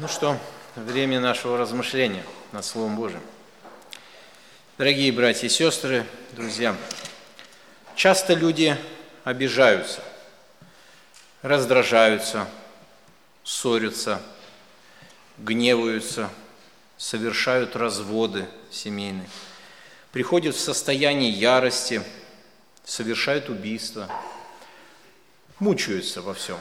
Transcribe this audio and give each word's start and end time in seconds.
Ну 0.00 0.06
что, 0.06 0.38
время 0.76 1.18
нашего 1.18 1.58
размышления 1.58 2.22
над 2.52 2.64
Словом 2.64 2.94
Божьим. 2.94 3.20
Дорогие 4.76 5.10
братья 5.10 5.48
и 5.48 5.50
сестры, 5.50 6.06
друзья, 6.34 6.76
часто 7.96 8.34
люди 8.34 8.78
обижаются, 9.24 10.00
раздражаются, 11.42 12.46
ссорятся, 13.42 14.22
гневаются, 15.36 16.30
совершают 16.96 17.74
разводы 17.74 18.46
семейные, 18.70 19.28
приходят 20.12 20.54
в 20.54 20.60
состояние 20.60 21.30
ярости, 21.30 22.04
совершают 22.84 23.48
убийства, 23.48 24.08
мучаются 25.58 26.22
во 26.22 26.34
всем. 26.34 26.58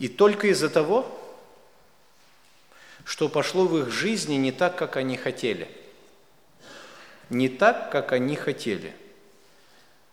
И 0.00 0.08
только 0.08 0.48
из-за 0.48 0.68
того, 0.68 1.20
что 3.04 3.28
пошло 3.28 3.66
в 3.66 3.78
их 3.78 3.90
жизни 3.90 4.34
не 4.34 4.52
так, 4.52 4.76
как 4.76 4.96
они 4.96 5.16
хотели. 5.16 5.68
Не 7.30 7.48
так, 7.48 7.90
как 7.90 8.12
они 8.12 8.36
хотели. 8.36 8.94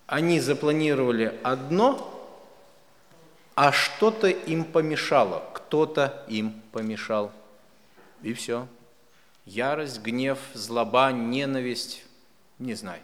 Они 0.07 0.39
запланировали 0.39 1.39
одно, 1.43 2.15
а 3.55 3.71
что-то 3.71 4.27
им 4.27 4.63
помешало, 4.63 5.43
кто-то 5.53 6.25
им 6.27 6.61
помешал. 6.71 7.31
И 8.21 8.33
все. 8.33 8.67
Ярость, 9.45 10.01
гнев, 10.01 10.39
злоба, 10.53 11.11
ненависть, 11.11 12.03
не 12.57 12.73
знаю. 12.73 13.01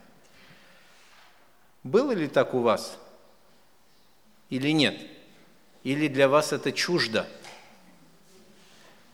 Было 1.84 2.14
ли 2.14 2.28
так 2.28 2.54
у 2.54 2.60
вас? 2.60 2.98
Или 4.50 4.70
нет? 4.70 5.00
Или 5.84 6.08
для 6.08 6.28
вас 6.28 6.54
это 6.54 6.72
чуждо? 6.72 7.28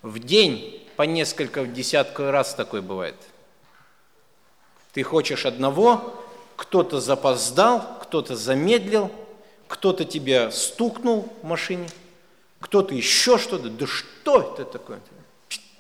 В 0.01 0.17
день 0.19 0.87
по 0.95 1.03
несколько, 1.03 1.61
в 1.61 1.73
десятку 1.73 2.23
раз 2.31 2.55
такое 2.55 2.81
бывает. 2.81 3.15
Ты 4.93 5.03
хочешь 5.03 5.45
одного, 5.45 6.21
кто-то 6.55 6.99
запоздал, 6.99 7.99
кто-то 8.01 8.35
замедлил, 8.35 9.11
кто-то 9.67 10.03
тебя 10.03 10.51
стукнул 10.51 11.31
в 11.41 11.45
машине, 11.45 11.87
кто-то 12.59 12.93
еще 12.95 13.37
что-то. 13.37 13.69
Да 13.69 13.85
что 13.87 14.53
это 14.53 14.65
такое? 14.65 14.99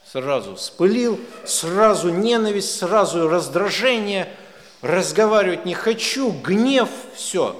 Сразу 0.05 0.55
спылил, 0.57 1.19
сразу 1.45 2.09
ненависть, 2.09 2.77
сразу 2.77 3.27
раздражение, 3.27 4.31
разговаривать 4.81 5.65
не 5.65 5.73
хочу, 5.73 6.31
гнев, 6.31 6.89
все. 7.15 7.59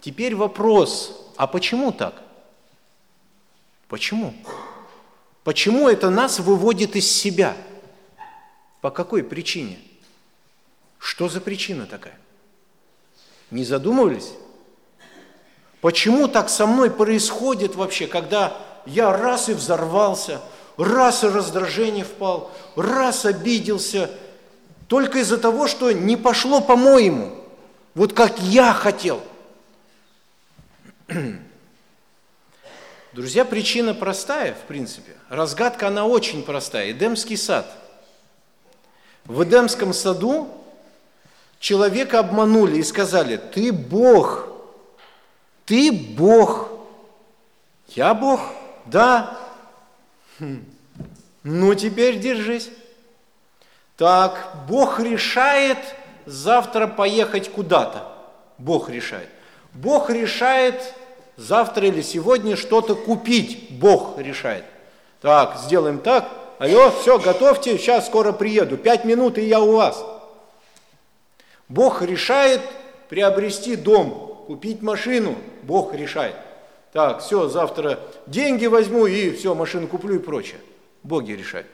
Теперь 0.00 0.34
вопрос, 0.34 1.32
а 1.36 1.46
почему 1.46 1.92
так? 1.92 2.14
Почему? 3.88 4.34
Почему 4.42 4.71
это 5.44 6.10
нас 6.10 6.38
выводит 6.38 6.96
из 6.96 7.10
себя? 7.10 7.56
По 8.80 8.90
какой 8.90 9.22
причине? 9.22 9.78
Что 10.98 11.28
за 11.28 11.40
причина 11.40 11.86
такая? 11.86 12.18
Не 13.50 13.64
задумывались? 13.64 14.32
Почему 15.80 16.28
так 16.28 16.48
со 16.48 16.66
мной 16.66 16.90
происходит 16.90 17.74
вообще, 17.74 18.06
когда 18.06 18.56
я 18.86 19.16
раз 19.16 19.48
и 19.48 19.54
взорвался, 19.54 20.40
раз 20.76 21.24
и 21.24 21.28
раздражение 21.28 22.04
впал, 22.04 22.52
раз 22.76 23.24
обиделся, 23.24 24.10
только 24.86 25.18
из-за 25.18 25.38
того, 25.38 25.66
что 25.66 25.90
не 25.90 26.16
пошло 26.16 26.60
по-моему, 26.60 27.34
вот 27.94 28.12
как 28.12 28.38
я 28.40 28.72
хотел– 28.72 29.20
Друзья, 33.12 33.44
причина 33.44 33.92
простая, 33.92 34.54
в 34.54 34.60
принципе. 34.60 35.12
Разгадка, 35.28 35.88
она 35.88 36.06
очень 36.06 36.42
простая. 36.42 36.92
Эдемский 36.92 37.36
сад. 37.36 37.70
В 39.26 39.44
Эдемском 39.44 39.92
саду 39.92 40.48
человека 41.60 42.20
обманули 42.20 42.78
и 42.78 42.82
сказали, 42.82 43.36
ты 43.36 43.70
Бог, 43.70 44.48
ты 45.66 45.92
Бог. 45.92 46.70
Я 47.88 48.14
Бог? 48.14 48.40
Да. 48.86 49.38
Хм. 50.38 50.64
Ну, 51.42 51.74
теперь 51.74 52.18
держись. 52.18 52.70
Так, 53.98 54.56
Бог 54.66 55.00
решает 55.00 55.78
завтра 56.24 56.86
поехать 56.86 57.52
куда-то. 57.52 58.10
Бог 58.56 58.88
решает. 58.88 59.28
Бог 59.74 60.08
решает 60.08 60.94
завтра 61.42 61.86
или 61.86 62.00
сегодня 62.02 62.56
что-то 62.56 62.94
купить. 62.94 63.70
Бог 63.70 64.18
решает. 64.18 64.64
Так, 65.20 65.58
сделаем 65.58 65.98
так. 65.98 66.28
Алло, 66.58 66.90
все, 66.90 67.18
готовьте, 67.18 67.76
сейчас 67.76 68.06
скоро 68.06 68.32
приеду. 68.32 68.76
Пять 68.76 69.04
минут, 69.04 69.38
и 69.38 69.42
я 69.42 69.60
у 69.60 69.72
вас. 69.72 70.04
Бог 71.68 72.02
решает 72.02 72.60
приобрести 73.08 73.76
дом, 73.76 74.44
купить 74.46 74.82
машину. 74.82 75.34
Бог 75.62 75.94
решает. 75.94 76.36
Так, 76.92 77.20
все, 77.20 77.48
завтра 77.48 77.98
деньги 78.26 78.66
возьму 78.66 79.06
и 79.06 79.30
все, 79.30 79.54
машину 79.54 79.88
куплю 79.88 80.16
и 80.16 80.18
прочее. 80.18 80.60
Боги 81.02 81.32
решают. 81.32 81.66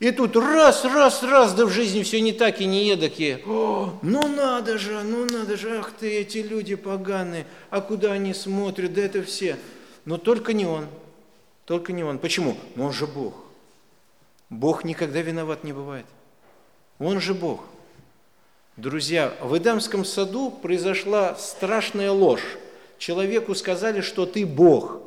И 0.00 0.12
тут 0.12 0.36
раз, 0.36 0.84
раз, 0.84 1.24
раз, 1.24 1.54
да 1.54 1.66
в 1.66 1.70
жизни 1.70 2.04
все 2.04 2.20
не 2.20 2.32
так 2.32 2.60
и 2.60 2.66
не 2.66 2.92
эдакие. 2.92 3.40
О, 3.44 3.98
ну 4.02 4.28
надо 4.28 4.78
же, 4.78 5.02
ну 5.02 5.24
надо 5.24 5.56
же, 5.56 5.76
ах 5.78 5.92
ты, 5.98 6.20
эти 6.20 6.38
люди 6.38 6.76
поганые, 6.76 7.46
а 7.70 7.80
куда 7.80 8.12
они 8.12 8.32
смотрят, 8.32 8.94
да 8.94 9.02
это 9.02 9.24
все. 9.24 9.56
Но 10.04 10.16
только 10.16 10.52
не 10.52 10.66
он, 10.66 10.86
только 11.64 11.92
не 11.92 12.04
он. 12.04 12.20
Почему? 12.20 12.56
Ну 12.76 12.84
он 12.84 12.92
же 12.92 13.08
Бог. 13.08 13.34
Бог 14.50 14.84
никогда 14.84 15.20
виноват 15.20 15.64
не 15.64 15.72
бывает. 15.72 16.06
Он 17.00 17.20
же 17.20 17.34
Бог. 17.34 17.64
Друзья, 18.76 19.34
в 19.42 19.58
Эдамском 19.58 20.04
саду 20.04 20.52
произошла 20.52 21.34
страшная 21.34 22.12
ложь. 22.12 22.56
Человеку 22.98 23.56
сказали, 23.56 24.00
что 24.00 24.26
ты 24.26 24.46
Бог. 24.46 25.00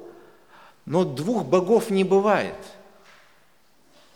Но 0.86 1.06
двух 1.06 1.46
богов 1.46 1.90
не 1.90 2.04
бывает– 2.04 2.56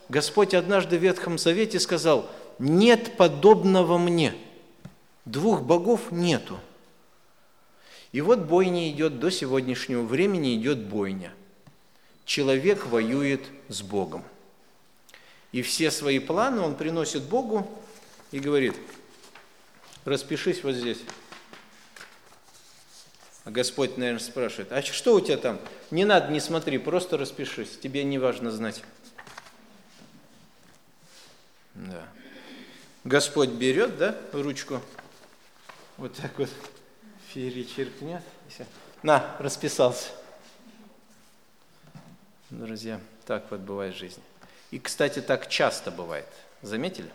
Господь 0.09 0.53
однажды 0.53 0.97
в 0.97 1.01
Ветхом 1.01 1.37
Завете 1.37 1.79
сказал, 1.79 2.29
нет 2.59 3.17
подобного 3.17 3.97
мне. 3.97 4.35
Двух 5.25 5.63
богов 5.63 6.11
нету. 6.11 6.59
И 8.11 8.21
вот 8.21 8.39
бойня 8.39 8.89
идет 8.89 9.19
до 9.19 9.29
сегодняшнего 9.29 10.03
времени, 10.03 10.55
идет 10.55 10.79
бойня. 10.79 11.33
Человек 12.23 12.85
воюет 12.85 13.41
с 13.67 13.81
Богом. 13.81 14.23
И 15.51 15.61
все 15.61 15.89
свои 15.91 16.19
планы 16.19 16.61
он 16.61 16.75
приносит 16.75 17.23
Богу 17.23 17.67
и 18.31 18.39
говорит, 18.39 18.75
распишись 20.05 20.63
вот 20.63 20.75
здесь. 20.75 20.99
А 23.43 23.51
Господь, 23.51 23.97
наверное, 23.97 24.19
спрашивает, 24.19 24.71
а 24.71 24.81
что 24.81 25.15
у 25.15 25.21
тебя 25.21 25.37
там? 25.37 25.59
Не 25.91 26.03
надо, 26.03 26.31
не 26.31 26.39
смотри, 26.39 26.77
просто 26.77 27.17
распишись, 27.17 27.77
тебе 27.77 28.03
не 28.03 28.17
важно 28.17 28.51
знать. 28.51 28.83
Да. 31.75 32.07
Господь 33.03 33.49
берет, 33.49 33.97
да, 33.97 34.17
ручку, 34.31 34.81
вот 35.97 36.13
так 36.15 36.37
вот 36.39 36.49
перечеркнет. 37.33 38.23
На, 39.03 39.35
расписался. 39.39 40.09
Друзья, 42.49 42.99
так 43.25 43.45
вот 43.51 43.59
бывает 43.59 43.93
в 43.93 43.97
жизни. 43.97 44.23
И, 44.71 44.79
кстати, 44.79 45.21
так 45.21 45.49
часто 45.49 45.91
бывает. 45.91 46.27
Заметили? 46.61 47.09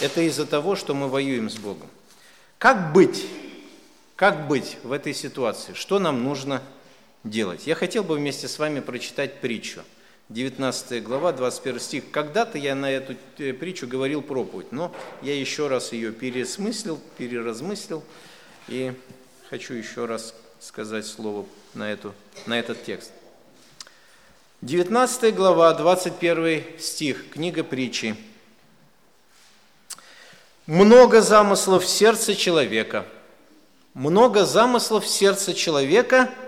Это 0.00 0.20
из-за 0.22 0.44
того, 0.44 0.74
что 0.74 0.94
мы 0.94 1.08
воюем 1.08 1.48
с 1.48 1.56
Богом. 1.56 1.88
Как 2.58 2.92
быть? 2.92 3.26
Как 4.16 4.48
быть 4.48 4.78
в 4.82 4.90
этой 4.90 5.14
ситуации? 5.14 5.72
Что 5.74 5.98
нам 6.00 6.24
нужно 6.24 6.62
делать? 7.22 7.66
Я 7.66 7.76
хотел 7.76 8.02
бы 8.02 8.16
вместе 8.16 8.48
с 8.48 8.58
вами 8.58 8.80
прочитать 8.80 9.40
притчу– 9.40 9.84
19 10.30 11.02
глава, 11.02 11.32
21 11.32 11.80
стих. 11.80 12.10
Когда-то 12.10 12.58
я 12.58 12.74
на 12.74 12.90
эту 12.90 13.16
э, 13.38 13.54
притчу 13.54 13.86
говорил 13.86 14.20
проповедь, 14.20 14.72
но 14.72 14.94
я 15.22 15.34
еще 15.34 15.68
раз 15.68 15.92
ее 15.92 16.12
пересмыслил, 16.12 17.00
переразмыслил, 17.16 18.04
и 18.68 18.92
хочу 19.48 19.72
еще 19.72 20.04
раз 20.04 20.34
сказать 20.60 21.06
слово 21.06 21.46
на, 21.72 21.90
эту, 21.90 22.14
на 22.44 22.58
этот 22.58 22.84
текст. 22.84 23.10
19 24.60 25.34
глава, 25.34 25.72
21 25.72 26.78
стих, 26.78 27.30
книга 27.30 27.64
притчи. 27.64 28.14
Много 30.66 31.22
замыслов 31.22 31.84
в 31.84 31.88
сердце 31.88 32.34
человека. 32.34 33.06
Много 33.94 34.44
замыслов 34.44 35.04
в 35.04 35.08
сердце 35.08 35.54
человека– 35.54 36.30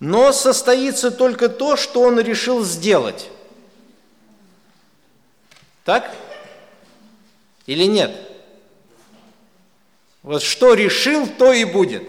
но 0.00 0.32
состоится 0.32 1.10
только 1.10 1.48
то, 1.48 1.76
что 1.76 2.00
он 2.00 2.18
решил 2.18 2.64
сделать. 2.64 3.30
Так? 5.84 6.10
Или 7.66 7.84
нет? 7.84 8.10
Вот 10.22 10.42
что 10.42 10.74
решил, 10.74 11.26
то 11.26 11.52
и 11.52 11.64
будет. 11.64 12.02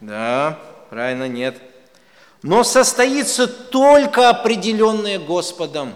Да. 0.00 0.58
Правильно, 0.90 1.28
нет. 1.28 1.56
Но 2.42 2.62
состоится 2.62 3.46
только 3.46 4.28
определенное 4.28 5.18
Господом. 5.18 5.94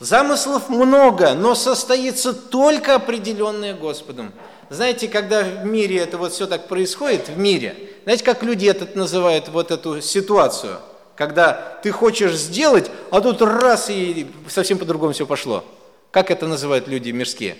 Замыслов 0.00 0.68
много, 0.68 1.34
но 1.34 1.54
состоится 1.54 2.32
только 2.32 2.94
определенное 2.94 3.74
Господом. 3.74 4.32
Знаете, 4.70 5.08
когда 5.08 5.42
в 5.42 5.64
мире 5.64 5.98
это 5.98 6.18
вот 6.18 6.32
все 6.32 6.46
так 6.46 6.68
происходит, 6.68 7.28
в 7.28 7.38
мире, 7.38 7.74
знаете, 8.04 8.24
как 8.24 8.42
люди 8.42 8.66
этот 8.66 8.96
называют 8.96 9.48
вот 9.48 9.70
эту 9.70 10.00
ситуацию, 10.02 10.78
когда 11.16 11.78
ты 11.82 11.90
хочешь 11.90 12.34
сделать, 12.34 12.90
а 13.10 13.20
тут 13.20 13.40
раз 13.40 13.88
и 13.88 14.30
совсем 14.48 14.78
по-другому 14.78 15.12
все 15.12 15.26
пошло. 15.26 15.64
Как 16.10 16.30
это 16.30 16.46
называют 16.46 16.86
люди 16.86 17.10
мирские? 17.10 17.56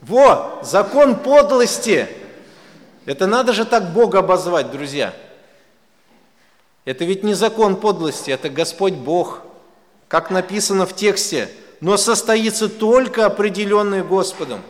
Во, 0.00 0.60
закон 0.62 1.16
подлости. 1.16 2.08
Это 3.06 3.26
надо 3.26 3.52
же 3.52 3.64
так 3.64 3.92
Бога 3.92 4.18
обозвать, 4.18 4.72
друзья. 4.72 5.14
Это 6.84 7.04
ведь 7.04 7.22
не 7.22 7.34
закон 7.34 7.76
подлости, 7.76 8.32
это 8.32 8.50
Господь 8.50 8.94
Бог. 8.94 9.42
Как 10.08 10.30
написано 10.30 10.84
в 10.84 10.94
тексте, 10.94 11.48
но 11.82 11.98
состоится 11.98 12.70
только 12.70 13.26
определенный 13.26 14.02
Господом. 14.02 14.62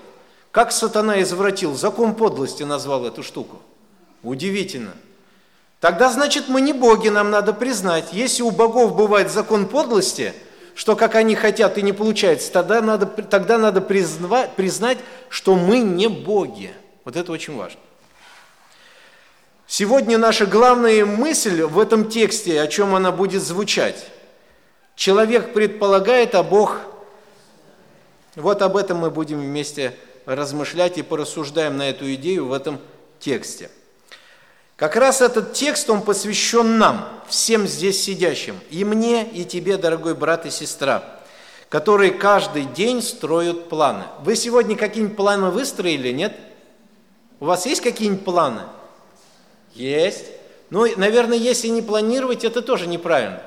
Как 0.50 0.73
сатана 0.73 1.23
извратил, 1.23 1.76
закон 1.76 2.17
подлости 2.17 2.64
назвал 2.64 3.06
эту 3.06 3.23
штуку. 3.23 3.62
Удивительно. 4.25 4.94
Тогда, 5.79 6.11
значит, 6.11 6.49
мы 6.49 6.61
не 6.61 6.73
боги, 6.73 7.09
нам 7.09 7.31
надо 7.31 7.53
признать. 7.53 8.12
Если 8.12 8.43
у 8.43 8.50
богов 8.50 8.97
бывает 8.97 9.31
закон 9.31 9.69
подлости– 9.69 10.35
что 10.75 10.97
как 10.97 11.14
они 11.14 11.35
хотят 11.35 11.79
и 11.79 11.82
не 11.82 11.93
получается, 11.93 12.50
тогда 12.50 12.81
надо, 12.81 13.06
тогда 13.06 13.58
надо 13.58 13.81
признать, 13.81 14.53
признать, 14.53 14.99
что 15.29 15.55
мы 15.55 15.79
не 15.79 16.08
боги. 16.08 16.73
Вот 17.05 17.17
это 17.17 17.32
очень 17.32 17.56
важно. 17.56 17.81
Сегодня 19.67 20.19
наша 20.19 20.47
главная 20.47 21.05
мысль 21.05 21.62
в 21.62 21.79
этом 21.79 22.08
тексте, 22.08 22.61
о 22.61 22.67
чем 22.67 22.94
она 22.94 23.12
будет 23.12 23.43
звучать. 23.43 24.06
Человек 24.97 25.53
предполагает, 25.53 26.35
а 26.35 26.43
Бог... 26.43 26.81
Вот 28.37 28.62
об 28.62 28.76
этом 28.76 28.99
мы 28.99 29.11
будем 29.11 29.40
вместе 29.40 29.94
размышлять 30.26 30.99
и 30.99 31.02
порассуждаем 31.02 31.76
на 31.76 31.90
эту 31.90 32.12
идею 32.14 32.46
в 32.46 32.52
этом 32.52 32.81
тексте– 33.19 33.70
как 34.82 34.96
раз 34.96 35.20
этот 35.20 35.52
текст, 35.52 35.88
он 35.90 36.02
посвящен 36.02 36.76
нам, 36.76 37.08
всем 37.29 37.69
здесь 37.69 38.02
сидящим, 38.02 38.58
и 38.69 38.84
мне, 38.84 39.25
и 39.25 39.44
тебе, 39.44 39.76
дорогой 39.76 40.17
брат 40.17 40.44
и 40.44 40.50
сестра, 40.50 41.05
которые 41.69 42.11
каждый 42.11 42.64
день 42.64 43.00
строят 43.00 43.69
планы. 43.69 44.06
Вы 44.25 44.34
сегодня 44.34 44.75
какие-нибудь 44.75 45.17
планы 45.17 45.50
выстроили, 45.50 46.11
нет? 46.11 46.37
У 47.38 47.44
вас 47.44 47.64
есть 47.64 47.81
какие-нибудь 47.81 48.25
планы? 48.25 48.62
Есть. 49.75 50.26
Ну, 50.70 50.84
наверное, 50.96 51.38
если 51.38 51.69
не 51.69 51.81
планировать, 51.81 52.43
это 52.43 52.61
тоже 52.61 52.88
неправильно. 52.88 53.40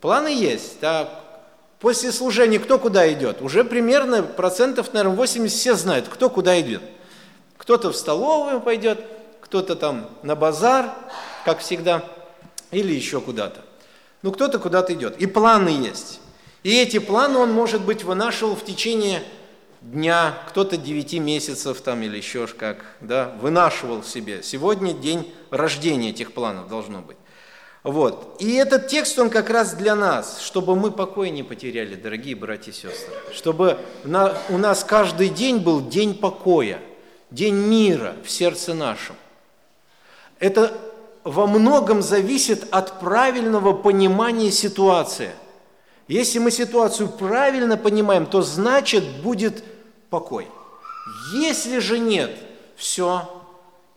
Планы 0.00 0.28
есть. 0.28 0.80
Так, 0.80 1.10
после 1.80 2.12
служения 2.12 2.58
кто 2.58 2.78
куда 2.78 3.10
идет? 3.12 3.42
Уже 3.42 3.64
примерно 3.64 4.22
процентов, 4.22 4.92
наверное, 4.92 5.16
80 5.16 5.56
все 5.56 5.74
знают, 5.74 6.08
кто 6.08 6.30
куда 6.30 6.60
идет. 6.60 6.82
Кто-то 7.56 7.90
в 7.92 7.96
столовую 7.96 8.60
пойдет, 8.60 9.04
кто-то 9.40 9.76
там 9.76 10.10
на 10.22 10.36
базар, 10.36 10.90
как 11.44 11.60
всегда, 11.60 12.04
или 12.70 12.92
еще 12.92 13.20
куда-то. 13.20 13.60
Ну, 14.22 14.32
кто-то 14.32 14.58
куда-то 14.58 14.92
идет. 14.92 15.18
И 15.18 15.26
планы 15.26 15.68
есть. 15.68 16.20
И 16.62 16.76
эти 16.76 16.98
планы 16.98 17.38
он, 17.38 17.52
может 17.52 17.82
быть, 17.84 18.02
вынашивал 18.02 18.56
в 18.56 18.64
течение 18.64 19.22
дня, 19.80 20.36
кто-то 20.48 20.76
9 20.76 21.14
месяцев 21.20 21.80
там 21.80 22.02
или 22.02 22.16
еще 22.16 22.46
как, 22.48 22.84
да, 23.00 23.32
вынашивал 23.40 24.02
себе. 24.02 24.42
Сегодня 24.42 24.92
день 24.92 25.32
рождения 25.50 26.10
этих 26.10 26.32
планов 26.32 26.68
должно 26.68 27.02
быть. 27.02 27.16
Вот. 27.86 28.38
И 28.40 28.52
этот 28.54 28.88
текст, 28.88 29.16
он 29.16 29.30
как 29.30 29.48
раз 29.48 29.74
для 29.74 29.94
нас, 29.94 30.40
чтобы 30.40 30.74
мы 30.74 30.90
покой 30.90 31.30
не 31.30 31.44
потеряли, 31.44 31.94
дорогие 31.94 32.34
братья 32.34 32.72
и 32.72 32.74
сестры. 32.74 33.14
Чтобы 33.32 33.78
на, 34.02 34.36
у 34.48 34.58
нас 34.58 34.82
каждый 34.82 35.28
день 35.28 35.58
был 35.58 35.86
день 35.86 36.12
покоя, 36.12 36.80
день 37.30 37.54
мира 37.54 38.16
в 38.24 38.28
сердце 38.28 38.74
нашем. 38.74 39.14
Это 40.40 40.76
во 41.22 41.46
многом 41.46 42.02
зависит 42.02 42.66
от 42.72 42.98
правильного 42.98 43.72
понимания 43.72 44.50
ситуации. 44.50 45.30
Если 46.08 46.40
мы 46.40 46.50
ситуацию 46.50 47.08
правильно 47.08 47.76
понимаем, 47.76 48.26
то 48.26 48.42
значит 48.42 49.04
будет 49.22 49.62
покой. 50.10 50.48
Если 51.34 51.78
же 51.78 52.00
нет, 52.00 52.32
все, 52.74 53.35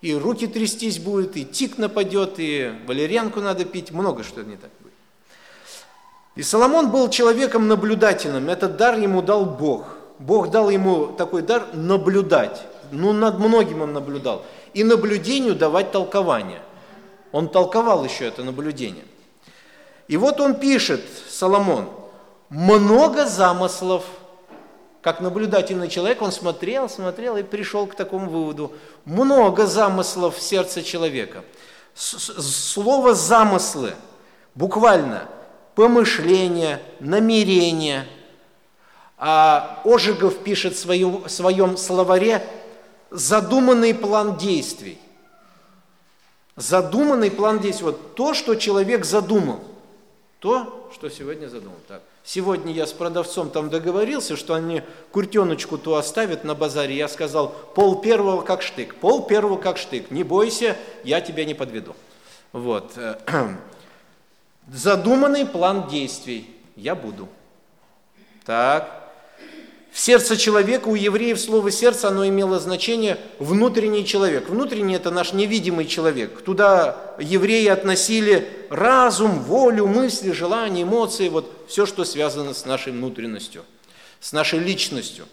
и 0.02 0.16
руки 0.16 0.48
трястись 0.48 1.00
будет, 1.00 1.36
и 1.36 1.46
тик 1.46 1.78
нападет, 1.78 2.36
и 2.38 2.74
валерьянку 2.88 3.42
надо 3.42 3.66
пить, 3.66 3.92
много 3.92 4.24
что 4.24 4.44
не 4.44 4.56
так 4.56 4.70
будет. 4.80 4.94
И 6.36 6.44
Соломон 6.44 6.90
был 6.90 7.10
человеком 7.10 7.68
наблюдательным, 7.68 8.50
этот 8.50 8.78
дар 8.78 8.98
ему 8.98 9.22
дал 9.22 9.46
Бог. 9.46 9.98
Бог 10.20 10.52
дал 10.52 10.70
ему 10.70 11.08
такой 11.08 11.42
дар 11.42 11.68
наблюдать, 11.74 12.62
ну 12.92 13.14
над 13.14 13.40
многим 13.40 13.82
он 13.82 13.94
наблюдал 13.94 14.46
и 14.74 14.84
наблюдению 14.84 15.56
давать 15.56 15.92
толкование. 15.92 16.62
Он 17.32 17.48
толковал 17.50 18.04
еще 18.04 18.26
это 18.26 18.44
наблюдение. 18.44 19.06
И 20.08 20.18
вот 20.18 20.40
он 20.40 20.56
пишет, 20.56 21.02
Соломон, 21.30 21.90
много 22.50 23.26
замыслов. 23.26 24.04
Как 25.10 25.22
наблюдательный 25.22 25.90
человек, 25.90 26.22
он 26.22 26.32
смотрел, 26.32 26.88
смотрел 26.88 27.36
и 27.36 27.42
пришел 27.42 27.88
к 27.88 27.96
такому 27.96 28.30
выводу. 28.30 28.74
Много 29.06 29.66
замыслов 29.66 30.38
в 30.38 30.40
сердце 30.40 30.84
человека. 30.84 31.44
Слово 31.96 33.16
«замыслы» 33.16 33.96
буквально 34.54 35.28
помышление, 35.74 36.80
намерение. 37.00 38.06
А 39.18 39.82
Ожегов 39.84 40.44
пишет 40.44 40.76
в 40.76 40.80
своем, 41.28 41.76
словаре 41.76 42.48
задуманный 43.10 43.96
план 43.96 44.38
действий. 44.38 45.00
Задуманный 46.56 47.32
план 47.32 47.58
действий. 47.58 47.86
Вот 47.86 48.14
то, 48.14 48.36
что 48.36 48.54
человек 48.54 49.06
задумал. 49.06 49.60
То, 50.38 50.88
что 50.94 51.10
сегодня 51.10 51.48
задумал. 51.48 51.78
Так. 51.88 52.04
Сегодня 52.32 52.72
я 52.72 52.86
с 52.86 52.94
продавцом 52.94 53.50
там 53.50 53.72
договорился, 53.72 54.38
что 54.38 54.54
они 54.54 54.84
куртеночку 55.12 55.80
ту 55.80 55.96
оставят 55.96 56.44
на 56.44 56.54
базаре. 56.54 56.96
Я 56.96 57.08
сказал, 57.08 57.50
пол 57.74 58.02
первого 58.02 58.44
как 58.44 58.62
штык, 58.62 58.94
пол 58.98 59.26
первого 59.26 59.58
как 59.58 59.80
штык. 59.80 60.12
Не 60.12 60.24
бойся, 60.24 60.78
я 61.04 61.22
тебя 61.22 61.44
не 61.44 61.56
подведу. 61.56 61.96
Вот. 62.52 62.92
Задуманный 64.68 65.44
план 65.44 65.88
действий. 65.88 66.56
Я 66.76 66.94
буду. 66.94 67.28
Так, 68.46 68.99
в 69.92 70.00
сердце 70.00 70.38
человека, 70.38 70.88
у 70.88 70.96
евреев 70.96 71.40
слово 71.40 71.72
«сердце», 71.72 72.10
оно 72.10 72.28
имело 72.28 72.60
значение 72.60 73.18
«внутренний 73.40 74.06
человек». 74.06 74.48
Внутренний– 74.48 74.96
это 74.96 75.10
наш 75.10 75.34
невидимый 75.34 75.88
человек. 75.88 76.42
Туда 76.44 77.16
евреи 77.20 77.68
относили 77.68 78.48
разум, 78.70 79.40
волю, 79.40 79.88
мысли, 79.88 80.32
желания, 80.32 80.84
эмоции, 80.84 81.30
вот 81.30 81.52
все, 81.68 81.88
что 81.88 82.06
связано 82.06 82.54
с 82.54 82.66
нашей 82.66 82.94
внутренностью, 82.94 83.66
с 84.20 84.32
нашей 84.32 84.60
личностью. 84.60 85.26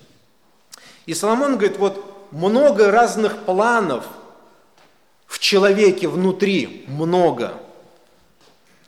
И 1.04 1.12
Соломон 1.12 1.56
говорит, 1.58 1.76
вот 1.76 2.28
много 2.30 2.90
разных 2.90 3.36
планов 3.44 4.06
в 5.26 5.38
человеке 5.38 6.08
внутри, 6.08 6.86
много. 6.88 7.52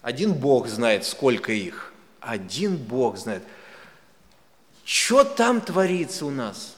Один 0.00 0.32
Бог 0.32 0.66
знает, 0.66 1.04
сколько 1.04 1.52
их. 1.52 1.92
Один 2.20 2.76
Бог 2.76 3.18
знает– 3.18 3.42
что 4.88 5.22
там 5.22 5.60
творится 5.60 6.24
у 6.24 6.30
нас? 6.30 6.74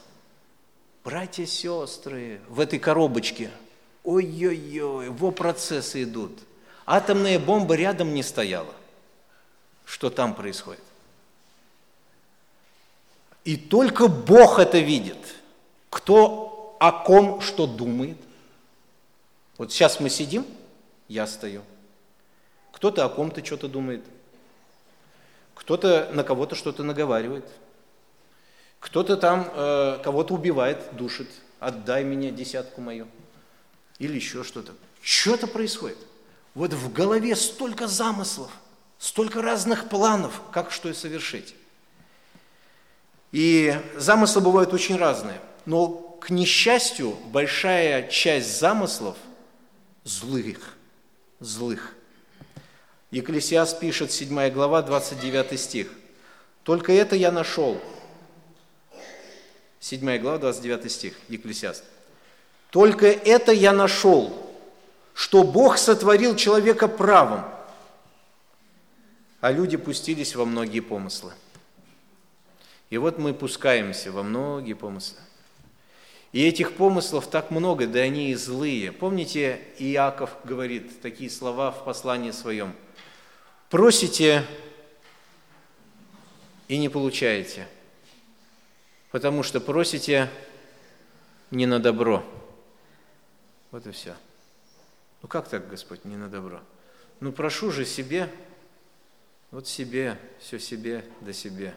Братья, 1.05 1.45
сестры, 1.45 2.41
в 2.49 2.59
этой 2.59 2.77
коробочке. 2.77 3.49
Ой-ой-ой, 4.03 5.07
во 5.07 5.31
процессы 5.31 6.03
идут. 6.03 6.37
Атомная 6.85 7.39
бомба 7.39 7.75
рядом 7.75 8.13
не 8.13 8.21
стояла. 8.21 8.73
Что 9.85 10.09
там 10.09 10.35
происходит? 10.35 10.83
И 13.45 13.55
только 13.55 14.09
Бог 14.09 14.59
это 14.59 14.79
видит. 14.79 15.35
Кто 15.89 16.75
о 16.81 16.91
ком 16.91 17.39
что 17.39 17.65
думает. 17.65 18.17
Вот 19.57 19.71
сейчас 19.71 20.01
мы 20.01 20.09
сидим, 20.09 20.45
я 21.07 21.25
стою. 21.27 21.61
Кто-то 22.73 23.05
о 23.05 23.09
ком-то 23.09 23.45
что-то 23.45 23.69
думает. 23.69 24.03
Кто-то 25.55 26.09
на 26.11 26.25
кого-то 26.25 26.55
что-то 26.55 26.83
наговаривает– 26.83 27.45
кто-то 28.81 29.15
там 29.15 29.49
э, 29.53 29.99
кого-то 30.03 30.33
убивает, 30.33 30.79
душит. 30.93 31.29
Отдай 31.59 32.03
мне 32.03 32.31
десятку 32.31 32.81
мою. 32.81 33.07
Или 33.99 34.15
еще 34.15 34.43
что-то. 34.43 34.73
Что-то 35.01 35.45
происходит. 35.47 35.97
Вот 36.55 36.73
в 36.73 36.91
голове 36.91 37.35
столько 37.35 37.87
замыслов, 37.87 38.51
столько 38.97 39.41
разных 39.43 39.87
планов, 39.87 40.41
как 40.51 40.71
что 40.71 40.89
и 40.89 40.93
совершить. 40.93 41.53
И 43.31 43.79
замыслы 43.95 44.41
бывают 44.41 44.73
очень 44.73 44.97
разные. 44.97 45.39
Но 45.65 45.89
к 46.19 46.31
несчастью, 46.31 47.11
большая 47.27 48.09
часть 48.09 48.59
замыслов 48.59 49.15
злых, 50.03 50.75
злых. 51.39 51.93
Екклесиаст 53.11 53.79
пишет, 53.79 54.11
7 54.11 54.49
глава, 54.49 54.81
29 54.81 55.59
стих. 55.59 55.87
«Только 56.63 56.91
это 56.91 57.15
я 57.15 57.31
нашел». 57.31 57.79
7 59.81 60.19
глава, 60.19 60.37
29 60.37 60.91
стих, 60.91 61.15
Екклесиаст. 61.27 61.83
«Только 62.69 63.07
это 63.07 63.51
я 63.51 63.73
нашел, 63.73 64.49
что 65.13 65.43
Бог 65.43 65.77
сотворил 65.77 66.35
человека 66.35 66.87
правым, 66.87 67.43
а 69.41 69.51
люди 69.51 69.75
пустились 69.77 70.35
во 70.35 70.45
многие 70.45 70.81
помыслы». 70.81 71.33
И 72.91 72.97
вот 72.97 73.17
мы 73.17 73.33
пускаемся 73.33 74.11
во 74.11 74.21
многие 74.21 74.73
помыслы. 74.73 75.17
И 76.31 76.45
этих 76.45 76.73
помыслов 76.73 77.27
так 77.27 77.49
много, 77.49 77.87
да 77.87 77.99
они 77.99 78.31
и 78.31 78.35
злые. 78.35 78.91
Помните, 78.91 79.61
Иаков 79.79 80.29
говорит 80.43 81.01
такие 81.01 81.29
слова 81.29 81.71
в 81.71 81.83
послании 81.83 82.31
своем. 82.31 82.73
Просите 83.69 84.45
и 86.67 86.77
не 86.77 86.87
получаете, 86.87 87.67
потому 89.11 89.43
что 89.43 89.59
просите 89.59 90.29
не 91.51 91.65
на 91.65 91.79
добро. 91.79 92.23
Вот 93.71 93.85
и 93.85 93.91
все. 93.91 94.15
Ну 95.21 95.27
как 95.27 95.47
так, 95.47 95.69
Господь, 95.69 96.05
не 96.05 96.17
на 96.17 96.29
добро? 96.29 96.61
Ну 97.19 97.31
прошу 97.31 97.71
же 97.71 97.85
себе, 97.85 98.29
вот 99.51 99.67
себе, 99.67 100.17
все 100.39 100.59
себе, 100.59 101.05
да 101.21 101.33
себе, 101.33 101.73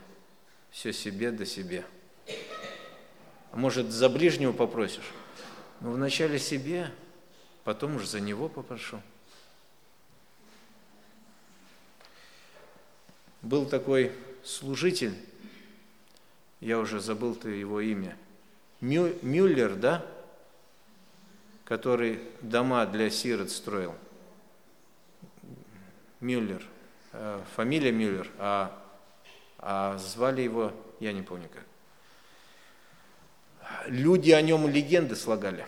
все 0.71 0.93
себе, 0.93 1.31
да 1.31 1.45
себе. 1.45 1.85
А 3.51 3.57
может, 3.57 3.91
за 3.91 4.09
ближнего 4.09 4.53
попросишь? 4.53 5.13
Ну, 5.81 5.93
вначале 5.93 6.39
себе, 6.39 6.91
потом 7.63 7.97
уже 7.97 8.07
за 8.07 8.21
него 8.21 8.49
попрошу. 8.49 9.01
Был 13.43 13.67
такой 13.67 14.13
служитель, 14.43 15.15
я 16.65 16.79
уже 16.79 17.01
забыл-то 17.01 17.49
его 17.49 17.81
имя, 17.81 18.17
Мю, 18.81 19.15
Мюллер, 19.23 19.77
да? 19.77 20.05
Который 21.65 22.21
дома 22.43 22.85
для 22.87 23.09
сирот 23.09 23.51
строил. 23.51 23.95
Мюллер, 26.21 26.63
э, 27.13 27.41
фамилия 27.55 27.93
Мюллер, 27.93 28.31
а, 28.39 28.77
а 29.59 29.97
звали 29.99 30.43
его, 30.43 30.73
я 31.01 31.13
не 31.13 31.23
помню 31.23 31.49
как 31.49 31.65
люди 33.87 34.31
о 34.31 34.43
нем 34.43 34.69
легенды 34.69 35.17
слагали. 35.17 35.67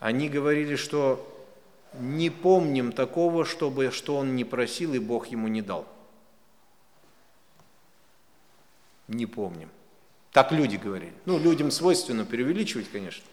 Они 0.00 0.28
говорили, 0.28 0.76
что 0.76 1.30
не 1.94 2.30
помним 2.30 2.92
такого, 2.92 3.44
чтобы, 3.44 3.90
что 3.90 4.16
он 4.16 4.36
не 4.36 4.44
просил, 4.44 4.94
и 4.94 4.98
Бог 4.98 5.28
ему 5.28 5.48
не 5.48 5.62
дал. 5.62 5.86
Не 9.08 9.26
помним. 9.26 9.70
Так 10.32 10.52
люди 10.52 10.76
говорили. 10.76 11.12
Ну, 11.26 11.38
людям 11.38 11.70
свойственно 11.70 12.24
преувеличивать, 12.24 12.90
конечно. 12.90 13.24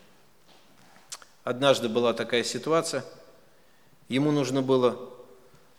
Однажды 1.44 1.90
была 1.90 2.14
такая 2.14 2.44
ситуация, 2.44 3.04
ему 4.08 4.32
нужно 4.32 4.62
было 4.62 5.10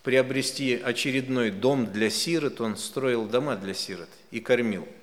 приобрести 0.03 0.75
очередной 0.75 1.51
дом 1.51 1.87
для 1.93 2.11
сирот, 2.11 2.61
он 2.61 2.77
строил 2.77 3.27
дома 3.27 3.57
для 3.57 3.75
сирот 3.75 4.09
и 4.31 4.41
кормил– 4.41 4.89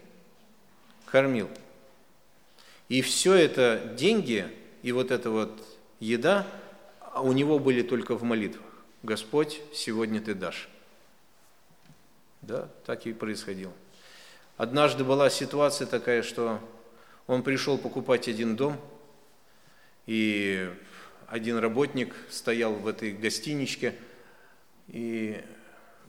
кормил. 1.12 1.50
И 2.88 3.02
все 3.02 3.34
это 3.34 3.94
деньги 3.98 4.48
и 4.82 4.92
вот 4.92 5.12
эта 5.12 5.30
вот 5.30 5.62
еда 6.00 6.48
у 7.16 7.32
него 7.34 7.60
были 7.60 7.82
только 7.82 8.16
в 8.16 8.24
молитвах. 8.24 8.66
Господь, 9.04 9.62
сегодня 9.74 10.22
ты 10.22 10.34
дашь. 10.34 10.70
Да, 12.42 12.70
так 12.86 13.06
и 13.06 13.14
происходило. 13.14 13.74
Однажды 14.60 15.06
была 15.06 15.30
ситуация 15.30 15.88
такая, 15.88 16.22
что 16.22 16.60
он 17.28 17.44
пришел 17.44 17.78
покупать 17.78 18.28
один 18.28 18.58
дом, 18.58 18.76
и 20.06 20.70
один 21.28 21.60
работник 21.60 22.14
стоял 22.30 22.74
в 22.74 22.86
этой 22.86 23.14
гостиничке, 23.14 23.96
и 24.90 25.42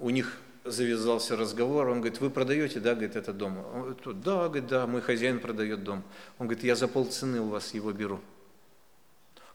у 0.00 0.10
них 0.10 0.36
завязался 0.64 1.36
разговор, 1.36 1.90
он 1.90 2.00
говорит, 2.00 2.20
вы 2.20 2.28
продаете, 2.28 2.80
да, 2.80 2.94
говорит, 2.94 3.14
этот 3.14 3.38
дом? 3.38 3.56
Он 3.72 3.82
говорит, 3.82 4.20
да, 4.22 4.48
говорит, 4.48 4.66
да, 4.66 4.86
мой 4.88 5.00
хозяин 5.00 5.38
продает 5.38 5.84
дом. 5.84 6.02
Он 6.40 6.48
говорит, 6.48 6.64
я 6.64 6.74
за 6.74 6.88
полцены 6.88 7.40
у 7.40 7.50
вас 7.50 7.72
его 7.72 7.92
беру. 7.92 8.18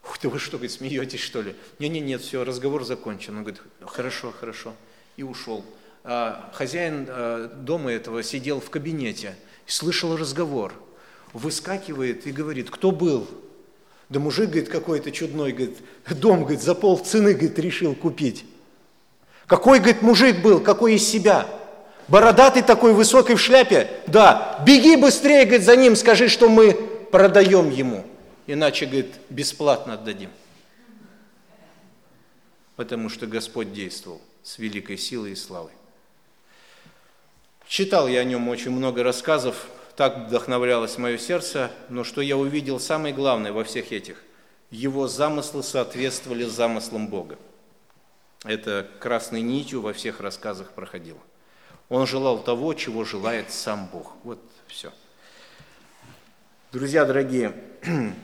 Ух 0.04 0.16
ты, 0.16 0.30
вы 0.30 0.38
что, 0.38 0.52
говорит, 0.52 0.72
смеетесь, 0.72 1.20
что 1.20 1.42
ли? 1.42 1.54
Не, 1.78 1.90
не, 1.90 2.00
нет, 2.00 2.22
все, 2.22 2.44
разговор 2.44 2.82
закончен. 2.82 3.36
Он 3.36 3.42
говорит, 3.42 3.60
хорошо, 3.82 4.32
хорошо. 4.32 4.74
И 5.18 5.22
ушел. 5.22 5.66
А 6.08 6.48
хозяин 6.52 7.08
а, 7.08 7.48
дома 7.48 7.90
этого 7.90 8.22
сидел 8.22 8.60
в 8.60 8.70
кабинете, 8.70 9.34
слышал 9.66 10.16
разговор, 10.16 10.72
выскакивает 11.32 12.28
и 12.28 12.32
говорит, 12.32 12.70
кто 12.70 12.92
был? 12.92 13.26
Да 14.08 14.20
мужик, 14.20 14.50
говорит, 14.50 14.68
какой-то 14.68 15.10
чудной, 15.10 15.50
говорит, 15.50 15.78
дом, 16.08 16.42
говорит, 16.42 16.62
за 16.62 16.76
полцены, 16.76 17.32
говорит, 17.32 17.58
решил 17.58 17.96
купить. 17.96 18.44
Какой, 19.48 19.80
говорит, 19.80 20.00
мужик 20.02 20.42
был, 20.42 20.60
какой 20.60 20.94
из 20.94 21.08
себя. 21.08 21.44
Бородатый 22.06 22.62
такой, 22.62 22.92
высокий 22.92 23.34
в 23.34 23.40
шляпе. 23.40 23.90
Да, 24.06 24.62
беги 24.64 24.94
быстрее, 24.94 25.44
говорит, 25.44 25.64
за 25.64 25.74
ним, 25.74 25.96
скажи, 25.96 26.28
что 26.28 26.48
мы 26.48 26.72
продаем 27.10 27.68
ему. 27.68 28.06
Иначе, 28.46 28.86
говорит, 28.86 29.12
бесплатно 29.28 29.94
отдадим. 29.94 30.30
Потому 32.76 33.08
что 33.08 33.26
Господь 33.26 33.72
действовал 33.72 34.20
с 34.44 34.58
великой 34.58 34.98
силой 34.98 35.32
и 35.32 35.34
славой. 35.34 35.72
Читал 37.68 38.08
я 38.08 38.20
о 38.20 38.24
нем 38.24 38.48
очень 38.48 38.70
много 38.70 39.02
рассказов, 39.02 39.66
так 39.96 40.28
вдохновлялось 40.28 40.98
мое 40.98 41.18
сердце, 41.18 41.70
но 41.88 42.04
что 42.04 42.20
я 42.20 42.36
увидел 42.36 42.78
самое 42.78 43.14
главное 43.14 43.52
во 43.52 43.64
всех 43.64 43.92
этих, 43.92 44.22
его 44.70 45.08
замыслы 45.08 45.62
соответствовали 45.62 46.44
замыслам 46.44 47.08
Бога 47.08 47.38
это 48.46 48.86
красной 49.00 49.42
нитью 49.42 49.80
во 49.80 49.92
всех 49.92 50.20
рассказах 50.20 50.70
проходило. 50.70 51.18
Он 51.88 52.06
желал 52.06 52.38
того, 52.38 52.74
чего 52.74 53.04
желает 53.04 53.52
сам 53.52 53.88
Бог. 53.92 54.12
Вот 54.24 54.38
все. 54.66 54.92
Друзья 56.72 57.04
дорогие, 57.04 57.54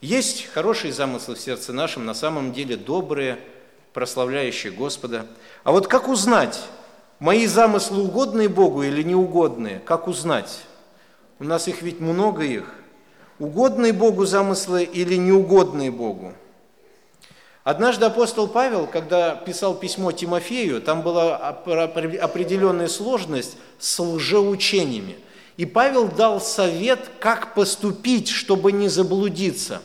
есть 0.00 0.46
хорошие 0.52 0.92
замыслы 0.92 1.34
в 1.34 1.40
сердце 1.40 1.72
нашем, 1.72 2.04
на 2.06 2.14
самом 2.14 2.52
деле 2.52 2.76
добрые, 2.76 3.38
прославляющие 3.92 4.72
Господа. 4.72 5.26
А 5.64 5.72
вот 5.72 5.88
как 5.88 6.08
узнать, 6.08 6.60
мои 7.22 7.46
замыслы 7.46 8.02
угодные 8.02 8.48
Богу 8.48 8.82
или 8.82 9.02
неугодные? 9.04 9.78
Как 9.78 10.08
узнать? 10.08 10.62
У 11.38 11.44
нас 11.44 11.68
их 11.68 11.80
ведь 11.80 12.00
много 12.00 12.42
их. 12.42 12.74
Угодные 13.38 13.92
Богу 13.92 14.26
замыслы 14.26 14.82
или 14.82 15.14
неугодные 15.14 15.92
Богу? 15.92 16.32
Однажды 17.62 18.06
апостол 18.06 18.48
Павел, 18.48 18.88
когда 18.88 19.36
писал 19.36 19.76
письмо 19.76 20.10
Тимофею, 20.10 20.82
там 20.82 21.02
была 21.02 21.36
определенная 21.36 22.88
сложность 22.88 23.56
с 23.78 24.00
лжеучениями. 24.00 25.16
И 25.56 25.64
Павел 25.64 26.08
дал 26.08 26.40
совет, 26.40 27.08
как 27.20 27.54
поступить, 27.54 28.30
чтобы 28.30 28.72
не 28.72 28.88
заблудиться. 28.88 29.80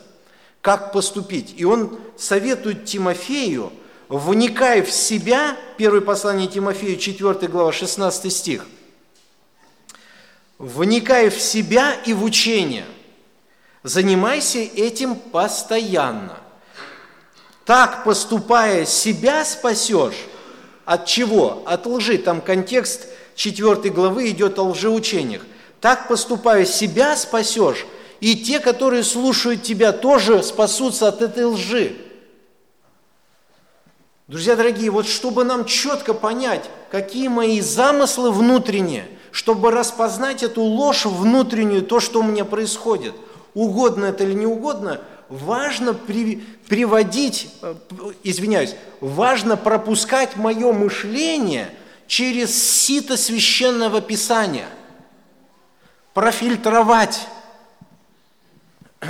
Как 0.61 0.91
поступить. 0.91 1.53
И 1.55 1.65
он 1.65 1.99
советует 2.17 2.85
Тимофею, 2.85 3.71
вникай 4.09 4.81
в 4.81 4.91
себя, 4.91 5.57
первое 5.77 6.01
послание 6.01 6.47
Тимофею, 6.47 6.97
4 6.97 7.47
глава, 7.47 7.71
16 7.71 8.33
стих, 8.33 8.65
вникай 10.57 11.29
в 11.29 11.39
себя 11.39 11.93
и 12.05 12.13
в 12.13 12.23
учение, 12.23 12.85
занимайся 13.83 14.59
этим 14.59 15.15
постоянно– 15.15 16.37
так 17.67 18.05
поступая, 18.05 18.85
себя 18.85 19.43
спасешь. 19.43 20.15
От 20.85 21.05
чего? 21.05 21.63
От 21.65 21.85
лжи. 21.85 22.17
Там 22.17 22.39
контекст 22.39 23.07
4 23.35 23.89
главы 23.89 24.29
идет 24.29 24.57
о 24.57 24.69
лжеучениях. 24.69 25.41
Так 25.81 26.07
поступая, 26.07 26.63
себя 26.63 27.17
спасешь, 27.17 27.85
и 28.21 28.37
те, 28.37 28.59
которые 28.61 29.03
слушают 29.03 29.63
тебя, 29.63 29.91
тоже 29.91 30.43
спасутся 30.43 31.09
от 31.09 31.21
этой 31.21 31.43
лжи. 31.43 31.97
Друзья 34.27 34.55
дорогие, 34.55 34.91
вот 34.91 35.07
чтобы 35.07 35.43
нам 35.43 35.65
четко 35.65 36.13
понять, 36.13 36.69
какие 36.91 37.27
мои 37.27 37.61
замыслы 37.61 38.31
внутренние, 38.31 39.07
чтобы 39.31 39.71
распознать 39.71 40.43
эту 40.43 40.61
ложь 40.61 41.05
внутреннюю, 41.05 41.81
то, 41.81 41.99
что 41.99 42.19
у 42.19 42.23
меня 42.23 42.43
происходит, 42.43 43.13
угодно 43.53 44.05
это 44.05 44.23
или 44.23 44.33
не 44.33 44.45
угодно– 44.45 45.01
важно 45.29 45.93
при, 45.93 46.37
приводить, 46.67 47.53
э, 47.61 47.75
извиняюсь, 48.23 48.75
важно 49.01 49.57
пропускать 49.57 50.35
мое 50.35 50.71
мышление 50.71 51.69
через 52.07 52.55
сито 52.55 53.17
священного 53.17 54.01
писания, 54.01 54.67
профильтровать. 56.13 57.27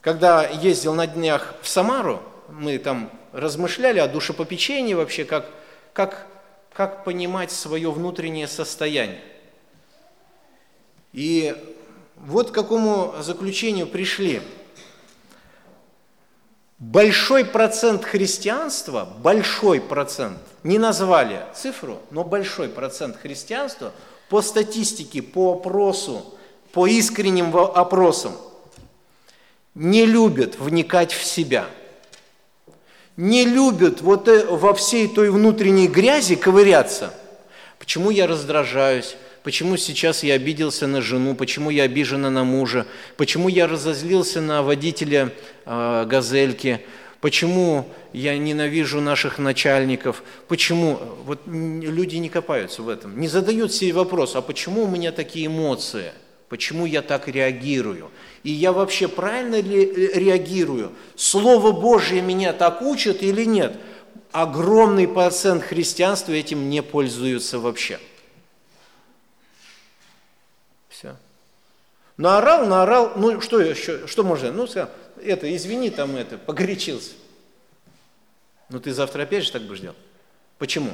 Когда 0.00 0.46
ездил 0.46 0.94
на 0.94 1.06
днях 1.06 1.54
в 1.62 1.68
Самару, 1.68 2.22
мы 2.48 2.78
там 2.78 3.10
размышляли 3.34 3.98
о 3.98 4.06
душепопечении 4.06 4.94
вообще, 4.94 5.24
как, 5.24 5.50
как, 5.92 6.26
как 6.72 7.04
понимать 7.04 7.50
свое 7.50 7.90
внутреннее 7.90 8.46
состояние. 8.46 9.20
И 11.12 11.54
вот 12.16 12.50
к 12.50 12.54
какому 12.54 13.14
заключению 13.20 13.88
пришли. 13.88 14.40
Большой 16.78 17.44
процент 17.44 18.04
христианства, 18.04 19.08
большой 19.18 19.80
процент, 19.80 20.38
не 20.62 20.78
назвали 20.78 21.44
цифру, 21.54 22.00
но 22.10 22.24
большой 22.24 22.68
процент 22.68 23.16
христианства 23.16 23.92
по 24.28 24.42
статистике, 24.42 25.22
по 25.22 25.54
опросу, 25.54 26.34
по 26.72 26.86
искренним 26.86 27.56
опросам 27.56 28.32
не 29.74 30.06
любят 30.06 30.58
вникать 30.58 31.12
в 31.12 31.24
себя, 31.24 31.66
не 33.16 33.44
любят 33.44 34.00
вот 34.00 34.28
э, 34.28 34.44
во 34.46 34.74
всей 34.74 35.08
той 35.08 35.30
внутренней 35.30 35.88
грязи 35.88 36.34
ковыряться. 36.36 37.14
Почему 37.78 38.10
я 38.10 38.26
раздражаюсь? 38.26 39.16
почему 39.44 39.76
сейчас 39.76 40.24
я 40.24 40.34
обиделся 40.34 40.86
на 40.88 41.02
жену, 41.02 41.36
почему 41.36 41.70
я 41.70 41.84
обижена 41.84 42.30
на 42.30 42.42
мужа, 42.44 42.86
почему 43.16 43.48
я 43.48 43.68
разозлился 43.68 44.40
на 44.40 44.62
водителя 44.62 45.32
э, 45.66 46.06
газельки, 46.06 46.80
почему 47.20 47.86
я 48.12 48.36
ненавижу 48.38 49.00
наших 49.00 49.38
начальников, 49.38 50.24
почему 50.48 50.98
вот 51.24 51.42
люди 51.46 52.16
не 52.16 52.30
копаются 52.30 52.82
в 52.82 52.88
этом, 52.88 53.20
не 53.20 53.28
задают 53.28 53.72
себе 53.72 53.92
вопрос, 53.92 54.34
а 54.34 54.40
почему 54.40 54.84
у 54.84 54.88
меня 54.88 55.12
такие 55.12 55.46
эмоции, 55.46 56.12
почему 56.48 56.86
я 56.86 57.02
так 57.02 57.28
реагирую, 57.28 58.10
и 58.42 58.50
я 58.50 58.72
вообще 58.72 59.08
правильно 59.08 59.60
ли 59.60 59.86
реагирую, 60.14 60.92
Слово 61.16 61.72
Божье 61.72 62.22
меня 62.22 62.52
так 62.52 62.82
учит 62.82 63.22
или 63.22 63.44
нет? 63.44 63.76
Огромный 64.32 65.06
процент 65.06 65.62
христианства 65.62 66.32
этим 66.32 66.68
не 66.68 66.82
пользуются 66.82 67.58
вообще. 67.58 68.00
Все. 70.88 71.16
Наорал, 72.16 72.66
наорал, 72.66 73.12
ну 73.16 73.40
что 73.40 73.60
еще, 73.60 74.06
что 74.06 74.24
можно? 74.24 74.52
Ну, 74.52 74.66
это, 75.22 75.56
извини, 75.56 75.90
там 75.90 76.16
это, 76.16 76.36
погорячился. 76.36 77.12
Ну 78.68 78.80
ты 78.80 78.92
завтра 78.92 79.22
опять 79.22 79.44
же 79.44 79.52
так 79.52 79.62
будешь 79.62 79.80
делать. 79.80 79.98
Почему? 80.58 80.90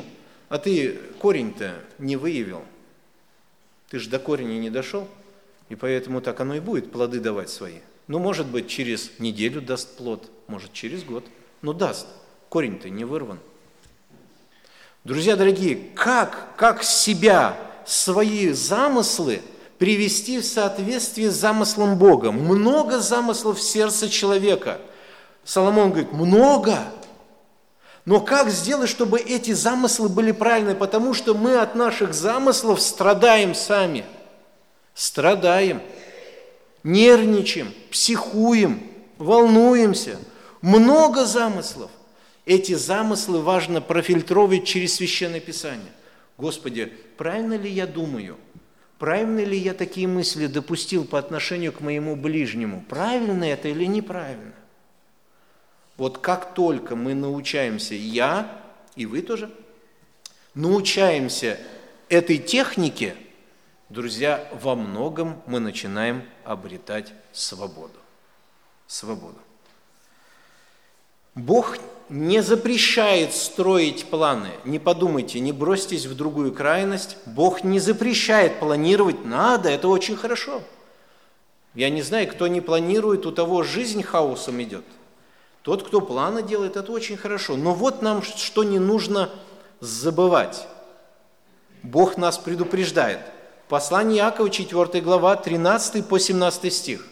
А 0.49 0.59
ты 0.59 0.99
корень-то 1.19 1.75
не 1.99 2.17
выявил. 2.17 2.63
Ты 3.89 3.99
же 3.99 4.09
до 4.09 4.19
корня 4.19 4.59
не 4.59 4.71
дошел, 4.71 5.09
и 5.71 5.75
поэтому 5.75 6.21
так 6.21 6.39
оно 6.41 6.57
и 6.57 6.61
будет, 6.61 6.93
плоды 6.93 7.21
давать 7.21 7.49
свои. 7.49 7.79
Ну, 8.07 8.19
может 8.19 8.47
быть, 8.47 8.69
через 8.69 9.19
неделю 9.19 9.63
даст 9.63 9.97
плод, 9.97 10.31
может, 10.47 10.75
через 10.75 11.03
год, 11.03 11.25
но 11.63 11.73
даст. 11.73 12.07
Корень-то 12.51 12.91
не 12.91 13.07
вырван. 13.07 13.39
Друзья 15.05 15.37
дорогие, 15.37 15.77
как, 15.95 16.57
как 16.57 16.83
себя, 16.83 17.57
свои 17.87 18.51
замыслы– 18.51 19.41
привести 19.81 20.39
в 20.41 20.45
соответствие 20.45 21.31
с 21.31 21.37
замыслом 21.37 21.97
Бога. 21.97 22.33
Много 22.33 22.99
замыслов 22.99 23.59
в 23.59 23.63
сердце 23.63 24.11
человека. 24.11 24.79
Соломон 25.43 25.89
говорит, 25.89 26.13
много. 26.13 26.77
Но 28.05 28.21
как 28.21 28.51
сделать, 28.51 28.91
чтобы 28.91 29.19
эти 29.19 29.53
замыслы 29.53 30.11
были 30.11 30.33
правильны? 30.33 30.75
Потому 30.75 31.15
что 31.15 31.33
мы 31.33 31.57
от 31.57 31.77
наших 31.77 32.13
замыслов 32.13 32.79
страдаем 32.79 33.55
сами. 33.55 34.05
Страдаем, 34.95 35.81
нервничаем, 36.83 37.73
психуем, 37.91 38.83
волнуемся. 39.19 40.19
Много 40.61 41.25
замыслов. 41.25 41.91
Эти 42.45 42.75
замыслы 42.75 43.41
важно 43.41 43.81
профильтровать 43.81 44.67
через 44.67 44.95
Священное 44.95 45.41
Писание. 45.41 45.93
Господи, 46.37 46.93
правильно 47.17 47.55
ли 47.55 47.71
я 47.71 47.87
думаю– 47.87 48.37
Правильно 49.01 49.41
ли 49.41 49.57
я 49.57 49.73
такие 49.73 50.07
мысли 50.07 50.47
допустил 50.47 51.07
по 51.07 51.19
отношению 51.19 51.73
к 51.73 51.81
моему 51.81 52.17
ближнему? 52.17 52.85
Правильно 52.87 53.45
это 53.45 53.69
или 53.69 53.87
неправильно? 53.87 54.53
Вот 55.97 56.19
как 56.19 56.53
только 56.53 56.97
мы 56.97 57.15
научаемся, 57.15 57.95
я 57.95 58.61
и 58.97 59.07
вы 59.07 59.23
тоже, 59.23 59.51
научаемся 60.53 61.59
этой 62.11 62.37
технике, 62.37 63.15
друзья, 63.91 64.49
во 64.53 64.77
многом 64.77 65.43
мы 65.47 65.61
начинаем 65.61 66.23
обретать 66.45 67.13
свободу. 67.33 67.99
Свободу. 68.87 69.39
Бог 71.35 71.77
не 72.09 72.43
запрещает 72.43 73.35
строить 73.35 74.07
планы. 74.07 74.51
Не 74.65 74.79
подумайте, 74.79 75.39
не 75.41 75.53
бросьтесь 75.53 76.07
в 76.07 76.17
другую 76.17 76.53
крайность. 76.53 77.17
Бог 77.27 77.63
не 77.63 77.79
запрещает 77.79 78.59
планировать. 78.59 79.25
Надо, 79.25 79.69
это 79.69 79.89
очень 79.89 80.17
хорошо. 80.17 80.63
Я 81.75 81.89
не 81.89 82.03
знаю, 82.03 82.27
кто 82.27 82.49
не 82.49 82.61
планирует, 82.61 83.27
у 83.27 83.33
того 83.33 83.63
жизнь 83.63 84.03
хаосом 84.03 84.61
идет. 84.63 84.85
Тот, 85.63 85.87
кто 85.87 86.01
планы 86.01 86.43
делает, 86.43 86.77
это 86.77 86.91
очень 86.91 87.17
хорошо. 87.17 87.57
Но 87.57 87.75
вот 87.75 88.03
нам 88.03 88.23
что 88.23 88.65
не 88.65 88.81
нужно 88.81 89.31
забывать. 89.79 90.67
Бог 91.83 92.17
нас 92.17 92.39
предупреждает. 92.39 93.21
Послание 93.71 94.19
Иакова, 94.19 94.51
4 94.51 95.01
глава, 95.01 95.37
13 95.37 96.05
по 96.05 96.19
17 96.19 96.75
стих. 96.75 97.07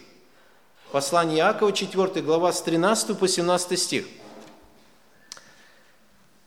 Послание 0.91 1.37
Иакова, 1.37 1.71
4 1.71 2.21
глава, 2.21 2.51
с 2.51 2.61
13 2.61 3.17
по 3.17 3.29
17 3.29 3.79
стих. 3.79 4.05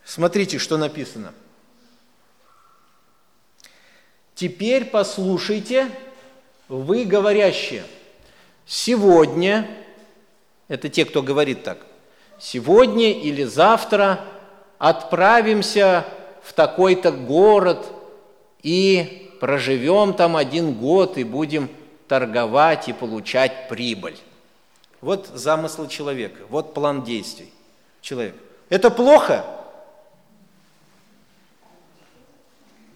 Смотрите, 0.04 0.58
что 0.58 0.76
написано. 0.76 1.32
Теперь 4.34 4.84
послушайте, 4.84 5.90
вы 6.68 7.06
говорящие, 7.06 7.86
сегодня, 8.66 9.66
это 10.68 10.90
те, 10.90 11.06
кто 11.06 11.22
говорит 11.22 11.64
так, 11.64 11.86
сегодня 12.38 13.12
или 13.12 13.44
завтра 13.44 14.22
отправимся 14.76 16.04
в 16.42 16.52
такой-то 16.52 17.12
город 17.12 17.86
и 18.62 19.21
проживем 19.42 20.14
там 20.14 20.36
один 20.36 20.72
год 20.72 21.18
и 21.18 21.24
будем 21.24 21.68
торговать 22.06 22.88
и 22.88 22.92
получать 22.92 23.68
прибыль. 23.68 24.16
Вот 25.00 25.26
замысл 25.34 25.88
человека, 25.88 26.42
вот 26.48 26.74
план 26.74 27.02
действий 27.02 27.52
человека. 28.02 28.36
Это 28.68 28.88
плохо? 28.88 29.44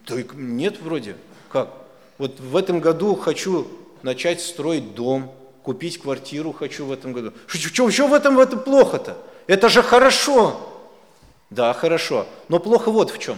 Да 0.07 0.15
нет 0.35 0.81
вроде. 0.81 1.17
Как? 1.51 1.69
Вот 2.17 2.39
в 2.39 2.55
этом 2.57 2.79
году 2.79 3.17
хочу 3.17 3.67
начать 4.03 4.41
строить 4.41 4.95
дом, 4.95 5.35
купить 5.65 6.01
квартиру 6.01 6.53
хочу 6.53 6.87
в 6.87 6.93
этом 6.93 7.13
году. 7.13 7.33
Что, 7.49 7.91
что 7.91 8.07
в 8.07 8.15
этом, 8.15 8.37
в 8.37 8.39
этом 8.39 8.61
плохо-то? 8.61 9.19
Это 9.49 9.69
же 9.69 9.83
хорошо. 9.83 10.61
Да, 11.51 11.73
хорошо. 11.73 12.25
Но 12.49 12.61
плохо 12.61 12.93
вот 12.93 13.11
в 13.11 13.19
чем. 13.19 13.37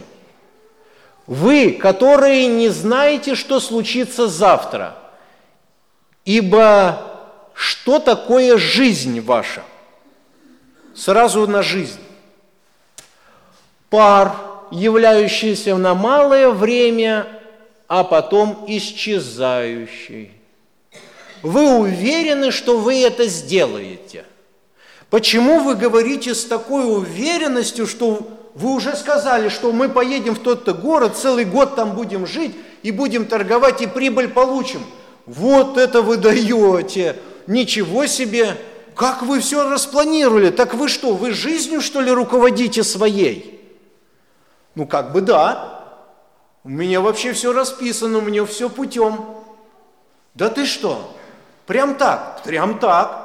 Вы, 1.29 1.73
которые 1.73 2.47
не 2.47 2.71
знаете, 2.71 3.35
что 3.35 3.61
случится 3.61 4.29
завтра, 4.29 4.97
ибо 6.25 7.03
что 7.53 7.99
такое 7.99 8.57
жизнь 8.57 9.21
ваша? 9.21 9.63
Сразу 10.95 11.47
на 11.47 11.63
жизнь. 11.63 12.01
Пар, 13.91 14.35
являющийся 14.71 15.77
на 15.77 15.95
малое 15.95 16.49
время, 16.49 17.27
а 17.89 18.05
потом 18.05 18.65
исчезающий. 18.67 20.33
Вы 21.43 21.79
уверены, 21.79 22.51
что 22.51 22.79
вы 22.79 23.03
это 23.03 23.27
сделаете? 23.27 24.25
Почему 25.11 25.61
вы 25.61 25.75
говорите 25.75 26.35
с 26.35 26.47
такой 26.47 26.91
уверенностью, 26.91 27.87
что 27.87 28.38
вы 28.59 28.73
уже 28.73 28.97
сказали, 28.97 29.49
что 29.49 29.71
мы 29.71 29.89
поедем 29.89 30.35
в 30.35 30.41
тот-то 30.41 30.75
город, 30.75 31.17
целый 31.17 31.45
год 31.45 31.77
там 31.77 31.93
будем 31.93 32.27
жить 32.27 32.57
и 32.83 32.91
будем 32.91 33.27
торговать 33.27 33.81
и 33.83 33.87
прибыль 33.87 34.29
получим? 34.29 34.83
Вот 35.27 35.79
это 35.79 36.03
вы 36.03 36.17
даете! 36.17 37.17
Ничего 37.47 38.07
себе! 38.07 38.57
Как 38.97 39.23
вы 39.23 39.39
все 39.39 39.71
распланировали? 39.71 40.51
Так 40.51 40.75
вы 40.75 40.89
что, 40.89 41.15
вы 41.15 41.31
жизнью, 41.31 41.81
что 41.81 42.01
ли, 42.01 42.11
руководите 42.11 42.83
своей? 42.83 43.65
Ну, 44.75 44.87
как 44.87 45.13
бы 45.13 45.21
да. 45.21 45.85
У 46.65 46.69
меня 46.69 47.01
вообще 47.01 47.33
все 47.33 47.53
расписано, 47.53 48.19
у 48.19 48.23
меня 48.23 48.45
все 48.45 48.69
путем. 48.69 49.25
Да 50.35 50.49
ты 50.49 50.67
что? 50.67 51.15
Прям 51.67 51.95
так? 51.95 52.43
Прям 52.43 52.81
так. 52.81 53.25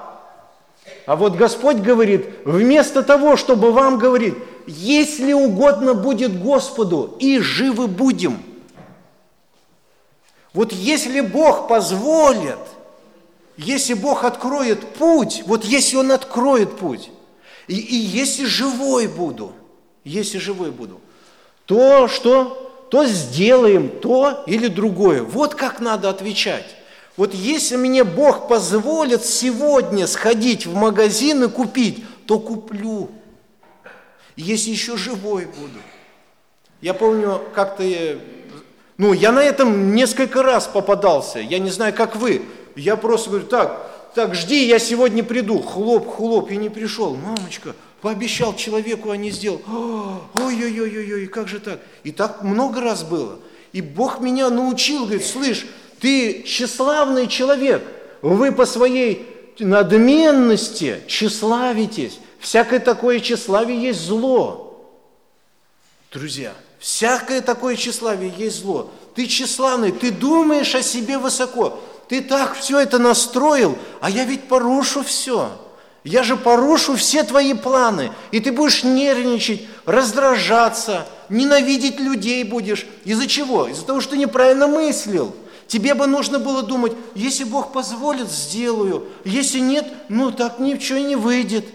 А 1.07 1.15
вот 1.15 1.35
Господь 1.35 1.77
говорит, 1.77 2.27
вместо 2.45 3.01
того, 3.01 3.35
чтобы 3.35 3.71
вам 3.71 3.97
говорить, 3.97 4.35
если 4.67 5.34
угодно 5.34 5.93
будет 5.93 6.41
Господу, 6.41 7.15
и 7.19 7.39
живы 7.39 7.88
будем. 7.88 8.41
Вот 10.54 10.71
если 10.71 11.21
Бог 11.21 11.67
позволит, 11.67 12.60
если 13.58 13.93
Бог 13.93 14.23
откроет 14.23 14.86
путь, 14.95 15.43
вот 15.45 15.65
если 15.65 15.95
Он 15.97 16.12
откроет 16.12 16.78
путь, 16.78 17.10
и, 17.67 17.76
и 17.76 17.95
если 17.95 18.45
живой 18.45 19.08
буду, 19.08 19.54
если 20.04 20.38
живой 20.38 20.71
буду, 20.71 20.99
то 21.65 22.08
что? 22.08 22.60
То 22.89 23.06
сделаем 23.06 23.89
то 23.89 24.43
или 24.45 24.67
другое. 24.67 25.23
Вот 25.23 25.56
как 25.56 25.80
надо 25.80 26.10
отвечать. 26.10 26.76
Вот 27.17 27.34
если 27.34 27.76
мне 27.76 28.04
Бог 28.04 28.47
позволит 28.47 29.23
сегодня 29.23 30.08
сходить 30.08 30.65
в 30.65 30.76
магазин 30.76 31.43
и 31.43 31.47
купить, 31.47 32.04
то 32.28 32.39
куплю. 32.39 33.10
Если 34.35 34.71
еще 34.71 34.97
живой 34.97 35.45
буду. 35.45 35.79
Я 36.81 36.93
помню, 36.93 37.41
как-то, 37.53 37.83
ну, 38.97 39.13
я 39.13 39.31
на 39.31 39.43
этом 39.43 39.95
несколько 39.95 40.43
раз 40.43 40.67
попадался. 40.67 41.39
Я 41.39 41.59
не 41.59 41.69
знаю, 41.69 41.93
как 41.93 42.15
вы. 42.15 42.41
Я 42.75 42.95
просто 42.95 43.29
говорю, 43.29 43.47
так, 43.47 44.11
так, 44.15 44.35
жди, 44.35 44.65
я 44.65 44.79
сегодня 44.79 45.23
приду. 45.23 45.61
Хлоп, 45.61 46.15
хлоп, 46.15 46.51
и 46.51 46.57
не 46.57 46.69
пришел. 46.69 47.15
Мамочка, 47.15 47.75
пообещал 48.01 48.55
человеку, 48.55 49.11
а 49.11 49.17
не 49.17 49.31
сделал. 49.31 49.61
Ой-ой-ой-ой, 50.33 51.27
как 51.27 51.47
же 51.47 51.59
так? 51.59 51.79
И 52.03 52.11
так 52.11 52.43
много 52.43 52.81
раз 52.81 53.03
было. 53.03 53.39
И 53.71 53.81
Бог 53.81 54.19
меня 54.19 54.49
научил, 54.49 55.05
говорит, 55.05 55.25
слышь, 55.25 55.65
ты 55.99 56.43
тщеславный 56.43 57.27
человек, 57.27 57.81
вы 58.21 58.51
по 58.51 58.65
своей 58.65 59.25
надменности 59.57 61.01
тщеславитесь. 61.07 62.19
Всякое 62.43 62.82
такое 62.82 63.21
тщеславие 63.21 63.82
есть 63.82 64.01
зло. 64.01 64.77
Друзья, 66.12 66.53
всякое 66.77 67.39
такое 67.39 67.77
тщеславие 67.77 68.34
есть 68.38 68.60
зло. 68.60 68.91
Ты 69.15 69.27
тщеславный, 69.27 69.93
ты 69.93 70.12
думаешь 70.12 70.75
о 70.75 70.82
себе 70.82 71.17
высоко. 71.17 71.79
Ты 72.10 72.21
так 72.21 72.58
все 72.58 72.82
это 72.82 72.99
настроил, 72.99 73.77
а 74.01 74.10
я 74.10 74.25
ведь 74.25 74.49
порушу 74.49 75.03
все. 75.03 75.51
Я 76.03 76.21
же 76.23 76.36
порушу 76.36 76.97
все 76.97 77.23
твои 77.23 77.53
планы, 77.53 78.12
и 78.32 78.41
ты 78.41 78.51
будешь 78.51 78.84
нервничать, 78.84 79.65
раздражаться, 79.86 81.08
ненавидеть 81.29 82.01
людей 82.01 82.43
будешь. 82.43 82.86
Из-за 83.06 83.25
чего? 83.25 83.67
Из-за 83.67 83.86
того, 83.86 84.01
что 84.01 84.17
неправильно 84.17 84.67
мыслил. 84.67 85.34
Тебе 85.67 85.93
бы 85.93 86.08
нужно 86.08 86.39
было 86.39 86.62
думать, 86.62 86.91
если 87.15 87.45
Бог 87.45 87.71
позволит, 87.71 88.29
сделаю. 88.29 89.08
Если 89.23 89.60
нет, 89.60 89.88
ну 90.10 90.29
так 90.32 90.60
ничего 90.60 90.99
не 90.99 91.15
выйдет. 91.15 91.65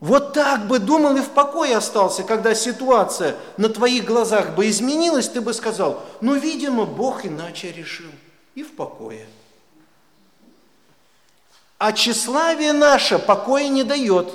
Вот 0.00 0.34
так 0.34 0.66
бы 0.66 0.78
думал 0.78 1.16
и 1.16 1.20
в 1.20 1.30
покое 1.30 1.76
остался, 1.76 2.22
когда 2.22 2.54
ситуация 2.54 3.36
на 3.56 3.68
твоих 3.68 4.04
глазах 4.04 4.54
бы 4.54 4.68
изменилась, 4.68 5.28
ты 5.28 5.40
бы 5.40 5.54
сказал, 5.54 6.02
ну, 6.20 6.34
видимо, 6.34 6.84
Бог 6.84 7.24
иначе 7.24 7.72
решил. 7.72 8.10
И 8.54 8.62
в 8.62 8.74
покое. 8.74 9.26
А 11.78 11.92
тщеславие 11.92 12.72
наше 12.72 13.18
покоя 13.18 13.68
не 13.68 13.84
дает. 13.84 14.32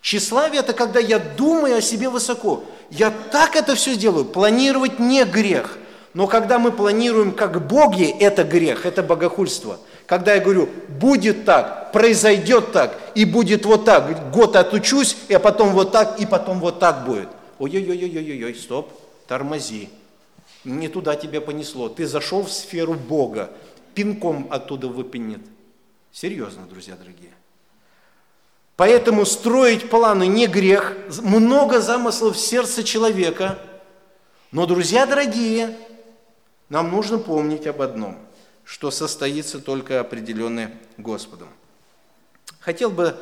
Тщеславие– 0.00 0.60
это 0.60 0.72
когда 0.72 1.00
я 1.00 1.18
думаю 1.18 1.78
о 1.78 1.80
себе 1.80 2.08
высоко. 2.08 2.64
Я 2.90 3.10
так 3.10 3.56
это 3.56 3.74
все 3.74 3.96
делаю. 3.96 4.24
Планировать 4.24 4.98
не 4.98 5.24
грех. 5.24 5.78
Но 6.12 6.28
когда 6.28 6.58
мы 6.58 6.70
планируем 6.70 7.32
как 7.32 7.66
боги, 7.66 8.08
это 8.20 8.44
грех, 8.44 8.86
это 8.86 9.02
богохульство. 9.02 9.78
Когда 10.06 10.34
я 10.34 10.40
говорю, 10.40 10.68
будет 10.88 11.44
так, 11.44 11.92
произойдет 11.92 12.72
так, 12.72 12.98
и 13.14 13.24
будет 13.24 13.64
вот 13.64 13.84
так, 13.84 14.30
год 14.30 14.56
отучусь, 14.56 15.16
а 15.30 15.38
потом 15.38 15.70
вот 15.70 15.92
так, 15.92 16.20
и 16.20 16.26
потом 16.26 16.60
вот 16.60 16.78
так 16.78 17.06
будет. 17.06 17.28
Ой-ой-ой-ой-ой, 17.58 18.54
стоп, 18.54 18.92
тормози. 19.26 19.88
Не 20.64 20.88
туда 20.88 21.14
тебя 21.14 21.40
понесло. 21.40 21.88
Ты 21.88 22.06
зашел 22.06 22.42
в 22.42 22.50
сферу 22.50 22.94
Бога, 22.94 23.50
пинком 23.94 24.48
оттуда 24.50 24.88
выпинет. 24.88 25.40
Серьезно, 26.12 26.66
друзья 26.66 26.96
дорогие. 26.96 27.32
Поэтому 28.76 29.24
строить 29.24 29.88
планы 29.88 30.26
не 30.26 30.46
грех, 30.46 30.96
много 31.22 31.80
замыслов 31.80 32.36
в 32.36 32.40
сердце 32.40 32.82
человека. 32.82 33.58
Но, 34.50 34.66
друзья 34.66 35.06
дорогие, 35.06 35.76
нам 36.68 36.90
нужно 36.90 37.18
помнить 37.18 37.66
об 37.66 37.82
одном, 37.82 38.18
что 38.64 38.90
состоится 38.90 39.60
только 39.60 40.00
определенное 40.00 40.74
Господом. 40.96 41.48
Хотел 42.60 42.90
бы 42.90 43.16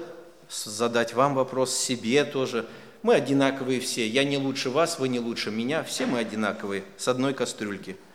задать 0.49 1.15
вам 1.15 1.35
вопрос, 1.35 1.77
себе 1.77 2.25
тоже. 2.25 2.67
Мы 3.03 3.15
одинаковые 3.15 3.81
все. 3.81 4.07
Я 4.07 4.25
не 4.25 4.39
лучше 4.39 4.71
вас, 4.71 4.99
вы 4.99 5.09
не 5.09 5.19
лучше 5.19 5.51
меня. 5.51 5.83
Все 5.83 6.07
мы 6.07 6.19
одинаковые, 6.19 6.85
с 6.97 7.09
одной 7.09 7.35
кастрюльки– 7.35 7.97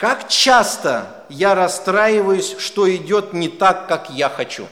как 0.00 0.28
часто 0.30 1.26
я 1.28 1.54
расстраиваюсь, 1.54 2.56
что 2.56 2.90
идет 2.96 3.34
не 3.34 3.50
так, 3.50 3.86
как 3.86 4.08
я 4.08 4.30
хочу? 4.30 4.66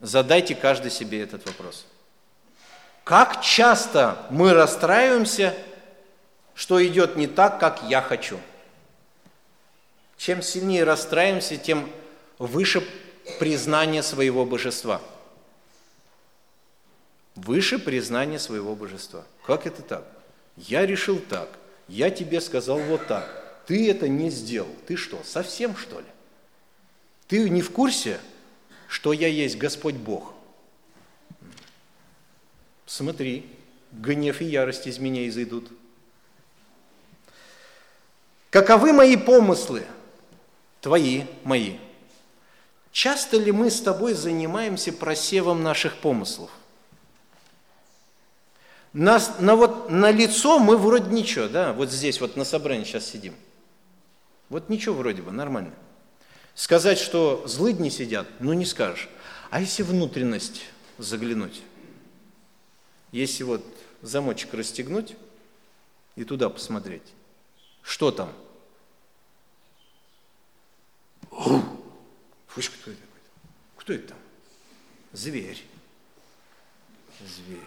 Задайте 0.00 0.56
каждый 0.56 0.90
себе 0.90 1.22
этот 1.22 1.46
вопрос. 1.46 1.86
Как 3.04 3.40
часто 3.40 4.16
мы 4.30 4.52
расстраиваемся, 4.52 5.54
что 6.54 6.84
идет 6.86 7.16
не 7.16 7.26
так, 7.26 7.58
как 7.58 7.82
я 7.88 8.00
хочу? 8.00 8.38
Чем 10.16 10.42
сильнее 10.42 10.84
расстраиваемся, 10.84 11.56
тем 11.56 11.90
выше 12.38 12.86
признание 13.38 14.02
своего 14.02 14.44
божества. 14.46 15.00
Выше 17.34 17.78
признание 17.78 18.38
своего 18.38 18.76
божества. 18.76 19.24
Как 19.44 19.66
это 19.66 19.82
так? 19.82 20.04
Я 20.56 20.86
решил 20.86 21.18
так, 21.18 21.48
я 21.88 22.10
тебе 22.10 22.40
сказал 22.40 22.78
вот 22.78 23.06
так, 23.08 23.62
ты 23.66 23.90
это 23.90 24.08
не 24.08 24.30
сделал. 24.30 24.70
Ты 24.86 24.96
что, 24.96 25.20
совсем 25.24 25.76
что 25.76 25.98
ли? 25.98 26.06
Ты 27.26 27.48
не 27.50 27.62
в 27.62 27.70
курсе, 27.70 28.20
что 28.88 29.12
я 29.12 29.26
есть 29.26 29.58
Господь 29.58 29.96
Бог? 29.96 30.32
Смотри, 32.86 33.46
гнев 33.90 34.40
и 34.40 34.44
ярость 34.44 34.86
из 34.86 34.98
меня 34.98 35.26
изойдут. 35.26 35.70
Каковы 38.54 38.92
мои 38.92 39.16
помыслы? 39.16 39.84
Твои, 40.80 41.24
мои. 41.42 41.78
Часто 42.92 43.36
ли 43.36 43.50
мы 43.50 43.68
с 43.68 43.80
тобой 43.80 44.14
занимаемся 44.14 44.92
просевом 44.92 45.64
наших 45.64 45.96
помыслов? 45.96 46.50
На, 48.92 49.20
на, 49.40 49.56
вот, 49.56 49.90
на 49.90 50.12
лицо 50.12 50.60
мы 50.60 50.76
вроде 50.76 51.10
ничего, 51.10 51.48
да, 51.48 51.72
вот 51.72 51.90
здесь 51.90 52.20
вот 52.20 52.36
на 52.36 52.44
собрании 52.44 52.84
сейчас 52.84 53.06
сидим. 53.06 53.34
Вот 54.50 54.68
ничего 54.68 54.94
вроде 54.94 55.20
бы, 55.22 55.32
нормально. 55.32 55.74
Сказать, 56.54 57.00
что 57.00 57.42
злыдни 57.48 57.88
сидят, 57.88 58.28
ну 58.38 58.52
не 58.52 58.66
скажешь. 58.66 59.08
А 59.50 59.60
если 59.60 59.82
внутренность 59.82 60.62
заглянуть? 60.98 61.60
Если 63.10 63.42
вот 63.42 63.64
замочек 64.00 64.54
расстегнуть 64.54 65.16
и 66.14 66.22
туда 66.22 66.48
посмотреть, 66.48 67.02
что 67.82 68.12
там? 68.12 68.32
Фуш, 72.48 72.70
кто 72.70 72.90
это 72.90 73.00
такой? 73.00 73.20
Кто 73.76 73.92
это 73.92 74.08
там? 74.08 74.18
Зверь. 75.12 75.62
Зверь 77.20 77.58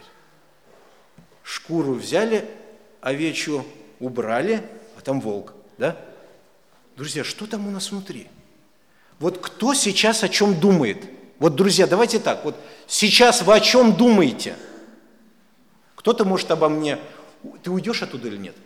шкуру 1.48 1.94
взяли, 1.94 2.48
овечью 3.00 3.64
убрали, 4.00 4.62
а 4.98 5.00
там 5.00 5.20
волк, 5.20 5.54
да? 5.78 5.96
Друзья, 6.96 7.24
что 7.24 7.46
там 7.46 7.66
у 7.66 7.70
нас 7.70 7.90
внутри? 7.90 8.26
Вот 9.18 9.38
кто 9.38 9.72
сейчас 9.72 10.22
о 10.24 10.28
чем 10.28 10.60
думает? 10.60 11.04
Вот, 11.38 11.54
друзья, 11.54 11.86
давайте 11.86 12.18
так, 12.18 12.44
вот 12.44 12.54
сейчас 12.86 13.42
вы 13.42 13.54
о 13.54 13.60
чем 13.60 13.94
думаете? 13.94 14.56
Кто-то 15.94 16.24
может 16.24 16.50
обо 16.50 16.68
мне, 16.68 16.98
ты 17.62 17.70
уйдешь 17.70 18.02
оттуда 18.02 18.28
или 18.28 18.36
нет? 18.36 18.56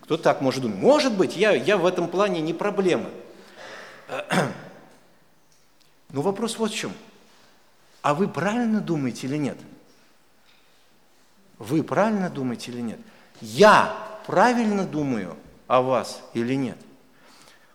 Кто 0.00 0.16
так 0.16 0.40
может 0.40 0.62
думать? 0.62 0.78
Может 0.78 1.14
быть, 1.14 1.36
я, 1.36 1.52
я 1.52 1.76
в 1.76 1.84
этом 1.84 2.08
плане 2.08 2.40
не 2.40 2.54
проблема. 2.54 3.10
Но 6.10 6.22
вопрос 6.22 6.58
вот 6.58 6.70
в 6.70 6.74
чем. 6.74 6.92
А 8.02 8.14
вы 8.14 8.28
правильно 8.28 8.80
думаете 8.80 9.26
или 9.26 9.36
нет? 9.36 9.58
Вы 11.58 11.82
правильно 11.82 12.28
думаете 12.30 12.70
или 12.70 12.80
нет? 12.80 12.98
Я 13.40 13.96
правильно 14.26 14.84
думаю 14.84 15.36
о 15.66 15.82
вас 15.82 16.22
или 16.34 16.54
нет? 16.54 16.76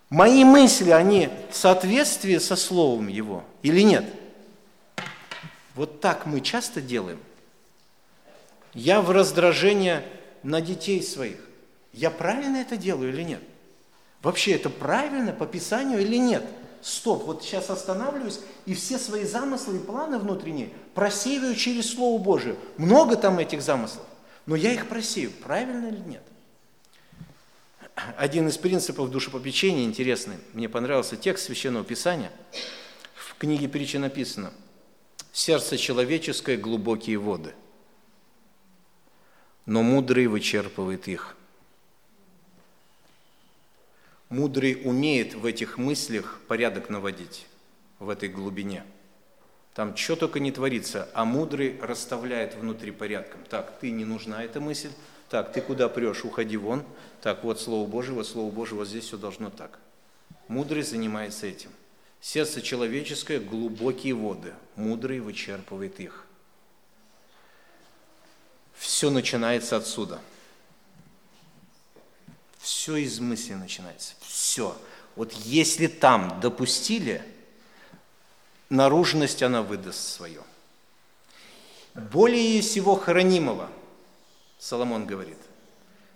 Мои 0.09 0.43
мысли, 0.43 0.89
они 0.89 1.29
в 1.51 1.55
соответствии 1.55 2.37
со 2.37 2.55
Словом 2.55 3.07
Его 3.07 3.43
или 3.61 3.81
нет? 3.81 4.05
Вот 5.75 6.01
так 6.01 6.25
мы 6.25 6.41
часто 6.41 6.81
делаем. 6.81 7.19
Я 8.73 9.01
в 9.01 9.11
раздражение 9.11 10.03
на 10.43 10.61
детей 10.61 11.01
своих. 11.01 11.39
Я 11.93 12.11
правильно 12.11 12.57
это 12.57 12.77
делаю 12.77 13.11
или 13.11 13.23
нет? 13.23 13.41
Вообще 14.21 14.51
это 14.51 14.69
правильно 14.69 15.31
по 15.31 15.45
Писанию 15.45 16.01
или 16.01 16.17
нет? 16.17 16.43
стоп, 16.81 17.25
вот 17.25 17.43
сейчас 17.43 17.69
останавливаюсь, 17.69 18.39
и 18.65 18.73
все 18.73 18.97
свои 18.97 19.25
замыслы 19.25 19.77
и 19.77 19.79
планы 19.79 20.17
внутренние 20.17 20.69
просеиваю 20.93 21.55
через 21.55 21.93
Слово 21.93 22.21
Божие. 22.21 22.55
Много 22.77 23.15
там 23.15 23.39
этих 23.39 23.61
замыслов, 23.61 24.05
но 24.45 24.55
я 24.55 24.71
их 24.71 24.87
просею, 24.87 25.31
правильно 25.31 25.87
или 25.87 25.99
нет? 25.99 26.23
один 28.17 28.47
из 28.47 28.57
принципов 28.57 29.11
душепопечения 29.11 29.83
интересный. 29.83 30.37
Мне 30.53 30.69
понравился 30.69 31.17
текст 31.17 31.45
Священного 31.45 31.83
Писания. 31.83 32.31
В 33.13 33.35
книге 33.37 33.67
притчи 33.67 33.97
написано 33.97 34.53
«Сердце 35.33 35.77
человеческое– 35.77 36.57
глубокие 36.57 37.17
воды, 37.17 37.53
но 39.65 39.83
мудрый 39.83 40.27
вычерпывает 40.27 41.07
их». 41.07 41.35
Мудрый 44.29 44.79
умеет 44.83 45.33
в 45.33 45.45
этих 45.45 45.79
мыслях 45.79 46.39
порядок 46.47 46.89
наводить, 46.89 47.47
в 47.97 48.09
этой 48.09 48.29
глубине. 48.29 48.83
Там 49.73 49.97
что 49.97 50.15
только 50.15 50.39
не 50.39 50.51
творится, 50.51 51.09
а 51.13 51.25
мудрый 51.25 51.79
расставляет 51.81 52.53
внутри 52.53 52.91
порядком. 52.91 53.43
Так, 53.49 53.79
ты 53.79 53.89
не 53.89 54.05
нужна 54.05 54.43
эта 54.43 54.61
мысль, 54.61 54.91
так, 55.29 55.51
ты 55.51 55.61
куда 55.61 55.89
прешь, 55.89 56.25
уходи 56.25 56.57
вон. 56.57 56.83
Так, 57.21 57.43
вот 57.43 57.59
Слово 57.59 57.87
Божие, 57.87 58.13
вот 58.13 58.27
Слово 58.27 58.51
Божие, 58.51 58.77
вот 58.77 58.87
здесь 58.87 59.05
все 59.05 59.17
должно 59.17 59.49
так. 59.49 59.79
Мудрый 60.47 60.83
занимается 60.83 61.47
этим. 61.47 61.69
Сердце 62.21 62.61
человеческое– 62.61 63.39
глубокие 63.39 64.13
воды. 64.13 64.53
Мудрый 64.75 65.19
вычерпывает 65.19 65.99
их. 65.99 66.25
Все 68.75 69.09
начинается 69.09 69.77
отсюда. 69.77 70.19
Все 72.59 72.97
из 72.97 73.19
мысли 73.19 73.53
начинается. 73.53 74.13
Все. 74.21 74.75
Вот 75.15 75.33
если 75.33 75.87
там 75.87 76.39
допустили, 76.41 77.23
наружность 78.69 79.41
она 79.41 79.63
выдаст 79.63 80.15
свое. 80.15 80.41
Более 81.95 82.61
всего 82.61 82.95
хранимого– 82.95 83.69
Соломон 84.59 85.05
говорит, 85.05 85.37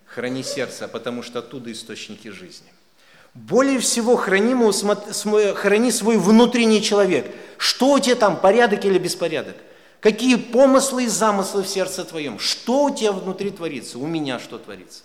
храни 0.06 0.43
сердце, 0.43 0.89
потому 0.89 1.23
что 1.23 1.39
оттуда 1.39 1.71
источники 1.71 2.27
жизни. 2.27 2.67
Более 3.34 3.79
всего 3.79 4.17
храни, 4.17 4.53
храни 5.53 5.91
свой 5.91 6.17
внутренний 6.17 6.84
человек. 6.84 7.34
Что 7.58 7.93
у 7.93 7.99
тебя 7.99 8.15
там, 8.15 8.38
порядок 8.39 8.84
или 8.86 8.99
беспорядок? 8.99 9.56
Какие 10.01 10.36
помыслы 10.36 11.06
и 11.06 11.08
замыслы 11.08 11.63
в 11.63 11.67
сердце 11.67 12.03
твоем? 12.03 12.38
Что 12.38 12.84
у 12.84 12.89
тебя 12.93 13.13
внутри 13.13 13.49
творится? 13.49 13.97
У 13.97 14.06
меня 14.06 14.38
что 14.39 14.60
творится? 14.60 15.03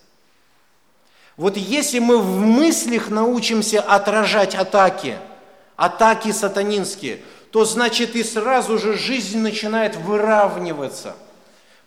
Вот 1.39 1.57
если 1.57 1.99
мы 1.99 2.19
в 2.19 2.41
мыслях 2.41 3.09
научимся 3.09 3.81
отражать 3.81 4.55
атаки, 4.55 5.17
атаки 5.77 6.33
сатанинские, 6.33 7.21
то 7.53 7.65
значит 7.65 8.15
и 8.17 8.23
сразу 8.23 8.77
же 8.77 8.93
жизнь 8.93 9.39
начинает 9.39 9.97
выравниваться– 9.97 11.17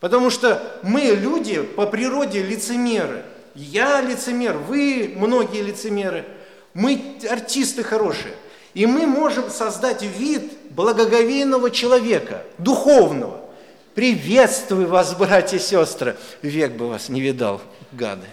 Потому 0.01 0.31
что 0.31 0.61
мы, 0.81 1.01
люди, 1.01 1.61
по 1.61 1.85
природе 1.85 2.41
лицемеры. 2.41 3.23
Я 3.53 4.01
лицемер, 4.01 4.57
вы, 4.57 5.13
многие 5.15 5.61
лицемеры. 5.61 6.25
Мы 6.73 7.19
артисты 7.29 7.83
хорошие. 7.83 8.33
И 8.73 8.87
мы 8.87 9.05
можем 9.05 9.51
создать 9.51 10.01
вид 10.01 10.53
благоговейного 10.71 11.69
человека, 11.69 12.41
духовного. 12.57 13.41
Приветствую 13.93 14.87
вас, 14.87 15.13
братья 15.13 15.57
и 15.57 15.59
сестры. 15.59 16.17
Век 16.41 16.71
бы 16.71 16.87
вас 16.87 17.07
не 17.09 17.21
видал, 17.21 17.61
гады. 17.91 18.25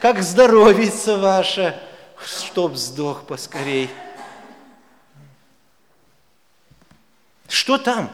Как 0.00 0.22
здоровится 0.22 1.18
ваше, 1.18 1.80
чтоб 2.24 2.76
сдох 2.76 3.24
поскорей. 3.26 3.90
Что 7.48 7.78
там? 7.78 8.10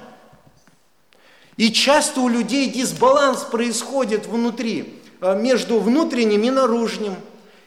И 1.56 1.70
часто 1.70 2.20
у 2.20 2.28
людей 2.28 2.70
дисбаланс 2.70 3.42
происходит 3.42 4.26
внутри, 4.26 5.02
а, 5.20 5.34
между 5.34 5.78
внутренним 5.78 6.42
и 6.42 6.50
наружным. 6.50 7.16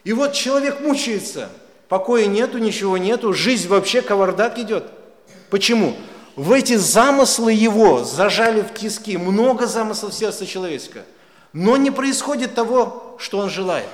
И 0.04 0.12
вот 0.12 0.32
человек 0.32 0.80
мучается, 0.80 1.50
покоя 1.88 2.26
нету, 2.26 2.58
ничего 2.58 2.98
нету, 2.98 3.32
жизнь 3.32 3.68
вообще 3.68 4.02
кавардак 4.02 4.58
идет. 4.58 4.84
Почему? 5.48 5.94
В 6.34 6.52
эти 6.52 6.74
замыслы 6.74 7.52
его 7.52 8.04
зажали 8.04 8.62
в 8.62 8.74
тиски, 8.74 9.16
много 9.16 9.66
замыслов 9.66 10.12
сердца 10.12 10.46
человеческого, 10.46 11.04
но 11.52 11.76
не 11.76 11.90
происходит 11.90 12.54
того, 12.54 13.16
что 13.18 13.38
он 13.38 13.48
желает. 13.48 13.88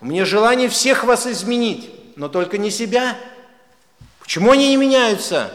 У 0.00 0.06
меня 0.06 0.24
желание 0.24 0.68
всех 0.68 1.04
вас 1.04 1.26
изменить, 1.26 1.90
но 2.16 2.28
только 2.28 2.58
не 2.58 2.70
себя. 2.70 3.16
Почему 4.20 4.52
они 4.52 4.68
не 4.68 4.76
меняются? 4.76 5.52